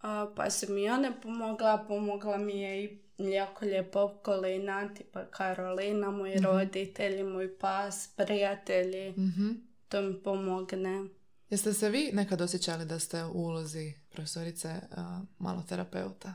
a, 0.00 0.32
pa 0.36 0.50
su 0.50 0.72
mi 0.72 0.90
one 0.90 1.20
pomogla, 1.22 1.84
pomogla 1.88 2.36
mi 2.38 2.60
je 2.60 2.84
i 2.84 2.98
jako 3.18 3.64
lijepa 3.64 4.02
okolina, 4.02 4.88
tipa 4.88 5.24
Karolina, 5.24 6.10
moji 6.10 6.34
Mhm. 6.34 6.44
roditelji, 6.44 7.24
moj 7.24 7.58
pas, 7.58 8.14
prijatelji, 8.16 9.10
Mhm. 9.10 9.48
to 9.88 10.02
mi 10.02 10.14
pomogne. 10.14 11.04
Jeste 11.50 11.72
se 11.72 11.90
vi 11.90 12.10
nekad 12.12 12.40
osjećali 12.40 12.84
da 12.84 12.98
ste 12.98 13.24
u 13.24 13.30
ulozi 13.32 13.94
profesorice 14.10 14.68
a, 14.68 15.20
maloterapeuta? 15.38 16.34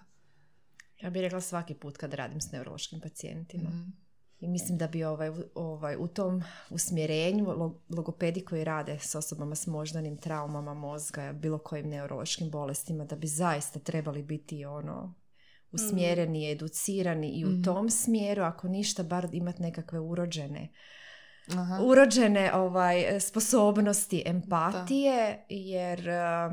Ja 1.01 1.09
bih 1.09 1.21
rekla 1.21 1.41
svaki 1.41 1.73
put 1.73 1.97
kad 1.97 2.13
radim 2.13 2.41
s 2.41 2.51
neurološkim 2.51 2.99
pacijentima. 2.99 3.69
Mhm. 3.69 3.89
I 4.39 4.47
mislim 4.47 4.77
da 4.77 4.87
bi 4.87 5.03
ovaj, 5.03 5.31
ovaj, 5.55 5.95
u 5.99 6.07
tom 6.07 6.43
usmjerenju 6.69 7.45
lo- 7.45 7.79
logopedi 7.89 8.45
koji 8.45 8.63
rade 8.63 8.99
s 8.99 9.15
osobama 9.15 9.55
s 9.55 9.67
moždanim 9.67 10.17
traumama 10.17 10.73
mozga, 10.73 11.33
bilo 11.33 11.57
kojim 11.57 11.89
neurološkim 11.89 12.49
bolestima, 12.51 13.05
da 13.05 13.15
bi 13.15 13.27
zaista 13.27 13.79
trebali 13.79 14.23
biti 14.23 14.65
ono 14.65 15.13
usmjereni, 15.71 16.51
educirani 16.51 17.29
i 17.29 17.45
u 17.45 17.61
tom 17.61 17.89
smjeru, 17.89 18.43
ako 18.43 18.67
ništa, 18.67 19.03
bar 19.03 19.27
imati 19.31 19.61
nekakve 19.61 19.99
urođene 19.99 20.69
Aha. 21.47 21.79
urođene 21.81 22.53
ovaj, 22.53 23.19
sposobnosti 23.19 24.23
empatije, 24.25 25.45
jer 25.49 26.09
eh, 26.09 26.49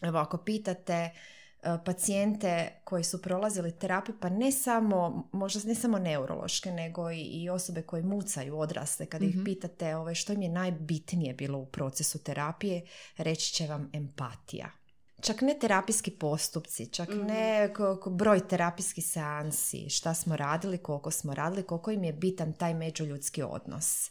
evo, 0.00 0.18
ako 0.18 0.36
pitate 0.36 0.92
eh, 0.92 1.78
pacijente 1.84 2.80
koji 2.84 3.04
su 3.04 3.22
prolazili 3.22 3.78
terapiju, 3.78 4.14
pa 4.20 4.28
ne 4.28 4.52
samo, 4.52 5.28
možda 5.32 5.68
ne 5.68 5.74
samo 5.74 5.98
neurološke, 5.98 6.70
nego 6.70 7.10
i, 7.10 7.48
osobe 7.48 7.82
koje 7.82 8.02
mucaju 8.02 8.58
odrasle, 8.58 9.06
kad 9.06 9.22
ih 9.22 9.36
pitate 9.44 9.96
ovaj, 9.96 10.14
što 10.14 10.32
im 10.32 10.42
je 10.42 10.48
najbitnije 10.48 11.34
bilo 11.34 11.58
u 11.58 11.66
procesu 11.66 12.18
terapije, 12.18 12.86
reći 13.16 13.52
će 13.52 13.66
vam 13.66 13.90
empatija. 13.92 14.70
Čak 15.20 15.40
ne 15.42 15.54
terapijski 15.58 16.10
postupci, 16.10 16.86
čak 16.86 17.08
ne 17.08 17.70
ko- 17.76 18.00
ko- 18.00 18.10
broj 18.10 18.48
terapijskih 18.48 19.06
seansi, 19.06 19.90
šta 19.90 20.14
smo 20.14 20.36
radili, 20.36 20.78
koliko 20.78 21.10
smo 21.10 21.34
radili, 21.34 21.62
koliko 21.62 21.90
im 21.90 22.04
je 22.04 22.12
bitan 22.12 22.52
taj 22.52 22.74
međuljudski 22.74 23.42
odnos. 23.42 24.10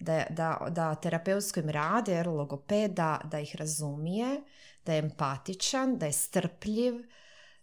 Da, 0.00 0.24
da, 0.30 0.66
da 0.70 0.94
terapeutsko 0.94 1.60
im 1.60 1.68
rade, 1.68 2.12
jer 2.12 2.26
logoped, 2.28 2.90
da, 2.90 3.40
ih 3.42 3.56
razumije, 3.56 4.40
da 4.86 4.92
je 4.92 4.98
empatičan, 4.98 5.98
da 5.98 6.06
je 6.06 6.12
strpljiv, 6.12 6.94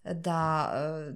da, 0.04 0.72
e, 0.76 1.14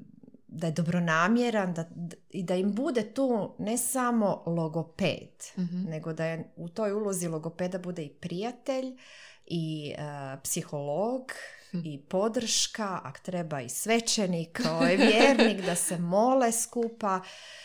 da 0.48 0.68
je 0.68 0.74
dobronamjeran 0.74 1.74
da, 1.74 1.86
i 2.30 2.44
da 2.44 2.56
im 2.56 2.74
bude 2.74 3.14
tu 3.14 3.56
ne 3.60 3.78
samo 3.78 4.44
logoped, 4.46 5.44
nego 5.88 6.14
da 6.14 6.26
je 6.26 6.52
u 6.56 6.70
toj 6.70 6.92
ulozi 6.94 7.28
logopeda 7.28 7.78
bude 7.80 8.04
i 8.04 8.10
prijatelj 8.10 8.98
i 9.46 9.94
e, 9.98 10.38
psiholog 10.44 11.32
i 11.74 12.02
podrška, 12.10 13.00
ako 13.04 13.20
treba 13.24 13.62
i 13.62 13.70
svećenik, 13.70 14.62
ovaj, 14.72 14.96
vjernik, 14.96 15.66
da 15.66 15.76
se 15.76 15.98
mole 15.98 16.52
skupa, 16.52 17.22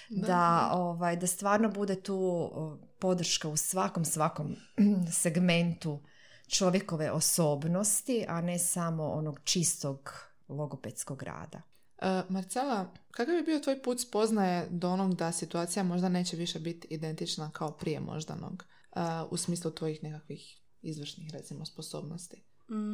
da, 0.08 0.70
ovaj, 0.72 1.16
da 1.16 1.26
stvarno 1.26 1.68
bude 1.68 2.02
tu 2.02 2.50
podrška 2.98 3.48
u 3.48 3.56
svakom, 3.56 4.04
svakom 4.04 4.56
segmentu 5.22 6.00
čovjekove 6.48 7.10
osobnosti, 7.10 8.24
a 8.28 8.40
ne 8.40 8.58
samo 8.58 9.04
onog 9.04 9.40
čistog 9.44 10.12
logopedskog 10.48 11.22
rada. 11.22 11.62
E, 11.98 12.22
Marcela, 12.28 12.94
kakav 13.10 13.34
je 13.34 13.42
bio 13.42 13.60
tvoj 13.60 13.82
put 13.82 14.00
spoznaje 14.00 14.66
do 14.70 14.90
onog 14.90 15.14
da 15.14 15.32
situacija 15.32 15.82
možda 15.82 16.08
neće 16.08 16.36
više 16.36 16.58
biti 16.58 16.88
identična 16.90 17.50
kao 17.52 17.70
prije 17.70 18.00
moždanog 18.00 18.64
e, 18.64 19.00
u 19.30 19.36
smislu 19.36 19.70
tvojih 19.70 20.02
nekakvih 20.02 20.57
izvršnih, 20.82 21.30
recimo, 21.32 21.64
sposobnosti? 21.64 22.42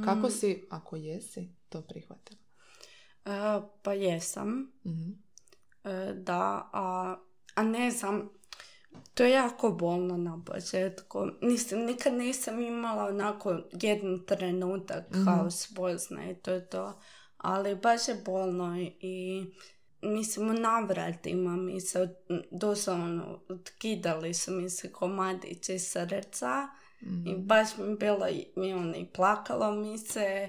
Kako 0.05 0.31
si, 0.31 0.67
ako 0.71 0.97
jesi, 0.97 1.49
to 1.69 1.83
prihvatila? 1.83 2.41
E, 3.25 3.61
pa 3.83 3.93
jesam. 3.93 4.73
Mhm. 4.87 5.11
E, 5.85 6.15
da, 6.15 6.71
a, 6.73 7.17
a 7.55 7.63
ne 7.63 7.91
znam, 7.91 8.31
to 9.15 9.25
je 9.25 9.31
jako 9.31 9.71
bolno 9.71 10.17
na 10.17 10.43
početku. 10.47 11.27
Nisam, 11.43 11.79
nikad 11.79 12.15
nisam 12.15 12.61
imala 12.61 13.05
onako 13.05 13.61
jedan 13.73 14.25
trenutak 14.27 15.05
kao 15.25 15.51
spoznaje 15.51 16.33
i 16.33 16.37
to 16.37 16.51
je 16.51 16.69
to. 16.69 17.01
Ali 17.37 17.75
baš 17.75 18.09
je 18.09 18.23
bolno 18.25 18.77
i 19.01 19.45
mislim 20.03 20.51
u 20.51 20.53
navratima 20.53 21.57
mi 21.57 21.81
se 21.81 22.15
doslovno 22.51 23.41
otkidali 23.49 24.35
su 24.35 24.53
mi 24.53 24.71
se 24.71 24.93
komadići 24.93 25.79
srca 25.79 26.69
i 27.27 27.35
baš 27.37 27.69
mi 27.79 27.97
bilo 27.97 28.29
i, 28.29 28.47
ono, 28.73 28.97
i 28.97 29.07
plakalo 29.07 29.73
mi 29.73 29.99
se 29.99 30.49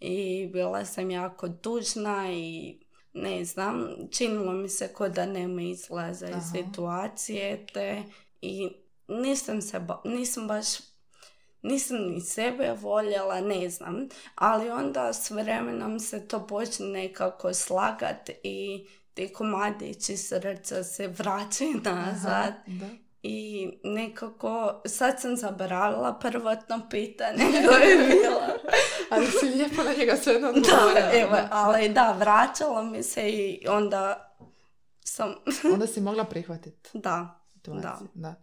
i 0.00 0.46
bila 0.52 0.84
sam 0.84 1.10
jako 1.10 1.48
tužna 1.48 2.32
i 2.32 2.78
ne 3.12 3.44
znam, 3.44 3.88
činilo 4.10 4.52
mi 4.52 4.68
se 4.68 4.88
ko 4.88 5.08
da 5.08 5.26
nema 5.26 5.62
izlaza 5.62 6.28
iz 6.28 6.34
situacije 6.52 7.66
te 7.72 8.02
i 8.40 8.68
nisam 9.08 9.62
se, 9.62 9.80
ba- 9.80 10.02
nisam 10.04 10.48
baš 10.48 10.66
nisam 11.62 11.96
ni 11.98 12.20
sebe 12.20 12.72
voljela, 12.72 13.40
ne 13.40 13.70
znam, 13.70 14.08
ali 14.34 14.70
onda 14.70 15.12
s 15.12 15.30
vremenom 15.30 16.00
se 16.00 16.28
to 16.28 16.46
počne 16.46 16.86
nekako 16.86 17.54
slagat 17.54 18.30
i 18.42 18.86
ti 19.14 19.32
komadići 19.32 20.16
srca 20.16 20.84
se 20.84 21.08
vraćaju 21.08 21.80
nazad. 21.84 22.54
Da. 22.66 22.88
I 23.28 23.70
nekako, 23.84 24.82
sad 24.84 25.20
sam 25.20 25.36
zaboravila 25.36 26.18
prvotno 26.18 26.86
pitanje 26.90 27.44
koje 27.68 27.90
je 27.90 28.06
bilo. 28.06 28.40
Ali 29.10 29.26
si 29.26 29.46
lijepo 29.46 29.82
na 29.82 29.92
njega 29.98 30.16
sve 30.16 30.32
jedno 30.32 30.52
da, 30.52 31.10
evo, 31.12 31.36
ali 31.50 31.88
da, 31.88 32.12
vraćalo 32.12 32.82
mi 32.82 33.02
se 33.02 33.30
i 33.30 33.66
onda 33.68 34.32
sam, 35.04 35.34
Onda 35.74 35.86
si 35.86 36.00
mogla 36.00 36.24
prihvatiti 36.24 36.90
da, 36.94 37.40
situaciju. 37.54 38.08
Da. 38.14 38.34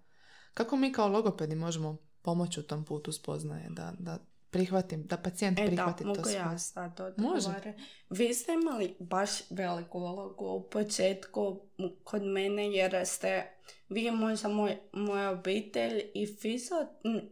Kako 0.54 0.76
mi 0.76 0.94
kao 0.94 1.08
logopedi 1.08 1.56
možemo 1.56 1.98
pomoći 2.22 2.60
u 2.60 2.64
tom 2.64 2.86
putu 2.86 3.12
spoznaje, 3.12 3.68
da, 3.70 3.94
da 4.00 4.18
prihvatim, 4.50 5.04
da 5.04 5.18
pacijent 5.18 5.60
E 5.60 5.62
da, 5.62 5.68
prihvati 5.68 6.04
to 6.04 6.10
mogu 6.10 6.22
svoje? 6.22 6.36
ja 6.36 6.58
sad 6.58 7.00
Može. 7.18 7.74
Vi 8.14 8.34
ste 8.34 8.52
imali 8.54 8.96
baš 9.00 9.52
veliku 9.52 10.00
ulogu 10.00 10.46
u 10.48 10.64
početku 10.64 11.60
kod 12.04 12.24
mene 12.24 12.68
jer 12.68 13.06
ste 13.06 13.44
vi 13.90 14.12
možda 14.12 14.50
moj, 14.50 14.78
moja 14.94 15.30
obitelj 15.32 16.02
i 16.14 16.36
fizo, 16.36 16.76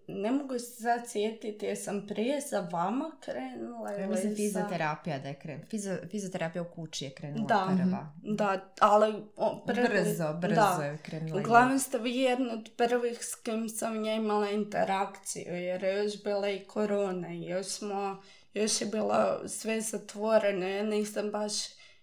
ne 0.07 0.31
mogu 0.31 0.59
se 0.59 0.65
sad 0.73 1.01
sjetiti 1.07 1.65
jesam 1.65 2.07
prije 2.07 2.41
za 2.41 2.69
vama 2.71 3.11
krenula 3.19 3.91
Ja 3.91 4.07
mislim 4.07 4.35
fizioterapija 4.35 5.19
da 5.19 5.27
je 5.27 5.33
krenula. 5.35 5.67
fizioterapija 6.07 6.61
u 6.61 6.65
kući 6.65 7.05
je 7.05 7.11
krenula 7.11 7.45
Da, 7.45 7.67
prva. 7.77 8.13
da, 8.25 8.73
ali 8.79 9.23
o, 9.35 9.63
prvi- 9.67 9.87
Brzo, 9.89 10.33
brzo 10.33 10.55
da. 10.77 10.83
je 10.83 10.97
krenula. 10.97 11.41
Uglavnom 11.41 11.79
ste 11.79 11.97
vi 11.97 12.15
jedna 12.15 12.53
od 12.53 12.69
prvih 12.77 13.17
s 13.21 13.35
kim 13.35 13.69
sam 13.69 14.05
ja 14.05 14.15
imala 14.15 14.49
interakciju, 14.49 15.55
jer 15.55 15.83
je 15.83 15.95
još 15.95 16.23
bila 16.23 16.49
i 16.49 16.59
korona 16.59 17.29
i 17.29 17.41
još 17.41 17.67
smo, 17.67 18.21
još 18.53 18.81
je 18.81 18.87
bilo 18.87 19.47
sve 19.47 19.81
zatvoreno, 19.81 20.67
ja 20.67 20.83
nisam 20.83 21.31
baš 21.31 21.53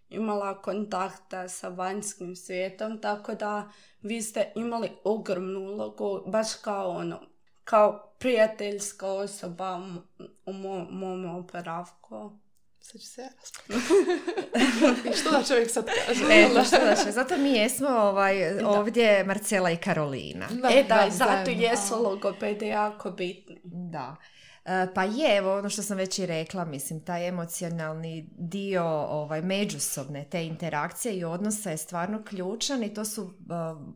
imala 0.08 0.62
kontakta 0.62 1.48
sa 1.48 1.68
vanjskim 1.68 2.36
svijetom, 2.36 3.00
tako 3.00 3.34
da 3.34 3.70
vi 4.02 4.22
ste 4.22 4.52
imali 4.54 4.90
ogromnu 5.04 5.60
ulogu, 5.60 6.22
baš 6.26 6.54
kao 6.54 6.90
ono, 6.90 7.20
kao 7.64 8.14
prijateljska 8.18 9.06
osoba 9.06 9.80
u, 10.46 10.52
mom, 10.52 10.86
mom 10.90 11.36
oporavku. 11.36 12.38
Sad 12.80 13.00
ću 13.00 13.06
se 13.06 13.20
ja. 13.20 13.28
I 15.12 15.16
što 15.16 15.30
da 15.30 15.42
čovjek 15.42 15.70
sad 15.70 15.86
kaže? 16.06 16.24
E, 16.30 16.48
to 16.54 16.64
što 16.64 16.76
da 16.78 17.12
Zato 17.12 17.36
mi 17.36 17.52
jesmo 17.52 17.88
ovaj, 17.88 18.64
ovdje 18.64 19.24
Marcela 19.24 19.70
i 19.70 19.76
Karolina. 19.76 20.46
Da, 20.50 20.68
e 20.72 20.84
da, 20.88 21.06
i 21.08 21.10
zato 21.10 21.50
jesu 21.50 22.02
logopedi 22.02 22.66
jako 22.66 23.10
bitni. 23.10 23.60
Da. 23.64 24.16
E, 24.68 24.86
Pa 24.94 25.04
je, 25.04 25.36
evo 25.36 25.58
ono 25.58 25.68
što 25.68 25.82
sam 25.82 25.96
već 25.96 26.18
i 26.18 26.26
rekla, 26.26 26.64
mislim, 26.64 27.00
taj 27.00 27.28
emocionalni 27.28 28.28
dio 28.38 28.84
ovaj, 28.90 29.42
međusobne 29.42 30.24
te 30.30 30.46
interakcije 30.46 31.14
i 31.14 31.24
odnosa 31.24 31.70
je 31.70 31.76
stvarno 31.76 32.22
ključan 32.24 32.82
i 32.82 32.94
to 32.94 33.04
su 33.04 33.22
uh, 33.22 33.30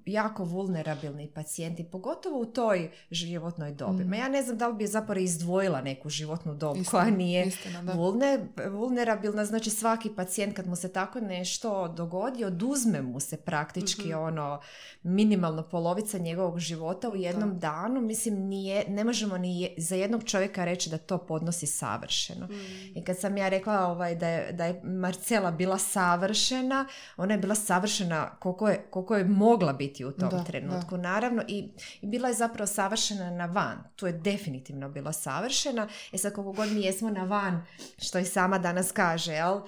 jako 0.06 0.44
vulnerabilni 0.44 1.30
pacijenti, 1.34 1.84
pogotovo 1.84 2.40
u 2.40 2.44
toj 2.44 2.90
životnoj 3.10 3.72
dobi. 3.72 4.04
Ma 4.04 4.16
ja 4.16 4.28
ne 4.28 4.42
znam 4.42 4.58
da 4.58 4.68
li 4.68 4.74
bi 4.74 4.86
zapravo 4.86 5.20
izdvojila 5.20 5.80
neku 5.80 6.08
životnu 6.08 6.54
dob 6.54 6.76
Istina, 6.76 6.90
koja 6.90 7.10
nije 7.10 7.46
istina, 7.46 7.82
da. 7.82 7.92
vulne- 7.92 8.46
vulnerabilna, 8.70 9.44
znači 9.44 9.70
svaki 9.70 10.10
pacijent 10.16 10.56
kad 10.56 10.66
mu 10.66 10.76
se 10.76 10.92
tako 10.92 11.20
nešto 11.20 11.88
dogodi, 11.88 12.44
oduzme 12.44 13.02
mu 13.02 13.20
se 13.20 13.36
praktički 13.36 14.14
ono 14.14 14.60
minimalno 15.02 15.62
polovica 15.62 16.18
njegovog 16.18 16.58
života 16.58 17.08
u 17.08 17.16
jednom 17.16 17.58
danu, 17.58 18.00
mislim 18.00 18.34
nije, 18.34 18.84
ne 18.88 19.04
možemo 19.04 19.38
ni 19.38 19.74
za 19.78 19.96
jednog 19.96 20.24
čovjeka 20.24 20.61
reći 20.64 20.90
da 20.90 20.98
to 20.98 21.18
podnosi 21.18 21.66
savršeno. 21.66 22.48
I 22.94 23.04
kad 23.04 23.18
sam 23.18 23.36
ja 23.36 23.48
rekla 23.48 23.86
ovaj, 23.86 24.14
da, 24.14 24.28
je, 24.28 24.52
da 24.52 24.64
je 24.64 24.80
Marcela 24.84 25.50
bila 25.50 25.78
savršena, 25.78 26.86
ona 27.16 27.34
je 27.34 27.38
bila 27.38 27.54
savršena 27.54 28.36
koliko 28.40 28.68
je, 28.68 28.86
koliko 28.90 29.16
je 29.16 29.24
mogla 29.24 29.72
biti 29.72 30.04
u 30.04 30.12
tom 30.12 30.28
Da, 30.30 30.44
trenutku. 30.44 30.96
Naravno, 30.96 31.42
i, 31.48 31.72
i 32.00 32.06
bila 32.06 32.28
je 32.28 32.34
zapravo 32.34 32.66
savršena 32.66 33.30
na 33.30 33.46
van. 33.46 33.78
Tu 33.96 34.06
je 34.06 34.12
definitivno 34.12 34.88
bila 34.88 35.12
savršena. 35.12 35.88
E 36.12 36.18
sad, 36.18 36.32
koliko 36.32 36.52
god 36.52 36.72
mi 36.72 36.82
jesmo 36.82 37.10
na 37.10 37.24
van, 37.24 37.66
što 37.98 38.18
i 38.18 38.24
sama 38.24 38.58
danas 38.58 38.92
kaže, 38.92 39.32
jel? 39.32 39.60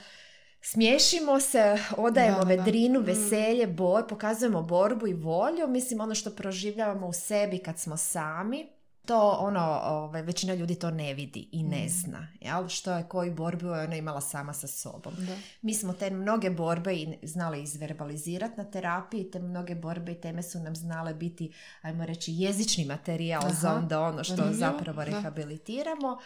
Smiješimo 0.63 1.41
se, 1.41 1.79
odajemo 1.97 2.39
Da, 2.39 2.45
da, 2.45 2.57
da. 2.57 2.63
vedrinu, 2.63 3.01
veselje, 3.01 3.67
boj, 3.67 4.09
pokazujemo 4.09 4.63
borbu 4.63 5.07
i 5.07 5.13
volju. 5.15 5.69
Mislim, 5.69 6.01
ono 6.01 6.15
što 6.15 6.31
proživljavamo 6.31 7.07
u 7.07 7.13
sebi 7.13 7.59
kad 7.59 7.79
smo 7.79 7.97
sami, 7.97 8.67
to 9.07 9.31
ono, 9.41 9.81
ovaj, 9.85 10.23
većina 10.23 10.55
ljudi 10.55 10.75
to 10.75 10.91
ne 10.91 11.15
vidi 11.15 11.49
i 11.53 11.63
ne 11.63 11.89
zna, 11.89 12.29
jel? 12.41 12.69
Što 12.69 12.93
je 12.93 13.09
koju 13.09 13.35
borbu 13.35 13.67
je 13.67 13.85
ona 13.85 13.97
imala 13.97 14.21
sama 14.21 14.53
sa 14.53 14.67
sobom. 14.67 15.15
Da. 15.19 15.37
Mi 15.63 15.75
smo 15.75 15.93
te 15.93 16.11
mnoge 16.11 16.51
borbe 16.51 16.95
i 16.95 17.19
znali 17.23 17.63
izverbalizirati 17.63 18.55
na 18.57 18.65
terapiji, 18.65 19.31
te 19.31 19.39
mnoge 19.39 19.75
borbe 19.75 20.13
i 20.13 20.21
teme 20.21 20.43
su 20.43 20.59
nam 20.59 20.77
znale 20.77 21.15
biti, 21.15 21.53
ajmo 21.83 22.07
reći, 22.07 22.33
jezični 22.35 22.85
materijal 22.85 23.43
za 23.61 23.69
Aha, 23.69 23.79
onda 23.79 24.01
ono 24.01 24.25
što 24.25 24.37
zanimljivo, 24.37 24.59
zapravo 24.59 24.97
da. 24.97 25.05
rehabilitiramo. 25.05 26.19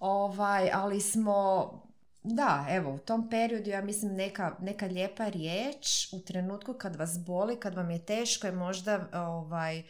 Ovaj, 0.00 0.70
ali 0.72 1.00
smo, 1.00 1.68
da, 2.22 2.66
evo, 2.70 2.94
u 2.94 2.98
tom 2.98 3.30
periodu 3.30 3.70
ja 3.70 3.82
mislim 3.82 4.14
neka, 4.14 4.56
neka 4.60 4.86
lijepa 4.86 5.28
riječ 5.28 6.12
u 6.12 6.20
trenutku 6.20 6.72
kad 6.72 6.96
vas 6.96 7.18
boli, 7.26 7.60
kad 7.60 7.74
vam 7.74 7.90
je 7.90 8.04
teško 8.04 8.46
je 8.46 8.52
možda 8.52 9.08
ovaj, 9.12 9.82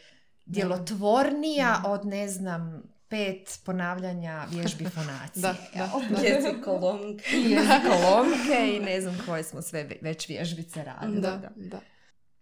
djelotvornija 0.45 1.83
od, 1.85 2.05
ne 2.05 2.27
znam, 2.27 2.83
pet 3.07 3.59
ponavljanja 3.65 4.45
vježbi 4.49 4.85
fonacije. 4.85 5.41
Da, 5.41 5.55
da, 5.75 5.89
da. 6.11 6.21
Jezikolomke. 6.21 7.23
Jezikolomke 7.29 8.57
i 8.75 8.79
ne 8.81 9.01
znam 9.01 9.17
koje 9.25 9.43
smo 9.43 9.61
sve 9.61 9.83
ve- 9.83 9.97
već 10.01 10.29
vježbice 10.29 10.83
radili. 10.83 11.21
Da, 11.21 11.41
da. 11.55 11.79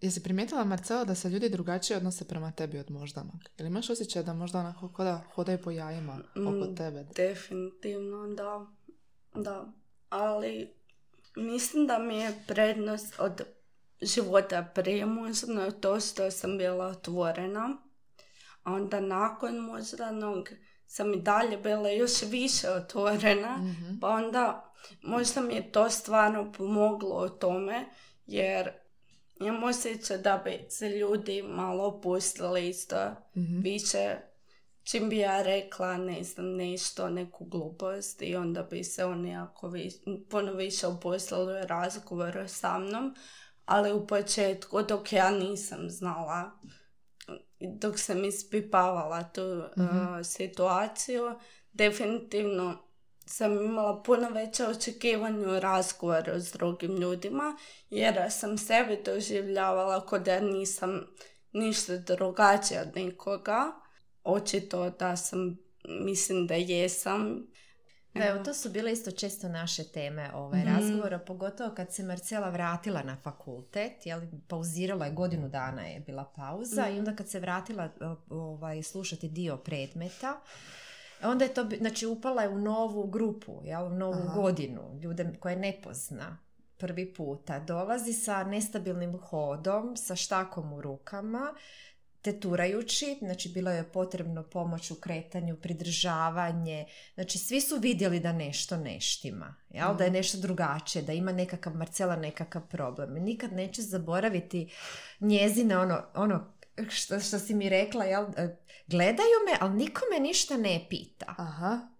Jesi 0.02 0.24
primijetila, 0.24 0.64
Marcela, 0.64 1.06
da 1.06 1.16
se 1.16 1.30
ljudi 1.30 1.50
drugačije 1.50 1.98
odnose 1.98 2.26
prema 2.26 2.52
tebi 2.52 2.80
od 2.80 2.92
moždanog? 2.92 3.36
Ili 3.58 3.68
imaš 3.68 3.90
osjećaj 3.90 4.24
da 4.24 4.34
možda 4.34 4.60
onako 4.60 4.90
ko 4.90 5.04
da 5.04 5.24
hodaju 5.34 5.58
po 5.58 5.72
jajima 5.72 6.20
oko 6.32 6.42
Mm, 6.66 6.76
tebe? 6.76 7.06
Definitivno, 7.16 8.28
da. 8.28 8.66
Da. 9.36 9.66
Ali 10.10 10.74
mislim 11.36 11.88
da 11.88 12.00
mi 12.00 12.16
je 12.16 12.34
prednost 12.48 13.16
od 13.20 13.42
života 14.04 14.64
prije 14.66 15.06
moždano 15.06 15.72
to 15.72 16.00
što 16.00 16.32
sam 16.32 16.58
bila 16.58 16.86
otvorena. 16.88 17.78
A 18.64 18.74
onda 18.74 19.00
nakon 19.00 19.56
moždanog 19.58 20.50
sam 20.88 21.14
i 21.14 21.22
dalje 21.22 21.58
bila 21.58 21.90
još 21.90 22.22
više 22.22 22.70
otvorena. 22.70 23.58
Mhm. 23.58 24.00
Pa 24.02 24.08
onda 24.10 24.74
možda 25.02 25.42
mi 25.42 25.54
je 25.56 25.72
to 25.72 25.90
stvarno 25.90 26.52
pomoglo 26.58 27.16
o 27.16 27.30
tome 27.30 27.86
jer 28.26 28.72
imam 29.40 29.64
osjećaj 29.64 30.18
da 30.18 30.42
bi 30.46 30.66
se 30.70 30.90
ljudi 30.90 31.42
malo 31.44 31.84
opustili 31.88 32.70
isto 32.70 32.96
Mhm. 33.36 33.60
više 33.60 34.16
čim 34.84 35.10
bi 35.10 35.18
ja 35.18 35.42
rekla 35.44 35.98
ne 35.98 36.24
znam 36.24 36.46
nešto, 36.56 37.10
neku 37.10 37.46
glupost 37.46 38.22
i 38.22 38.36
onda 38.36 38.64
bi 38.64 38.84
se 38.84 39.06
oni 39.06 39.30
jako 39.30 39.68
vi, 39.68 39.92
puno 40.30 40.54
više 40.54 40.88
opustili 40.88 41.54
u 41.62 41.68
razgovoru 41.68 42.48
sa 42.48 42.80
mnom 42.80 43.16
ali 43.66 43.92
u 43.94 44.08
početku 44.08 44.82
dok 44.82 45.14
ja 45.14 45.32
nisam 45.32 45.90
znala 45.90 46.52
dok 47.64 48.00
sam 48.00 48.26
ispipavala 48.26 49.24
tu 49.24 49.42
uh, 49.42 49.68
situaciju 50.24 51.36
definitivno 51.74 52.78
sam 53.26 53.66
imala 53.66 54.04
puno 54.04 54.30
veće 54.30 54.68
očekivanje 54.68 55.48
u 55.48 55.60
razgovoru 55.60 56.40
s 56.40 56.52
drugim 56.52 56.96
ljudima 56.98 57.58
jer 57.90 58.32
sam 58.32 58.58
sebe 58.58 59.02
doživljavala 59.06 60.06
kao 60.06 60.20
da 60.20 60.40
nisam 60.40 61.08
ništa 61.52 61.98
drugačije 61.98 62.82
od 62.82 62.96
nikoga. 62.96 63.72
Očito 64.24 64.90
da 64.90 65.16
sam, 65.18 65.58
mislim 65.88 66.48
da 66.48 66.54
jesam. 66.54 67.48
Da, 68.14 68.26
evo, 68.28 68.44
to 68.44 68.54
su 68.54 68.70
bile 68.70 68.92
isto 68.92 69.12
često 69.12 69.50
naše 69.50 69.84
teme 69.84 70.30
ovaj, 70.34 70.60
Mhm. 70.60 70.76
razgovora, 70.76 71.20
pogotovo 71.20 71.76
kad 71.76 71.94
se 71.94 72.04
Marcela 72.04 72.50
vratila 72.50 73.04
na 73.04 73.16
fakultet, 73.16 74.06
jel, 74.06 74.22
pauzirala 74.48 75.06
je 75.06 75.12
godinu 75.12 75.50
dana 75.50 75.82
je 75.82 76.00
bila 76.00 76.26
pauza 76.36 76.90
i 76.90 77.00
onda 77.00 77.16
kad 77.16 77.30
se 77.30 77.40
vratila 77.40 77.90
ovaj, 78.30 78.84
slušati 78.84 79.30
dio 79.30 79.58
predmeta, 79.58 80.40
onda 81.24 81.46
je 81.46 81.54
to, 81.54 81.70
znači 81.78 82.06
upala 82.06 82.42
je 82.42 82.50
u 82.50 82.58
novu 82.60 83.08
grupu, 83.08 83.62
jel, 83.64 83.86
u 83.86 83.90
novu 83.90 84.24
Aha. 84.26 84.34
godinu, 84.36 85.00
ljude 85.02 85.34
koje 85.40 85.56
ne 85.56 85.80
pozna 85.84 86.38
prvi 86.78 87.14
puta. 87.14 87.60
Dolazi 87.60 88.14
sa 88.14 88.44
nestabilnim 88.44 89.18
hodom, 89.20 89.98
sa 89.98 90.16
štakom 90.16 90.74
u 90.74 90.82
rukama, 90.82 91.54
teturajući, 92.24 93.18
znači 93.22 93.50
bilo 93.50 93.72
je 93.72 93.92
potrebno 93.92 94.44
pomoć 94.44 94.92
u 94.92 94.96
kretanju, 94.96 95.56
pridržavanje, 95.56 96.86
znači 97.14 97.38
svi 97.38 97.62
su 97.62 97.78
vidjeli 97.78 98.20
da 98.20 98.32
nešto 98.34 98.78
ne 98.78 99.02
štima, 99.02 99.56
jel? 99.70 99.96
da 99.98 100.04
je 100.04 100.12
nešto 100.12 100.38
drugačije, 100.38 101.02
da 101.02 101.14
ima 101.14 101.32
nekakav 101.32 101.76
Marcela 101.76 102.16
nekakav 102.16 102.62
problem. 102.68 103.14
Nikad 103.14 103.54
neću 103.54 103.82
zaboraviti 103.82 104.72
njezine 105.20 105.78
ono, 105.78 106.02
ono 106.16 106.54
što, 106.90 107.20
što 107.20 107.40
si 107.40 107.54
mi 107.54 107.70
rekla, 107.70 108.06
jel? 108.06 108.26
e, 108.38 108.58
gledaju 108.88 109.38
me, 109.46 109.58
ali 109.60 109.74
niko 109.74 110.02
me 110.14 110.20
ništa 110.20 110.58
ne 110.58 110.86
pita. 110.90 111.36
Aha. 111.38 111.93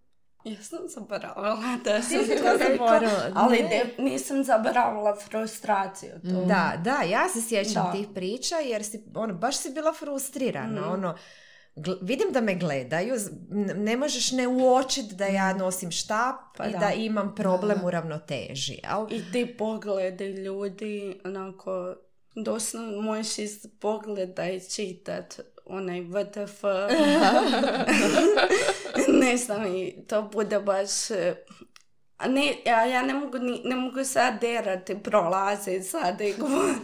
Ja 0.46 0.58
sam 0.60 0.88
zaboravila 0.88 1.58
da 1.86 2.02
sam 2.02 2.20
si 2.20 2.30
to 2.30 2.58
zaboravila, 2.62 3.32
ali 3.36 3.58
de- 3.60 3.96
nisam 4.00 4.44
zaboravila 4.44 5.16
frustraciju. 5.18 6.12
To. 6.24 6.46
Da, 6.46 6.74
da, 6.80 7.02
ja 7.02 7.30
se 7.30 7.42
sjećam 7.42 7.86
Da. 7.86 7.92
tih 7.92 8.10
priča 8.10 8.58
jer 8.58 8.84
si, 8.84 9.04
ono, 9.16 9.34
baš 9.34 9.58
si 9.58 9.70
bila 9.70 9.94
frustrirana, 9.94 10.82
Mhm. 10.82 10.92
ono, 10.92 11.16
gl- 11.76 11.98
vidim 12.02 12.28
da 12.30 12.42
me 12.42 12.56
gledaju, 12.56 13.16
ne 13.76 13.98
možeš 13.98 14.32
ne 14.32 14.48
uočiti 14.48 15.16
da 15.16 15.26
ja 15.26 15.54
nosim 15.54 15.92
štap 15.92 16.36
Pa 16.58 16.66
i 16.66 16.72
da. 16.72 16.78
da. 16.78 16.92
imam 16.92 17.36
problem 17.36 17.78
Da, 17.78 17.86
u 17.86 17.92
ravnoteži, 17.92 18.80
jel? 18.84 19.08
I 19.12 19.32
ti 19.32 19.48
pogledi 19.50 20.26
ljudi, 20.26 21.22
onako, 21.26 21.96
doslovno 22.36 23.02
možeš 23.02 23.38
iz 23.38 23.68
pogleda 23.74 24.46
i 24.46 24.62
čitat 24.62 25.40
onaj 25.66 26.02
VTF. 26.02 26.64
ne 29.24 29.38
znam, 29.38 29.66
i 29.68 30.06
to 30.08 30.22
bude 30.24 30.60
baš... 30.62 31.12
e, 31.12 31.36
A 32.18 32.28
ne, 32.28 32.56
ja, 32.66 32.86
ja 32.86 33.02
ne 33.02 33.14
mogu, 33.14 33.38
ni, 33.40 33.62
ne 33.64 33.76
mogu 33.76 34.04
sad 34.06 34.42
derati, 34.42 35.00
prolazi 35.00 35.84
sad 35.84 36.22
i 36.22 36.34
govorim. 36.34 36.76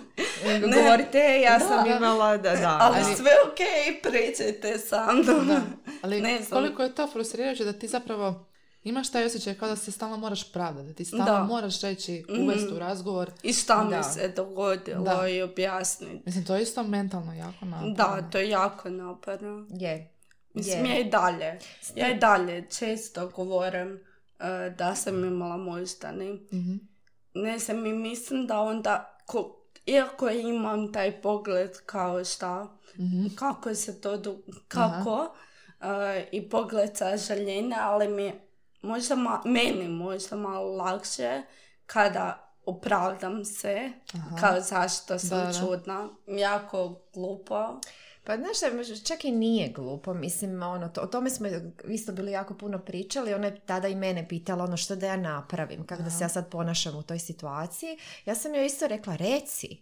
Ne. 0.46 0.60
Govorite, 0.74 1.18
ja 1.42 1.54
Da. 1.54 1.66
sam 1.66 1.88
imala, 1.88 2.38
da, 2.38 2.56
da. 2.56 2.78
Ali 2.82 2.98
ali- 2.98 3.16
sve 3.16 3.32
ok, 3.46 3.58
pričajte 4.04 4.78
sa 4.80 5.14
mnom. 5.14 5.48
Da. 5.48 5.62
Ali 6.02 6.22
Ne 6.22 6.38
znam. 6.38 6.62
koliko 6.62 6.84
je 6.84 6.96
to 6.96 7.08
frustrirajuće 7.08 7.64
da 7.66 7.74
ti 7.74 7.88
zapravo 7.88 8.46
imaš 8.84 9.12
taj 9.12 9.26
osjećaj 9.26 9.54
kao 9.54 9.70
da 9.70 9.76
se 9.76 9.92
stalno 9.92 10.18
moraš 10.18 10.52
pravdati, 10.52 10.88
da 10.88 10.94
ti 10.94 11.06
stalno 11.06 11.26
Da. 11.26 11.44
moraš 11.44 11.82
reći, 11.82 12.26
Mhm. 12.30 12.44
uvesti 12.44 12.74
u 12.74 12.80
razgovor. 12.80 13.32
I 13.44 13.54
šta 13.54 13.84
mi 13.84 13.90
Da. 13.90 14.04
se 14.04 14.28
dogodilo 14.30 15.04
Da. 15.04 15.28
i 15.28 15.42
objasniti. 15.42 16.22
Mislim, 16.26 16.46
to 16.46 16.56
je 16.56 16.62
isto 16.64 16.84
mentalno 16.84 17.34
jako 17.34 17.66
naporno. 17.66 17.94
Da, 17.94 18.22
to 18.24 18.38
je 18.38 18.50
jako 18.50 18.90
naporno. 18.90 19.68
Je. 19.72 20.14
Mislim, 20.60 20.86
je. 20.86 20.91
ja 20.91 20.99
i 20.99 21.03
dalje. 21.05 21.60
Ja 21.95 22.10
i 22.10 22.16
dalje 22.16 22.68
često 22.70 23.28
govorim 23.28 23.99
e, 24.39 24.70
da 24.70 24.95
sam 24.95 25.26
imala 25.26 25.57
moždani. 25.57 26.32
Mhm. 26.53 26.76
Ne 27.36 27.60
znam, 27.60 27.86
i 27.86 27.93
mislim 27.93 28.47
da 28.47 28.60
onda, 28.60 29.18
ko, 29.26 29.55
iako 29.86 30.30
imam 30.30 30.93
taj 30.93 31.22
pogled 31.22 31.72
kao 31.86 32.26
šta, 32.26 32.68
Mhm. 32.95 33.28
kako 33.30 33.76
se 33.76 34.01
to, 34.01 34.18
do- 34.18 34.38
kako, 34.68 35.36
e, 35.82 36.28
i 36.32 36.49
pogled 36.49 36.97
sažaljenja, 36.97 37.78
ali 37.80 38.07
mi 38.07 38.34
možda 38.82 39.16
ma, 39.16 39.41
meni 39.45 39.88
možda 39.88 40.36
malo 40.36 40.72
lakše 40.74 41.41
kada 41.86 42.45
opravdam 42.66 43.45
se 43.45 43.91
Aha. 44.14 44.36
kao 44.38 44.62
zašto 44.62 45.20
sam 45.20 45.30
Da, 45.30 45.45
da. 45.45 45.53
čudna. 45.55 46.10
Jako 46.28 47.01
glupo. 47.14 47.80
Pa 48.30 48.38
znaš 48.38 48.58
šta, 48.58 49.06
čak 49.06 49.26
i 49.26 49.32
nije 49.32 49.70
glupo, 49.70 50.14
mislim, 50.14 50.64
ono, 50.64 50.90
to, 50.90 51.02
o 51.02 51.08
tome 51.08 51.30
smo 51.30 51.48
isto 51.88 52.12
bili 52.12 52.32
jako 52.32 52.54
puno 52.54 52.80
pričali, 52.80 53.34
ona 53.34 53.48
je 53.48 53.60
tada 53.60 53.88
i 53.88 53.96
mene 53.96 54.28
pitala 54.28 54.64
ono 54.64 54.78
što 54.78 54.96
da 54.96 55.08
ja 55.08 55.18
napravim, 55.18 55.86
kako 55.86 56.04
da 56.04 56.10
se 56.10 56.24
ja 56.24 56.30
sad 56.30 56.50
ponašam 56.50 56.96
u 56.96 57.04
toj 57.04 57.20
situaciji. 57.20 57.98
Ja 58.26 58.36
sam 58.36 58.56
joj 58.56 58.66
isto 58.66 58.88
rekla, 58.88 59.16
reci, 59.16 59.78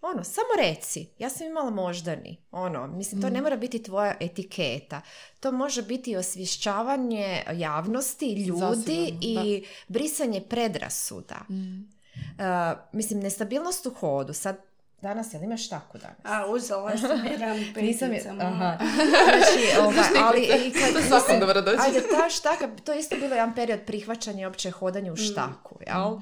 ono, 0.00 0.24
samo 0.24 0.48
reci, 0.62 1.06
ja 1.18 1.30
sam 1.30 1.46
imala 1.46 1.70
moždani, 1.70 2.36
ono, 2.50 2.86
mislim, 2.86 3.22
to 3.22 3.30
ne 3.30 3.42
mora 3.42 3.56
biti 3.56 3.82
tvoja 3.82 4.14
etiketa, 4.20 5.00
to 5.40 5.52
može 5.52 5.82
biti 5.82 6.16
osvješćavanje 6.16 7.42
javnosti, 7.52 8.32
ljudi 8.32 8.60
Zasigurno, 8.60 9.18
i 9.20 9.64
brisanje 9.88 10.40
predrasuda. 10.40 11.38
Mhm. 11.50 11.80
Uh, 12.18 12.78
mislim, 12.92 13.20
nestabilnost 13.20 13.86
u 13.86 13.90
hodu, 13.90 14.32
sad, 14.32 14.67
danas, 15.02 15.34
jel 15.34 15.42
imaš 15.42 15.68
tako 15.68 15.98
danas? 15.98 16.16
A, 16.24 16.46
uzela 16.46 16.96
sam 16.98 17.24
jedan 17.26 17.56
Nisam 17.76 18.12
je, 18.12 18.24
aha. 18.30 18.76
Znači, 19.24 19.80
ovaj, 19.80 20.04
ali 20.18 20.40
i 20.40 20.72
kad, 20.72 20.92
To 20.94 21.02
svakom 21.02 21.40
dobro 21.40 21.60
dođe. 21.62 21.78
Ajde, 21.80 22.00
ta 22.00 22.30
štaka, 22.30 22.68
to 22.84 22.92
je 22.92 22.98
isto 22.98 23.16
bilo 23.16 23.34
jedan 23.34 23.54
period 23.54 23.80
prihvaćanja 23.80 24.48
opće 24.48 24.70
hodanja 24.70 25.10
u 25.10 25.14
Mm. 25.14 25.18
štaku, 25.18 25.78
jel? 25.86 26.18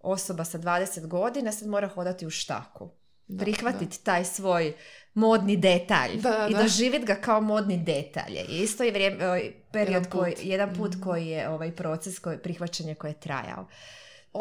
Osoba 0.00 0.44
sa 0.44 0.58
20 0.58 1.06
godina 1.06 1.52
sad 1.52 1.68
mora 1.68 1.88
hodati 1.88 2.26
u 2.26 2.30
štaku. 2.30 2.88
Da, 3.26 3.44
Prihvatiti 3.44 4.00
taj 4.00 4.24
svoj 4.24 4.72
modni 5.14 5.56
detalj 5.56 6.16
Da, 6.16 6.46
i 6.50 6.54
doživjeti 6.54 7.06
ga 7.06 7.14
kao 7.14 7.40
modni 7.40 7.76
detalj. 7.78 8.32
Isto 8.50 8.82
je 8.82 8.92
vrijeme, 8.92 9.26
ovaj, 9.26 9.52
period 9.72 9.88
Jedan 9.88 10.04
put. 10.04 10.12
koji, 10.14 10.34
jedan 10.40 10.74
put 10.74 10.90
Mhm. 10.90 11.02
koji 11.02 11.26
je 11.26 11.48
ovaj 11.48 11.72
proces 11.72 12.18
koji, 12.18 12.38
prihvaćanje 12.38 12.94
koji 12.94 13.10
je 13.10 13.20
trajao. 13.20 13.66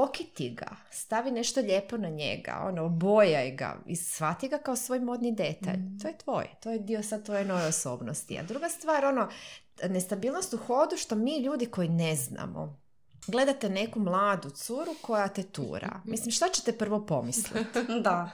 Okiti 0.04 0.50
ga, 0.50 0.76
stavi 0.91 1.32
nešto 1.32 1.62
lijepo 1.62 1.98
na 1.98 2.10
njega, 2.10 2.62
ono, 2.64 2.86
obojaj 2.86 3.52
ga 3.52 3.78
i 3.86 3.96
shvati 3.96 4.48
ga 4.48 4.58
kao 4.58 4.76
svoj 4.76 5.00
modni 5.00 5.32
detalj. 5.32 5.80
To 6.02 6.08
je 6.08 6.18
tvoj, 6.18 6.46
to 6.64 6.72
je 6.72 6.80
dio 6.80 7.04
sad 7.04 7.26
tvoje 7.26 7.46
nove 7.46 7.68
osobnosti. 7.68 8.39
A 8.39 8.43
druga 8.43 8.70
stvar, 8.70 9.06
ono, 9.06 9.30
nestabilnost 9.89 10.54
u 10.54 10.58
hodu 10.58 10.98
što 10.98 11.16
mi 11.16 11.38
ljudi 11.38 11.66
koji 11.66 11.89
ne 11.89 12.16
znamo, 12.16 12.84
gledate 13.28 13.69
neku 13.69 13.99
mladu 13.99 14.49
curu 14.49 14.95
koja 15.01 15.28
te 15.28 15.43
tura. 15.43 16.01
Mislim, 16.05 16.32
šta 16.32 16.49
ćete 16.49 16.71
prvo 16.73 17.05
pomisliti? 17.05 17.80
Da. 18.01 18.30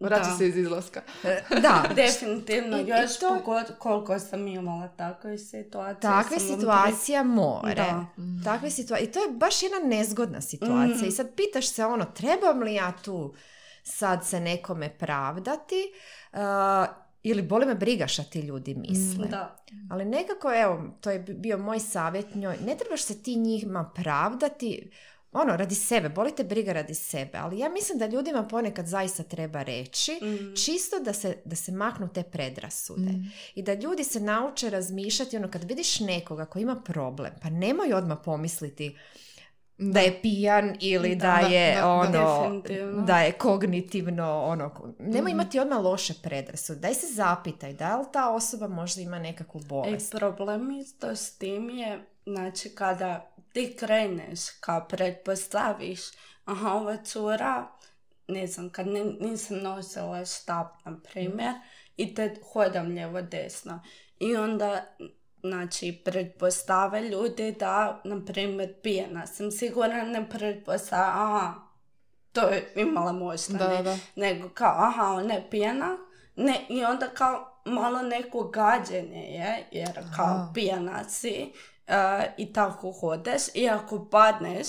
Vraća 0.00 0.30
se 0.30 0.48
iz 0.48 0.56
izlaska. 0.56 1.02
E, 1.24 1.42
Da, 1.52 1.84
Definitivno, 1.96 2.76
I- 2.78 2.80
i 2.80 2.88
još 2.88 3.18
to- 3.18 3.28
pogod- 3.36 3.78
koliko 3.78 4.18
sam 4.18 4.48
imala 4.48 4.88
takve 4.88 5.38
situacije. 5.38 6.00
takve 6.00 6.38
situacija 6.38 7.22
more. 7.22 7.74
Da. 7.74 8.06
Takve 8.44 8.70
situacije. 8.70 9.08
I 9.08 9.12
to 9.12 9.18
je 9.18 9.30
baš 9.30 9.62
jedna 9.62 9.78
nezgodna 9.78 10.40
situacija. 10.40 11.08
I 11.08 11.12
sad 11.12 11.34
pitaš 11.36 11.68
se 11.68 11.84
ono, 11.84 12.04
trebam 12.06 12.60
li 12.60 12.74
ja 12.74 12.92
tu 12.94 13.34
sad 13.84 14.26
se 14.26 14.40
nekome 14.40 14.88
pravdati 14.90 15.92
uh, 16.32 16.38
ili 17.22 17.42
boli 17.42 17.66
me 17.66 17.74
briga 17.74 18.06
šta 18.06 18.22
ti 18.22 18.40
ljudi 18.40 18.74
misle. 18.76 19.18
pri- 19.18 19.30
Da. 19.30 19.56
Ali 19.90 20.04
nekako, 20.06 20.52
evo, 20.54 20.96
to 21.00 21.10
je 21.10 21.18
bio 21.20 21.58
moj 21.58 21.80
savjet 21.80 22.34
njoj, 22.34 22.56
ne 22.58 22.76
trebaš 22.76 23.02
se 23.02 23.22
ti 23.22 23.36
njima 23.36 23.92
pravdati, 23.94 24.90
ono, 25.32 25.56
radi 25.56 25.74
sebe, 25.74 26.08
boli 26.08 26.32
te 26.32 26.44
briga 26.44 26.72
radi 26.72 26.94
sebe, 26.94 27.30
ali 27.34 27.58
ja 27.58 27.68
mislim 27.68 27.98
da 27.98 28.06
ljudima 28.06 28.42
ponekad 28.44 28.86
zaista 28.86 29.22
treba 29.22 29.62
reći, 29.62 30.12
Mm. 30.14 30.56
čisto 30.56 30.98
da 30.98 31.12
se, 31.12 31.36
da 31.44 31.56
se 31.56 31.72
maknu 31.72 32.08
te 32.08 32.22
predrasude. 32.24 33.10
I 33.54 33.62
da 33.62 33.74
ljudi 33.74 34.04
se 34.04 34.20
nauče 34.20 34.70
razmišljati, 34.70 35.36
ono, 35.36 35.50
kad 35.50 35.64
vidiš 35.64 36.00
nekoga 36.00 36.44
koji 36.44 36.62
ima 36.62 36.76
problem, 36.76 37.32
pa 37.42 37.50
nemoj 37.50 37.92
odmah 37.92 38.18
pomisliti 38.24 38.96
da. 39.82 40.00
je 40.00 40.22
pijan 40.22 40.76
ili 40.80 41.16
da, 41.16 41.38
Da, 41.40 41.46
je 41.46 41.74
da, 41.74 41.88
ono 41.88 42.62
da 42.98 43.18
je 43.18 43.32
kognitivno 43.32 44.42
ono 44.42 44.70
nemoj 44.98 45.20
Mhm. 45.22 45.28
imati 45.30 45.58
odmah 45.58 45.78
loše 45.78 46.14
predrasude. 46.14 46.80
Daj 46.80 46.94
se 46.94 47.06
zapitaj 47.08 47.72
da 47.72 47.96
li 47.96 48.06
ta 48.12 48.30
osoba 48.30 48.68
možda 48.68 49.00
ima 49.02 49.18
nekakvu 49.18 49.58
E, 49.58 49.64
bolest? 49.64 50.10
problem 50.12 50.70
isto 50.72 51.06
s 51.08 51.30
tim 51.32 51.70
je, 51.70 52.04
znači 52.24 52.68
kada 52.70 53.26
ti 53.52 53.76
kreneš, 53.76 54.40
kao 54.50 54.86
pretpostaviš, 54.86 56.00
aha, 56.44 56.70
ova 56.70 56.96
cura, 56.96 57.66
ne 58.28 58.46
znam, 58.46 58.70
kad 58.70 58.86
ne- 58.86 59.04
nisam 59.20 59.58
nosila 59.58 60.24
štap, 60.26 60.66
na 60.84 60.96
primjer, 61.02 61.52
i 61.96 62.14
te 62.14 62.34
hodam 62.44 62.86
lijevo 62.86 63.22
desno. 63.22 63.82
I 64.18 64.36
onda, 64.36 64.84
znači, 65.40 66.02
pretpostave 66.04 67.00
ljudi 67.02 67.52
da, 67.52 68.00
na 68.04 68.24
primjer, 68.24 68.74
pijena 68.82 69.26
sam 69.26 69.50
sigurna, 69.50 70.02
ne 70.04 70.28
pretpostave, 70.30 71.02
aha, 71.04 71.54
to 72.32 72.40
je 72.40 72.72
imala 72.76 73.12
možda, 73.12 73.58
Da, 73.58 73.68
ne, 73.68 73.82
da. 73.82 73.96
nego 74.16 74.48
kao, 74.48 74.74
aha, 74.78 75.04
ona 75.06 75.34
je 75.34 75.46
pijena, 75.50 75.96
ne, 76.36 76.60
i 76.68 76.84
onda 76.84 77.08
kao 77.08 77.62
malo 77.64 78.02
neko 78.02 78.42
gađenje 78.44 79.22
je, 79.24 79.68
jer 79.72 79.92
kao 80.16 80.26
Aha. 80.26 80.50
pijana 80.54 81.04
si 81.04 81.52
e, 81.86 81.94
i 82.36 82.52
tako 82.52 82.92
hodeš 82.92 83.42
i 83.54 83.68
ako 83.68 84.04
padneš, 84.04 84.66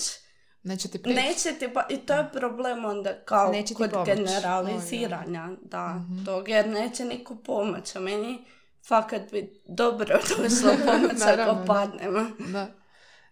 Neće 0.64 0.88
ti 0.88 1.02
prići. 1.02 1.20
neće 1.20 1.52
ti 1.52 1.68
pa, 1.74 1.86
i 1.88 1.96
to 1.96 2.14
je 2.14 2.28
problem 2.32 2.84
onda 2.84 3.14
kao 3.14 3.52
Neće 3.52 3.74
kod 3.74 3.90
generaliziranja, 4.06 5.48
da, 5.62 5.88
Mhm. 5.88 6.24
tog, 6.24 6.48
jer 6.48 6.68
neće 6.68 7.04
niko 7.04 7.36
pomoć, 7.36 7.96
a 7.96 8.00
meni 8.00 8.44
fakat 8.88 9.30
bi 9.30 9.60
dobro 9.66 10.18
došlo 10.28 10.70
pomoć 10.86 11.22
ako 11.22 11.54
da. 11.54 11.64
padnem. 11.66 12.12
Da. 12.52 12.68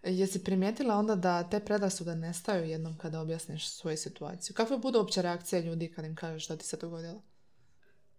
Jesi 0.03 0.43
primijetila 0.43 0.95
onda 0.95 1.15
da 1.15 1.49
te 1.49 1.59
predrasude 1.59 2.15
nestaju 2.15 2.65
jednom 2.65 2.97
kada 2.97 3.21
objasniš 3.21 3.69
svoju 3.69 3.97
situaciju? 3.97 4.55
Kakve 4.55 4.77
budu 4.77 4.99
uopće 4.99 5.21
reakcije 5.21 5.61
ljudi 5.61 5.91
kad 5.91 6.05
im 6.05 6.15
kažeš 6.15 6.43
šta 6.45 6.57
ti 6.57 6.65
se 6.65 6.77
dogodilo? 6.77 7.21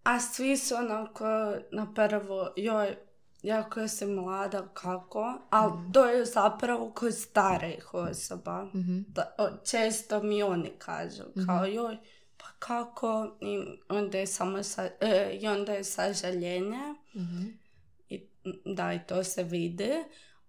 A 0.02 0.20
svi 0.20 0.56
su 0.56 0.74
onako 0.74 1.24
na 1.72 1.94
prvo, 1.94 2.52
joj, 2.56 2.96
jako 3.42 3.88
si 3.88 4.06
mlada, 4.06 4.68
kako? 4.74 5.38
Ali 5.50 5.72
to 5.92 6.06
je 6.06 6.24
zapravo 6.24 6.92
kod 6.92 7.14
starijih 7.14 7.94
osoba. 7.94 8.64
Mhm. 8.64 8.98
Da, 9.08 9.34
o, 9.38 9.48
često 9.64 10.22
mi 10.22 10.42
oni 10.42 10.72
kažu, 10.78 11.22
kao 11.46 11.64
joj, 11.64 11.96
pa 12.36 12.46
kako? 12.58 13.36
I 13.40 13.78
onda 13.88 14.18
je 14.18 14.26
samo 14.26 14.62
sa, 14.62 14.88
e, 15.00 15.38
i 15.40 15.46
onda 15.46 15.72
je 15.72 15.84
sažaljenje. 15.84 16.94
Mhm. 17.14 17.46
I, 18.08 18.26
da, 18.64 18.92
i 18.92 19.00
to 19.06 19.24
se 19.24 19.42
vidi. 19.42 19.92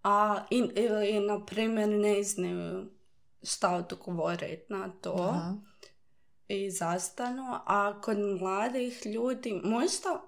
A, 0.04 0.44
i, 0.50 0.58
ili, 0.76 1.20
na 1.20 1.46
primjer, 1.46 1.90
ne 1.90 2.24
znaju 2.24 2.90
šta 3.44 3.76
odgovoriti 3.76 4.66
na 4.70 4.92
to 5.02 5.14
Aha. 5.14 5.54
i 6.48 6.72
zastanu, 6.72 7.44
a 7.66 8.02
kod 8.02 8.18
mladih 8.20 9.06
ljudi 9.06 9.62
možda, 9.64 10.22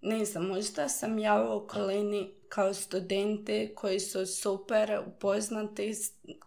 ne 0.00 0.24
znam, 0.24 0.46
možda 0.46 0.88
sam 0.88 1.18
ja 1.18 1.44
u 1.44 1.56
okolini 1.56 2.34
kao 2.48 2.74
studenti 2.74 3.72
koji 3.76 4.00
su 4.00 4.26
super 4.26 5.00
upoznati, 5.06 5.94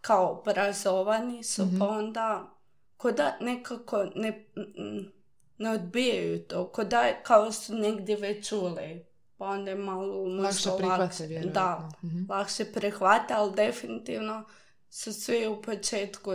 kao 0.02 0.32
obrazovani 0.32 1.44
su, 1.44 1.68
pa 1.80 1.88
onda 1.88 2.54
ko 2.98 3.12
da 3.12 3.38
nekako 3.40 4.06
ne, 4.16 4.46
ne 5.58 5.72
odbijaju 5.72 6.44
to, 6.44 6.68
ko 6.68 6.84
da 6.84 7.02
je 7.02 7.22
kao 7.24 7.52
su 7.52 7.76
negdje 7.76 8.16
već 8.16 8.50
čuli. 8.50 9.06
Pa 9.44 9.50
onda 9.50 9.72
je 9.72 9.78
malo 9.78 10.26
možda 10.26 10.42
Lakše 10.42 10.70
prihvate. 10.78 11.28
Da, 11.46 11.90
Mhm. 12.04 12.24
lakše 12.30 12.66
prihvate, 12.66 13.34
ali 13.34 13.56
definitivno 13.56 14.44
su 14.90 15.14
svi 15.14 15.48
u 15.48 15.62
početku 15.62 16.32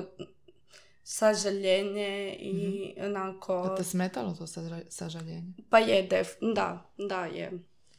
sažaljenje 1.04 2.32
i 2.32 2.61
onako... 2.98 3.62
Da 3.62 3.76
te 3.76 3.84
smetalo 3.84 4.34
to 4.34 4.44
saža- 4.44 4.82
sažaljenje? 4.88 5.52
Pa 5.70 5.78
je, 5.78 6.02
def, 6.04 6.28
da, 6.54 6.90
da 6.98 7.24
je. 7.24 7.52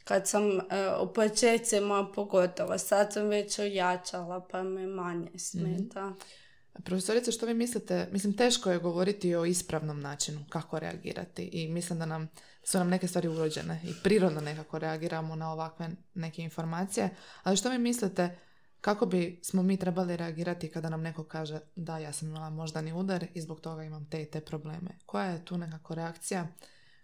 Kad 0.04 0.28
sam 0.28 0.42
e, 0.50 0.60
u 1.02 1.12
početcima 1.14 2.08
pogotovo, 2.14 2.78
sad 2.78 3.12
sam 3.12 3.24
već 3.24 3.58
ojačala 3.58 4.40
pa 4.42 4.62
me 4.62 4.86
manje 4.86 5.38
smeta. 5.38 6.12
Profesorice, 6.74 7.32
što 7.32 7.46
vi 7.46 7.54
mislite? 7.54 8.08
Mislim, 8.12 8.32
teško 8.32 8.70
je 8.70 8.78
govoriti 8.78 9.34
o 9.34 9.44
ispravnom 9.44 10.00
načinu 10.00 10.44
kako 10.48 10.78
reagirati 10.78 11.42
i 11.44 11.68
mislim 11.68 11.98
da 11.98 12.06
nam 12.06 12.28
su 12.62 12.78
nam 12.78 12.88
neke 12.88 13.08
stvari 13.08 13.28
urođene 13.28 13.80
i 13.84 13.94
prirodno 14.02 14.40
nekako 14.40 14.78
reagiramo 14.78 15.36
na 15.36 15.52
ovakve 15.52 15.88
neke 16.14 16.42
informacije, 16.42 17.10
ali 17.42 17.56
što 17.56 17.70
vi 17.70 17.78
mislite 17.78 18.38
kako 18.80 19.06
bi 19.06 19.40
smo 19.42 19.62
mi 19.62 19.76
trebali 19.76 20.16
reagirati 20.16 20.70
kada 20.70 20.88
nam 20.88 21.02
neko 21.02 21.24
kaže 21.24 21.60
da 21.76 21.98
ja 21.98 22.12
sam 22.12 22.28
imala 22.28 22.50
moždani 22.50 22.92
udar 22.92 23.26
i 23.34 23.40
zbog 23.40 23.60
toga 23.60 23.84
imam 23.84 24.10
te 24.10 24.22
i 24.22 24.30
te 24.30 24.40
probleme? 24.40 24.90
Koja 25.06 25.24
je 25.24 25.44
tu 25.44 25.58
nekako 25.58 25.94
reakcija 25.94 26.46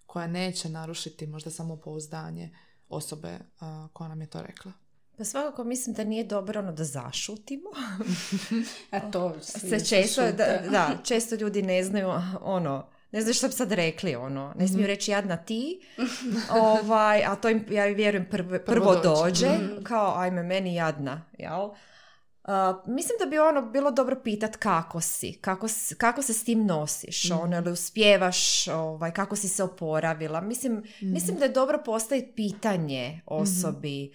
koja 0.07 0.26
neće 0.26 0.68
narušiti 0.68 1.26
možda 1.26 1.50
samopouzdanje 1.50 2.57
osobe 2.88 3.38
a, 3.61 3.88
koja 3.92 4.09
nam 4.09 4.20
je 4.20 4.26
to 4.26 4.42
rekla? 4.42 4.72
Pa 5.18 5.24
svakako 5.24 5.64
mislim 5.64 5.94
da 5.94 6.04
nije 6.04 6.24
dobro 6.24 6.61
ono 6.61 6.72
da 6.72 6.84
zašutimo. 6.84 7.70
A 8.90 9.11
to 9.11 9.40
Se 9.40 9.84
često, 9.84 10.22
da, 10.22 10.62
da, 10.70 10.98
često 11.04 11.34
ljudi 11.34 11.62
ne 11.62 11.84
znaju 11.84 12.09
ono, 12.40 12.86
ne 13.12 13.20
znaju 13.20 13.34
što 13.34 13.46
bi 13.46 13.52
sad 13.52 13.72
rekli, 13.72 14.16
ono, 14.16 14.54
ne 14.59 14.68
smiju 14.68 14.86
reći 14.86 15.11
jadna 15.11 15.36
ti, 15.36 15.80
ovaj, 16.80 17.24
a 17.24 17.34
to 17.34 17.48
im, 17.48 17.66
ja 17.70 17.84
vjerujem, 17.84 18.26
prvo, 18.30 18.59
prvo 18.66 18.94
dođe. 18.94 19.46
dođe, 19.46 19.82
kao 19.82 20.18
ajme, 20.18 20.42
meni 20.42 20.74
jadna, 20.74 21.22
jel? 21.38 21.70
Uh, 22.46 22.52
mislim 22.86 23.16
da 23.20 23.26
bi 23.26 23.38
ono 23.38 23.62
bilo 23.62 23.90
dobro 23.90 24.16
pitat 24.24 24.57
kako 24.57 25.00
si, 25.00 25.38
kako, 25.40 25.66
kako 25.98 26.22
se 26.22 26.32
s 26.32 26.44
tim 26.44 26.66
nosiš, 26.66 27.30
ono, 27.30 27.57
ili 27.57 27.70
uspijevaš, 27.70 28.68
ovaj, 28.68 29.11
kako 29.11 29.36
si 29.36 29.48
se 29.48 29.62
oporavila. 29.62 30.40
Mislim, 30.40 30.82
mislim 31.00 31.36
da 31.36 31.44
je 31.44 31.50
dobro 31.50 31.82
postaviti 31.84 32.32
pitanje 32.36 33.20
osobi 33.26 34.11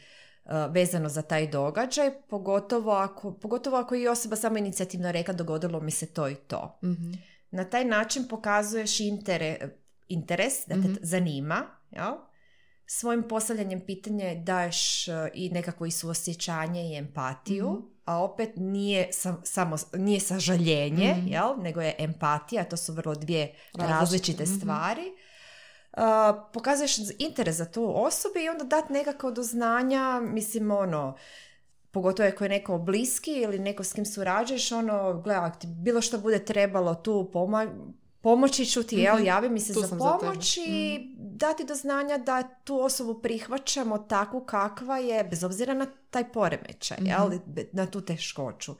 uh, 0.45 0.51
vezano 0.69 1.09
za 1.09 1.21
taj 1.21 1.47
događaj, 1.47 2.11
pogotovo 2.29 2.91
ako, 2.91 3.33
pogotovo 3.33 3.77
ako 3.77 3.95
je 3.95 4.09
osoba 4.09 4.35
samo 4.35 4.57
inicijativno 4.57 5.11
rekla 5.11 5.33
dogodilo 5.33 5.79
mi 5.79 5.91
se 5.91 6.05
to 6.05 6.29
i 6.29 6.35
to. 6.35 6.79
Mhm. 6.83 7.11
Na 7.52 7.64
taj 7.66 7.86
način 7.86 8.28
pokazuješ 8.28 8.97
intere- 8.97 9.70
interes, 10.08 10.54
da 10.68 10.74
te 10.74 10.80
Mhm. 10.80 10.93
zanima, 11.02 11.62
jel? 11.91 12.14
Svojim 12.88 13.24
postavljanjem 13.24 13.80
pitanja 13.82 14.36
daješ 14.36 14.78
uh, 15.08 15.14
i 15.34 15.49
nekako 15.49 15.86
i 15.86 15.91
suosjećanje 15.91 16.84
i 16.84 16.97
empatiju, 16.97 17.70
Mhm. 17.70 17.82
a 18.06 18.18
opet 18.20 18.49
nije 18.56 19.08
sam, 19.14 19.41
samo 19.43 19.76
nije 19.93 20.20
sažaljenje, 20.22 21.14
Mhm. 21.14 21.28
jel? 21.28 21.54
nego 21.58 21.82
je 21.82 21.95
empatija, 21.99 22.64
to 22.64 22.78
su 22.78 22.93
vrlo 22.93 23.16
dvije 23.16 23.56
Različite, 23.74 23.93
različite 23.93 24.43
mhm. 24.43 24.54
stvari. 24.54 25.12
Uh, 25.91 26.04
pokazuješ 26.54 26.95
interes 27.20 27.56
za 27.56 27.66
tu 27.66 27.93
osobu 27.97 28.38
i 28.38 28.49
onda 28.49 28.64
dati 28.66 28.93
nekako 28.93 29.32
do 29.32 29.43
znanja, 29.43 30.22
mislim 30.24 30.72
ono, 30.72 31.16
pogotovo 31.91 32.29
ako 32.29 32.43
je 32.43 32.49
neko 32.49 32.77
bliski 32.77 33.31
ili 33.33 33.59
neko 33.59 33.83
s 33.83 33.93
kim 33.93 34.05
surađuješ, 34.05 34.71
ono, 34.71 35.13
gledaj, 35.15 35.37
ako 35.39 35.57
ti 35.57 35.67
bilo 35.69 36.01
što 36.01 36.17
bude 36.17 36.39
trebalo 36.39 36.95
tu 36.95 37.29
poma- 37.33 37.91
pomoći 38.21 38.65
ću 38.65 38.83
ti, 38.83 38.95
jel, 38.97 39.15
Mhm. 39.15 39.25
javi 39.25 39.49
mi 39.49 39.59
se 39.59 39.73
Tu 39.73 39.79
za 39.79 39.87
sam 39.87 39.99
za 39.99 40.05
pomoć 40.11 40.57
i 40.59 40.99
dati 41.17 41.63
do 41.63 41.75
znanja 41.75 42.17
da 42.17 42.43
tu 42.43 42.79
osobu 42.79 43.13
prihvaćamo 43.15 43.97
takvu 43.99 44.39
kakva 44.41 44.97
je, 44.97 45.23
bez 45.23 45.43
obzira 45.43 45.73
na 45.73 45.87
taj 46.12 46.32
poremećaj, 46.32 46.97
ali 47.18 47.39
na 47.72 47.86
tu 47.86 48.01
teškoću. 48.01 48.76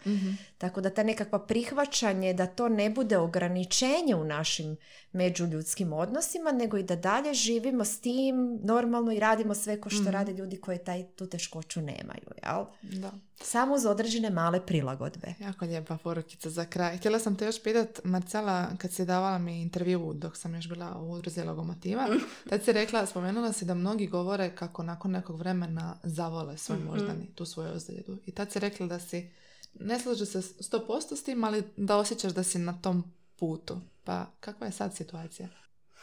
Tako 0.58 0.82
da 0.82 0.90
ta 0.90 1.04
nekakva 1.04 1.40
prihvaćanje 1.40 2.34
da 2.34 2.46
to 2.48 2.70
ne 2.70 2.90
bude 2.90 3.18
ograničenje 3.18 4.16
u 4.16 4.24
našim 4.24 4.78
međuljudskim 5.14 5.94
odnosima, 5.94 6.52
nego 6.52 6.78
i 6.78 6.84
da 6.84 6.96
dalje 6.96 7.34
živimo 7.34 7.86
s 7.86 8.00
tim 8.00 8.60
normalno 8.64 9.12
i 9.12 9.20
radimo 9.20 9.56
sve 9.56 9.82
ko 9.82 9.90
što 9.90 10.12
rade 10.12 10.34
ljudi 10.34 10.58
koji 10.58 10.78
taj, 10.78 11.08
tu 11.08 11.28
teškoću 11.28 11.82
nemaju. 11.82 12.28
Jel? 12.44 12.66
Da. 12.82 13.12
Samo 13.44 13.76
uz 13.76 13.86
određene 13.86 14.30
male 14.30 14.66
prilagodbe. 14.66 15.34
Jako 15.40 15.66
lijepa 15.66 15.98
porukica 15.98 16.50
za 16.50 16.66
kraj. 16.66 16.98
Htjela 16.98 17.20
sam 17.20 17.36
te 17.36 17.46
još 17.46 17.64
pitat, 17.64 18.00
Marcela, 18.04 18.68
kad 18.78 18.92
si 18.92 19.06
davala 19.06 19.38
mi 19.38 19.62
intervju 19.62 20.14
dok 20.14 20.38
sam 20.38 20.56
još 20.56 20.70
bila 20.70 20.98
u 20.98 21.12
udruzi 21.12 21.44
Logomotiva, 21.44 22.08
tad 22.50 22.64
si 22.64 22.72
rekla, 22.72 23.06
spomenula 23.06 23.54
si 23.54 23.66
da 23.66 23.74
mnogi 23.74 24.08
govore 24.08 24.56
kako 24.56 24.84
nakon 24.84 25.12
nekog 25.12 25.38
vremena 25.38 25.96
zavole 26.04 26.58
svoj 26.58 26.80
moždani, 26.80 27.21
tu 27.28 27.46
svoju 27.46 27.72
ozljedu. 27.72 28.18
I 28.26 28.32
tad 28.32 28.52
si 28.52 28.60
rekla 28.60 28.88
da 28.88 29.00
si, 29.00 29.30
ne 29.74 30.00
slaže 30.00 30.26
se 30.26 30.40
100% 30.42 30.82
s 31.12 31.24
tim, 31.24 31.44
ali 31.44 31.64
da 31.78 31.98
osjećaš 31.98 32.32
da 32.34 32.44
si 32.44 32.60
na 32.60 32.74
tom 32.74 33.04
putu. 33.36 33.78
Pa 34.04 34.26
kakva 34.40 34.68
je 34.68 34.74
sad 34.74 34.96
situacija? 34.96 35.48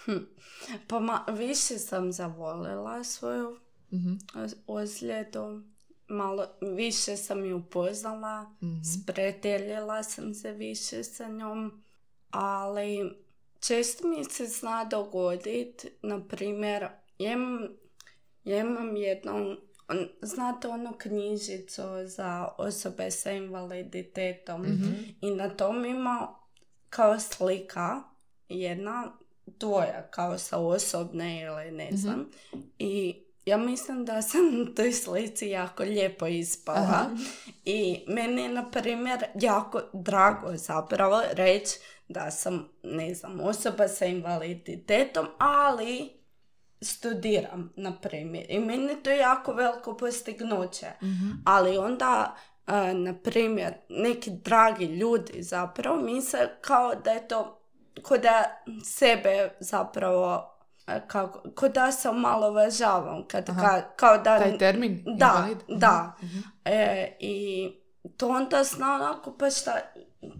Hm. 0.04 0.16
Pa 0.86 1.00
ma, 1.00 1.24
više 1.30 1.78
sam 1.78 2.12
zavolila 2.12 3.04
svoju 3.04 3.58
Mhm. 3.92 4.12
oz- 4.34 4.54
ozljedu. 4.66 5.62
Malo 6.08 6.46
više 6.62 7.16
sam 7.16 7.44
ju 7.44 7.56
upoznala, 7.58 8.54
spreteljila 8.94 10.02
sam 10.02 10.34
se 10.34 10.52
više 10.52 11.04
sa 11.04 11.28
njom, 11.28 11.82
ali 12.30 13.12
često 13.60 14.08
mi 14.08 14.24
se 14.24 14.46
zna 14.46 14.84
dogoditi, 14.84 15.90
na 16.02 16.20
primjer, 16.20 16.88
ja 17.18 17.32
imam, 17.32 17.68
ja 18.44 18.58
imam 18.58 18.96
jednu, 18.96 19.36
on- 19.36 19.58
znate 20.22 20.68
onu 20.68 20.92
knjižicu 20.98 21.82
za 22.04 22.48
osobe 22.58 23.10
sa 23.10 23.30
invaliditetom? 23.30 24.66
I 25.20 25.30
na 25.30 25.48
tom 25.48 25.84
ima 25.84 26.34
kao 26.90 27.20
slika 27.20 28.02
jedna 28.48 29.12
dvoja 29.46 30.08
kao 30.10 30.38
sa 30.38 30.58
osobne 30.58 31.42
ili 31.42 31.70
ne 31.70 31.88
znam. 31.92 32.30
I 32.78 33.22
ja 33.44 33.56
mislim 33.56 34.04
da 34.04 34.22
sam 34.22 34.58
na 34.58 34.74
toj 34.74 34.92
slici 34.92 35.48
jako 35.48 35.82
lijepo 35.82 36.26
ispala. 36.26 36.78
Aha. 36.78 37.10
i 37.64 38.04
meni 38.08 38.42
je 38.42 38.48
na 38.48 38.70
primjer 38.70 39.24
jako 39.40 39.80
drago 39.92 40.56
zapravo 40.56 41.22
reći 41.32 41.78
da 42.08 42.30
sam 42.30 42.68
ne 42.82 43.14
znam 43.14 43.40
osoba 43.40 43.88
sa 43.88 44.06
invaliditetom 44.06 45.26
ali 45.38 46.17
studiram 46.80 47.72
na 47.76 47.92
primjer 47.92 48.46
i 48.48 48.58
meni 48.58 48.84
je 48.84 49.02
to 49.02 49.10
jako 49.10 49.52
veliko 49.52 49.96
postignuće 49.96 50.86
ali 51.44 51.78
onda 51.78 52.34
a, 52.66 52.92
na 52.92 53.14
primjer 53.14 53.74
neki 53.88 54.30
dragi 54.32 54.84
ljudi 54.84 55.42
zapravo 55.42 55.96
misle 55.96 56.40
kao 56.60 56.94
da 56.94 57.10
je 57.10 57.28
to 57.28 57.54
ko 58.02 58.18
da 58.18 58.44
sebe 58.84 59.50
zapravo 59.60 60.54
a, 60.86 61.00
kako, 61.00 61.50
ko 61.50 61.68
da 61.68 61.92
se 61.92 62.12
malo 62.12 62.50
uvažavam 62.50 63.24
kad 63.28 63.48
Aha. 63.50 63.62
ka- 63.62 63.82
kao 63.96 64.18
da 64.18 64.38
Taj 64.38 64.58
termin? 64.58 65.04
da, 65.06 65.34
invalid? 65.36 65.58
Da. 65.80 66.16
E, 66.64 67.16
I 67.20 67.68
to 68.16 68.28
onda 68.28 68.64
zna 68.64 68.94
onako 68.94 69.36
pa 69.38 69.50
šta, 69.50 69.72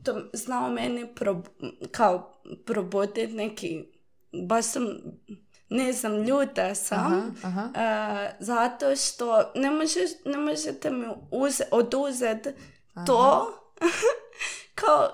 to 0.05 0.23
zna 0.33 0.67
u 0.67 0.71
meni 0.71 1.07
prob- 1.15 1.73
kao 1.91 2.33
probuditi 2.67 3.27
neki, 3.27 3.85
baš 4.47 4.65
sam, 4.65 4.87
ne 5.71 5.93
znam, 5.93 6.23
ljuta 6.23 6.75
sam. 6.75 7.33
Aha, 7.45 7.49
aha. 7.49 7.69
e, 7.75 8.37
zato 8.39 8.97
što 8.97 9.53
ne, 9.55 9.71
možeš, 9.71 10.11
ne 10.25 10.39
možete 10.39 10.91
mi 10.91 11.07
uze, 11.31 11.65
oduzeti 11.71 12.51
to 13.07 13.53
kao 14.81 15.09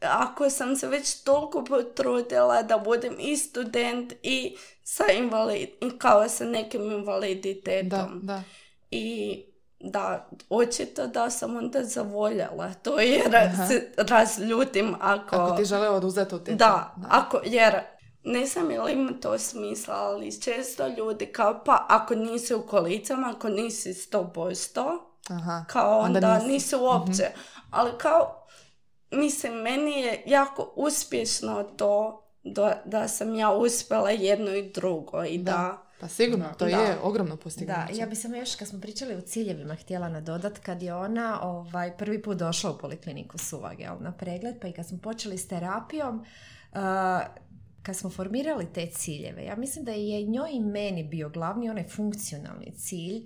ako 0.00 0.50
sam 0.50 0.76
se 0.76 0.86
već 0.86 1.22
toliko 1.22 1.64
potrudila 1.64 2.62
da 2.62 2.78
budem 2.78 3.16
i 3.18 3.36
student 3.36 4.12
i 4.22 4.56
sa 4.82 5.04
invalid, 5.12 5.68
kao 5.98 6.28
sa 6.28 6.44
nekim 6.44 6.90
invaliditetom. 6.90 8.20
Da, 8.22 8.34
da. 8.34 8.42
I 8.90 9.44
da, 9.80 10.28
očito 10.50 11.06
da 11.06 11.30
sam 11.30 11.56
onda 11.56 11.84
zavoljela 11.84 12.74
to 12.82 13.00
jer 13.00 13.30
se 13.68 13.92
razljutim 13.96 14.94
ako... 15.00 15.36
Ako 15.36 15.56
ti 15.56 15.64
žele 15.64 15.88
oduzeti 15.88 16.34
utjecaj. 16.34 16.56
Da, 16.56 16.94
ako, 17.08 17.40
jer 17.44 17.80
ne 18.24 18.46
znam 18.46 18.70
je 18.70 18.80
li 18.80 18.92
ima 18.92 19.12
to 19.20 19.38
smisla, 19.38 19.94
ali 19.94 20.40
često 20.40 20.86
ljudi 20.86 21.26
kao 21.26 21.62
pa 21.64 21.86
ako 21.88 22.14
nisi 22.14 22.54
u 22.54 22.66
kolicama, 22.66 23.32
ako 23.36 23.48
nisi 23.48 23.92
100%, 23.92 24.98
Aha. 25.28 25.64
kao 25.68 25.98
Onda 25.98 26.18
onda, 26.18 26.34
nisi. 26.38 26.48
Nisi 26.48 26.76
uopće. 26.76 27.24
Ali 27.70 27.90
kao, 27.98 28.46
mislim, 29.10 29.54
meni 29.54 30.00
je 30.00 30.22
jako 30.26 30.72
uspješno 30.76 31.62
to 31.62 32.24
da, 32.44 32.82
da 32.84 33.08
sam 33.08 33.34
ja 33.34 33.50
uspjela 33.50 34.10
jedno 34.10 34.50
i 34.50 34.72
drugo 34.72 35.24
i 35.24 35.38
da... 35.38 35.82
Pa 36.00 36.08
sigurno, 36.08 36.46
to 36.58 36.64
Da. 36.64 36.70
je 36.70 36.98
ogromno 37.02 37.36
postignuće. 37.36 37.92
Da, 37.92 37.98
ja 38.00 38.06
bi 38.06 38.16
samo 38.16 38.36
još 38.36 38.54
kad 38.54 38.68
smo 38.68 38.80
pričali 38.80 39.14
o 39.14 39.20
ciljevima 39.20 39.74
htjela 39.74 40.08
nadodat 40.08 40.58
kad 40.58 40.82
je 40.82 40.94
ona 40.94 41.40
ovaj, 41.42 41.96
prvi 41.96 42.22
put 42.22 42.36
došla 42.36 42.70
u 42.70 42.78
polikliniku 42.78 43.38
Suvag 43.38 43.80
jel, 43.80 43.96
na 44.00 44.12
pregled 44.12 44.60
pa 44.60 44.68
i 44.68 44.72
kad 44.72 44.86
smo 44.86 44.98
počeli 44.98 45.38
s 45.38 45.48
terapijom 45.48 46.24
uh, 46.72 46.78
kad 47.82 47.96
smo 47.96 48.10
formirali 48.10 48.66
te 48.74 48.86
ciljeve, 48.86 49.44
ja 49.44 49.56
mislim 49.56 49.84
da 49.84 49.92
je 49.92 50.22
njoj 50.22 50.50
i 50.52 50.60
meni 50.60 51.04
bio 51.04 51.28
glavni 51.28 51.70
onaj 51.70 51.88
funkcionalni 51.88 52.72
cilj, 52.76 53.22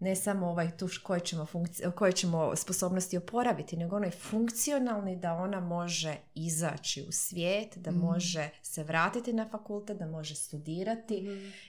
ne 0.00 0.16
samo 0.16 0.46
ovaj 0.46 0.76
tu 0.76 0.88
š- 0.88 1.02
koje 1.02 1.20
ćemo, 1.20 1.44
funkci- 1.44 1.92
koje 1.92 2.12
ćemo 2.12 2.56
sposobnosti 2.56 3.16
oporaviti, 3.16 3.76
nego 3.76 3.96
onaj 3.96 4.10
funkcionalni 4.10 5.16
da 5.16 5.32
ona 5.34 5.60
može 5.60 6.16
izaći 6.34 7.02
u 7.02 7.12
svijet, 7.12 7.78
da 7.78 7.90
može 7.92 8.50
se 8.62 8.84
vratiti 8.84 9.32
na 9.32 9.48
fakultet, 9.48 9.98
da 9.98 10.06
može 10.06 10.34
studirati 10.34 11.14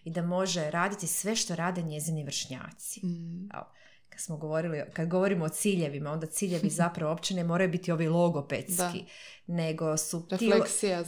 i 0.04 0.10
da 0.10 0.22
može 0.22 0.72
raditi 0.72 1.08
sve 1.08 1.36
što 1.36 1.56
rade 1.56 1.82
njezini 1.82 2.24
vršnjaci. 2.24 3.06
Mm. 3.06 3.50
Evo, 3.54 3.66
Kad 4.16 4.22
smo 4.22 4.38
govorili, 4.38 4.84
kad 4.93 5.07
govorimo 5.07 5.45
o 5.45 5.49
ciljevima, 5.49 6.11
onda 6.11 6.28
ciljevi 6.28 6.70
zapravo 6.82 7.11
uopće 7.11 7.36
ne 7.36 7.43
moraju 7.43 7.70
biti 7.70 7.91
ovi 7.91 8.07
logopedski, 8.07 8.74
Da. 8.78 8.89
nego 9.47 9.97
su 9.97 10.28
ti- 10.30 10.51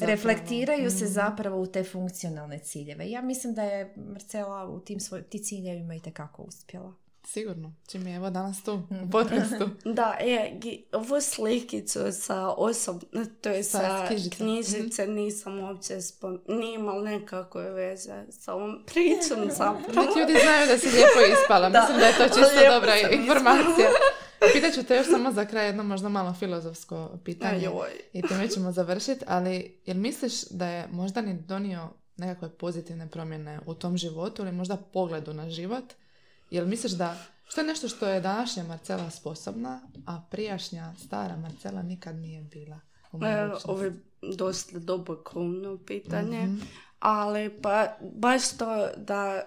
reflektiraju 0.02 0.90
se 0.92 1.04
Mhm. 1.04 1.14
zapravo 1.14 1.62
u 1.62 1.68
te 1.68 1.84
funkcionalne 1.84 2.60
ciljeve. 2.60 3.10
Ja 3.10 3.22
mislim 3.22 3.54
da 3.54 3.64
je 3.64 3.94
Marcela 3.98 4.66
u 4.66 4.80
tim 4.80 5.00
svoj, 5.00 5.24
ti 5.24 5.40
ciljevima 5.40 5.96
i 5.96 6.00
uspjela. 6.40 6.94
Sigurno. 7.24 7.74
Čim 7.88 8.08
je 8.08 8.16
evo 8.16 8.30
danas 8.30 8.64
tu, 8.64 8.74
u 8.74 9.10
podcastu. 9.12 9.70
Da, 9.94 10.14
je, 10.14 10.54
gi- 10.56 10.84
ovu 10.92 11.22
slikicu 11.22 12.00
sa 12.14 12.48
osob, 12.48 13.04
to 13.42 13.50
je 13.50 13.64
Sa 13.64 13.80
sa, 13.80 14.08
knjižice. 14.08 14.36
knjižice 14.36 15.08
nisam 15.08 15.60
uopće 15.60 16.02
spom... 16.02 16.40
Nije 16.48 16.76
imala 16.76 17.02
nekakve 17.04 17.72
veze 17.72 18.14
sa 18.32 18.54
ovom 18.54 18.84
pričom 18.86 19.50
zapravo. 19.58 20.02
Nek 20.02 20.16
ljudi 20.18 20.40
znaju 20.44 20.68
da 20.68 20.78
si 20.78 20.88
lijepo 20.88 21.20
ispala. 21.34 21.70
Da. 21.78 21.80
Mislim 21.80 22.00
da 22.00 22.06
je 22.06 22.18
to 22.18 22.24
čisto 22.26 22.56
Lijepo 22.56 22.74
dobra 22.74 22.94
informacija. 23.12 23.90
Pitaću 24.54 24.84
te 24.84 24.96
još 24.96 25.08
samo 25.08 25.32
za 25.32 25.46
kraj 25.46 25.66
jedno 25.66 25.84
možda 25.84 26.10
malo 26.10 26.34
filozofsko 26.34 27.10
pitanje. 27.26 27.58
Ajoj. 27.58 27.90
I 28.14 28.22
time 28.22 28.48
ćemo 28.50 28.72
završiti, 28.72 29.26
ali 29.28 29.80
jel 29.86 29.98
misliš 29.98 30.44
da 30.44 30.68
je 30.68 30.88
možda 30.88 31.22
ni 31.22 31.34
donio 31.36 31.90
nekakve 32.18 32.50
pozitivne 32.50 33.08
promjene 33.10 33.60
u 33.66 33.74
tom 33.74 33.98
životu 33.98 34.42
ili 34.42 34.52
možda 34.52 34.78
pogledu 34.78 35.34
na 35.34 35.50
život? 35.50 35.84
Jel 36.50 36.66
misliš 36.68 36.92
da, 36.92 37.18
što 37.48 37.62
je 37.62 37.68
nešto 37.68 37.88
što 37.88 38.08
je 38.08 38.22
današnja 38.22 38.64
Marcela 38.64 39.10
sposobna, 39.10 39.82
a 40.06 40.22
prijašnja 40.32 40.94
stara 41.06 41.36
Marcela 41.36 41.82
nikad 41.82 42.16
nije 42.16 42.42
bila 42.42 42.80
E, 43.24 43.50
ovo 43.66 43.84
je 43.84 43.94
dosta 44.36 44.80
dubokovno 44.80 45.78
pitanje, 45.78 46.44
Mhm. 46.44 46.60
ali 47.00 47.62
pa 47.62 47.88
baš 48.02 48.58
to 48.58 48.88
da 48.98 49.42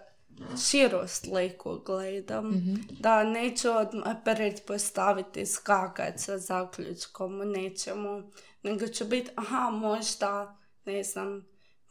širu 0.69 1.09
sliku 1.09 1.79
gledam, 1.87 2.49
Mhm. 2.49 2.75
da 3.01 3.25
neću 3.25 3.69
odmah 3.71 4.17
pretpostaviti 4.25 5.47
skakat 5.47 6.15
sa 6.21 6.39
zaključkom 6.39 7.41
u 7.41 7.45
nečemu, 7.45 8.31
nego 8.63 8.87
ću 8.87 9.05
biti, 9.05 9.31
aha, 9.37 9.71
možda, 9.71 10.59
ne 10.85 11.03
znam, 11.03 11.47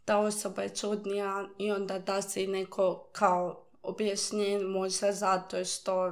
ta 0.06 0.18
osoba 0.18 0.62
je 0.62 0.76
čudnija 0.76 1.48
i 1.58 1.72
onda 1.72 2.00
da 2.00 2.22
se 2.22 2.44
i 2.44 2.48
neko 2.48 3.10
kao 3.12 3.66
objašnjenje 3.82 4.66
možda 4.66 5.12
zato 5.12 5.66
što 5.66 6.06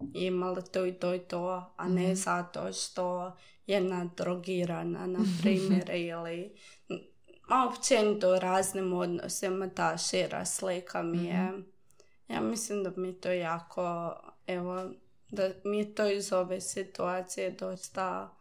je 0.00 0.26
imala 0.26 0.60
to 0.60 0.86
i 0.86 0.92
to 0.92 1.14
i 1.14 1.18
to, 1.18 1.72
a 1.76 1.88
ne 1.88 2.14
zato 2.14 2.72
što 2.72 3.36
je 3.66 3.80
nadrogirana, 3.80 5.06
na 5.06 5.18
primjer, 5.40 5.90
ili 5.90 6.56
a 7.48 7.66
općenito 7.68 8.30
u 8.30 8.38
raznim 8.38 8.92
odnosima 8.92 9.68
ta 9.68 9.98
šira 9.98 10.44
slika 10.44 11.02
mi 11.02 11.24
je, 11.24 11.52
ja 12.28 12.40
mislim 12.40 12.82
da 12.84 12.92
mi 12.96 13.20
to 13.20 13.32
jako, 13.32 14.14
evo, 14.46 14.90
da 15.30 15.50
mi 15.64 15.94
to 15.94 16.10
iz 16.10 16.32
ove 16.32 16.60
situacije 16.60 17.50
dosta 17.50 18.37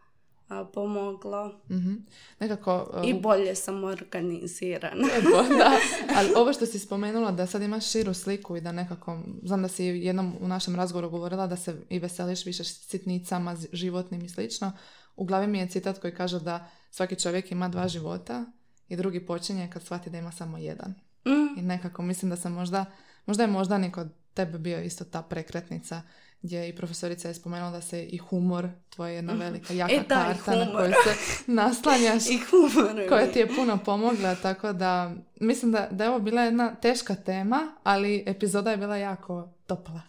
pomoglo. 0.73 1.61
Mhm. 1.69 1.93
Nekako... 2.39 2.91
uh, 2.93 3.07
I 3.07 3.13
bolje 3.13 3.55
sam 3.55 3.83
organizirana. 3.83 5.07
Lijepo, 5.07 5.55
da. 5.57 5.71
Ali 6.17 6.29
ovo 6.35 6.53
što 6.53 6.65
si 6.65 6.79
spomenula 6.79 7.31
da 7.31 7.47
sad 7.47 7.61
imaš 7.61 7.91
širu 7.91 8.13
sliku 8.13 8.57
i 8.57 8.61
da 8.61 8.71
nekako, 8.71 9.19
znam 9.43 9.61
da 9.61 9.67
si 9.67 9.85
jednom 9.85 10.35
u 10.41 10.47
našem 10.47 10.75
razgovoru 10.75 11.09
govorila 11.09 11.47
da 11.47 11.55
se 11.55 11.75
i 11.89 11.99
veseliš 11.99 12.45
više 12.45 12.63
sitnicama, 12.63 13.57
životnim 13.71 14.21
i 14.21 14.29
slično. 14.29 14.71
U 15.15 15.25
glavi 15.25 15.47
mi 15.47 15.59
je 15.59 15.67
citat 15.67 15.99
koji 15.99 16.15
kaže 16.15 16.39
da 16.39 16.69
svaki 16.91 17.19
čovjek 17.19 17.51
ima 17.51 17.69
dva 17.69 17.87
života 17.87 18.45
i 18.87 18.95
drugi 18.95 19.25
počinje 19.25 19.69
kad 19.73 19.83
shvati 19.83 20.09
da 20.09 20.17
ima 20.17 20.31
samo 20.31 20.57
jedan. 20.57 20.93
Mm, 21.25 21.59
I 21.59 21.61
nekako 21.61 22.01
mislim 22.01 22.29
da 22.29 22.35
sam 22.35 22.53
možda, 22.53 22.85
možda 23.25 23.43
je 23.43 23.47
možda 23.47 23.77
ni 23.77 23.91
kod 23.91 24.09
tebe 24.33 24.57
bio 24.57 24.81
isto 24.81 25.05
ta 25.05 25.21
prekretnica 25.21 26.01
gdje 26.41 26.69
i 26.69 26.75
profesorica 26.75 27.27
je 27.27 27.33
spomenula 27.33 27.71
da 27.71 27.81
se 27.81 28.03
i 28.03 28.17
humor, 28.17 28.69
tvoja 28.89 29.11
jedna 29.11 29.33
velika, 29.33 29.73
jaka 29.73 29.93
E 29.93 29.99
da, 30.09 30.25
karta 30.25 30.55
na 30.55 30.71
koju 30.71 30.93
se 31.03 31.15
naslanjaš 31.51 32.23
I 32.29 32.39
humor. 32.49 33.01
koja 33.09 33.31
ti 33.31 33.39
je 33.39 33.55
puno 33.55 33.77
pomogla, 33.85 34.35
tako 34.35 34.73
da 34.73 35.11
mislim 35.39 35.71
da, 35.71 35.87
da 35.91 36.03
je 36.03 36.09
ovo 36.09 36.19
bila 36.19 36.41
jedna 36.41 36.75
teška 36.75 37.15
tema, 37.15 37.75
ali 37.83 38.23
epizoda 38.27 38.71
je 38.71 38.77
bila 38.77 38.97
jako 38.97 39.49
topla, 39.67 40.01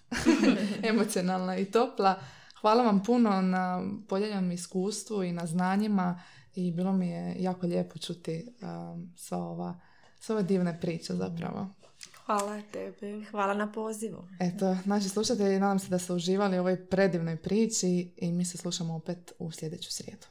emocionalna 0.90 1.56
i 1.56 1.64
topla. 1.64 2.20
Hvala 2.60 2.82
vam 2.82 3.02
puno 3.02 3.42
na 3.42 3.82
podijeljenom 4.08 4.52
iskustvu 4.52 5.22
i 5.22 5.32
na 5.32 5.46
znanjima 5.46 6.22
i 6.54 6.72
bilo 6.72 6.92
mi 6.92 7.08
je 7.08 7.36
jako 7.38 7.66
lijepo 7.66 7.98
čuti 7.98 8.46
um, 8.62 9.12
sva 9.16 9.38
ova, 9.38 9.80
sve 10.20 10.34
ove 10.34 10.42
divne 10.42 10.80
priče 10.80 11.14
zapravo. 11.14 11.68
Hvala 12.28 12.62
tebi. 12.72 13.24
Hvala 13.30 13.54
na 13.54 13.72
pozivu. 13.72 14.24
Eto, 14.40 14.76
naši 14.84 15.08
slušatelji, 15.08 15.58
nadam 15.58 15.78
se 15.78 15.88
da 15.88 15.98
ste 15.98 16.12
uživali 16.12 16.56
u 16.56 16.60
ovoj 16.60 16.86
predivnoj 16.86 17.36
priči 17.36 18.10
i 18.16 18.32
mi 18.32 18.44
se 18.44 18.58
slušamo 18.58 18.94
opet 18.94 19.32
u 19.38 19.52
sljedeću 19.52 19.92
srijedu. 19.92 20.26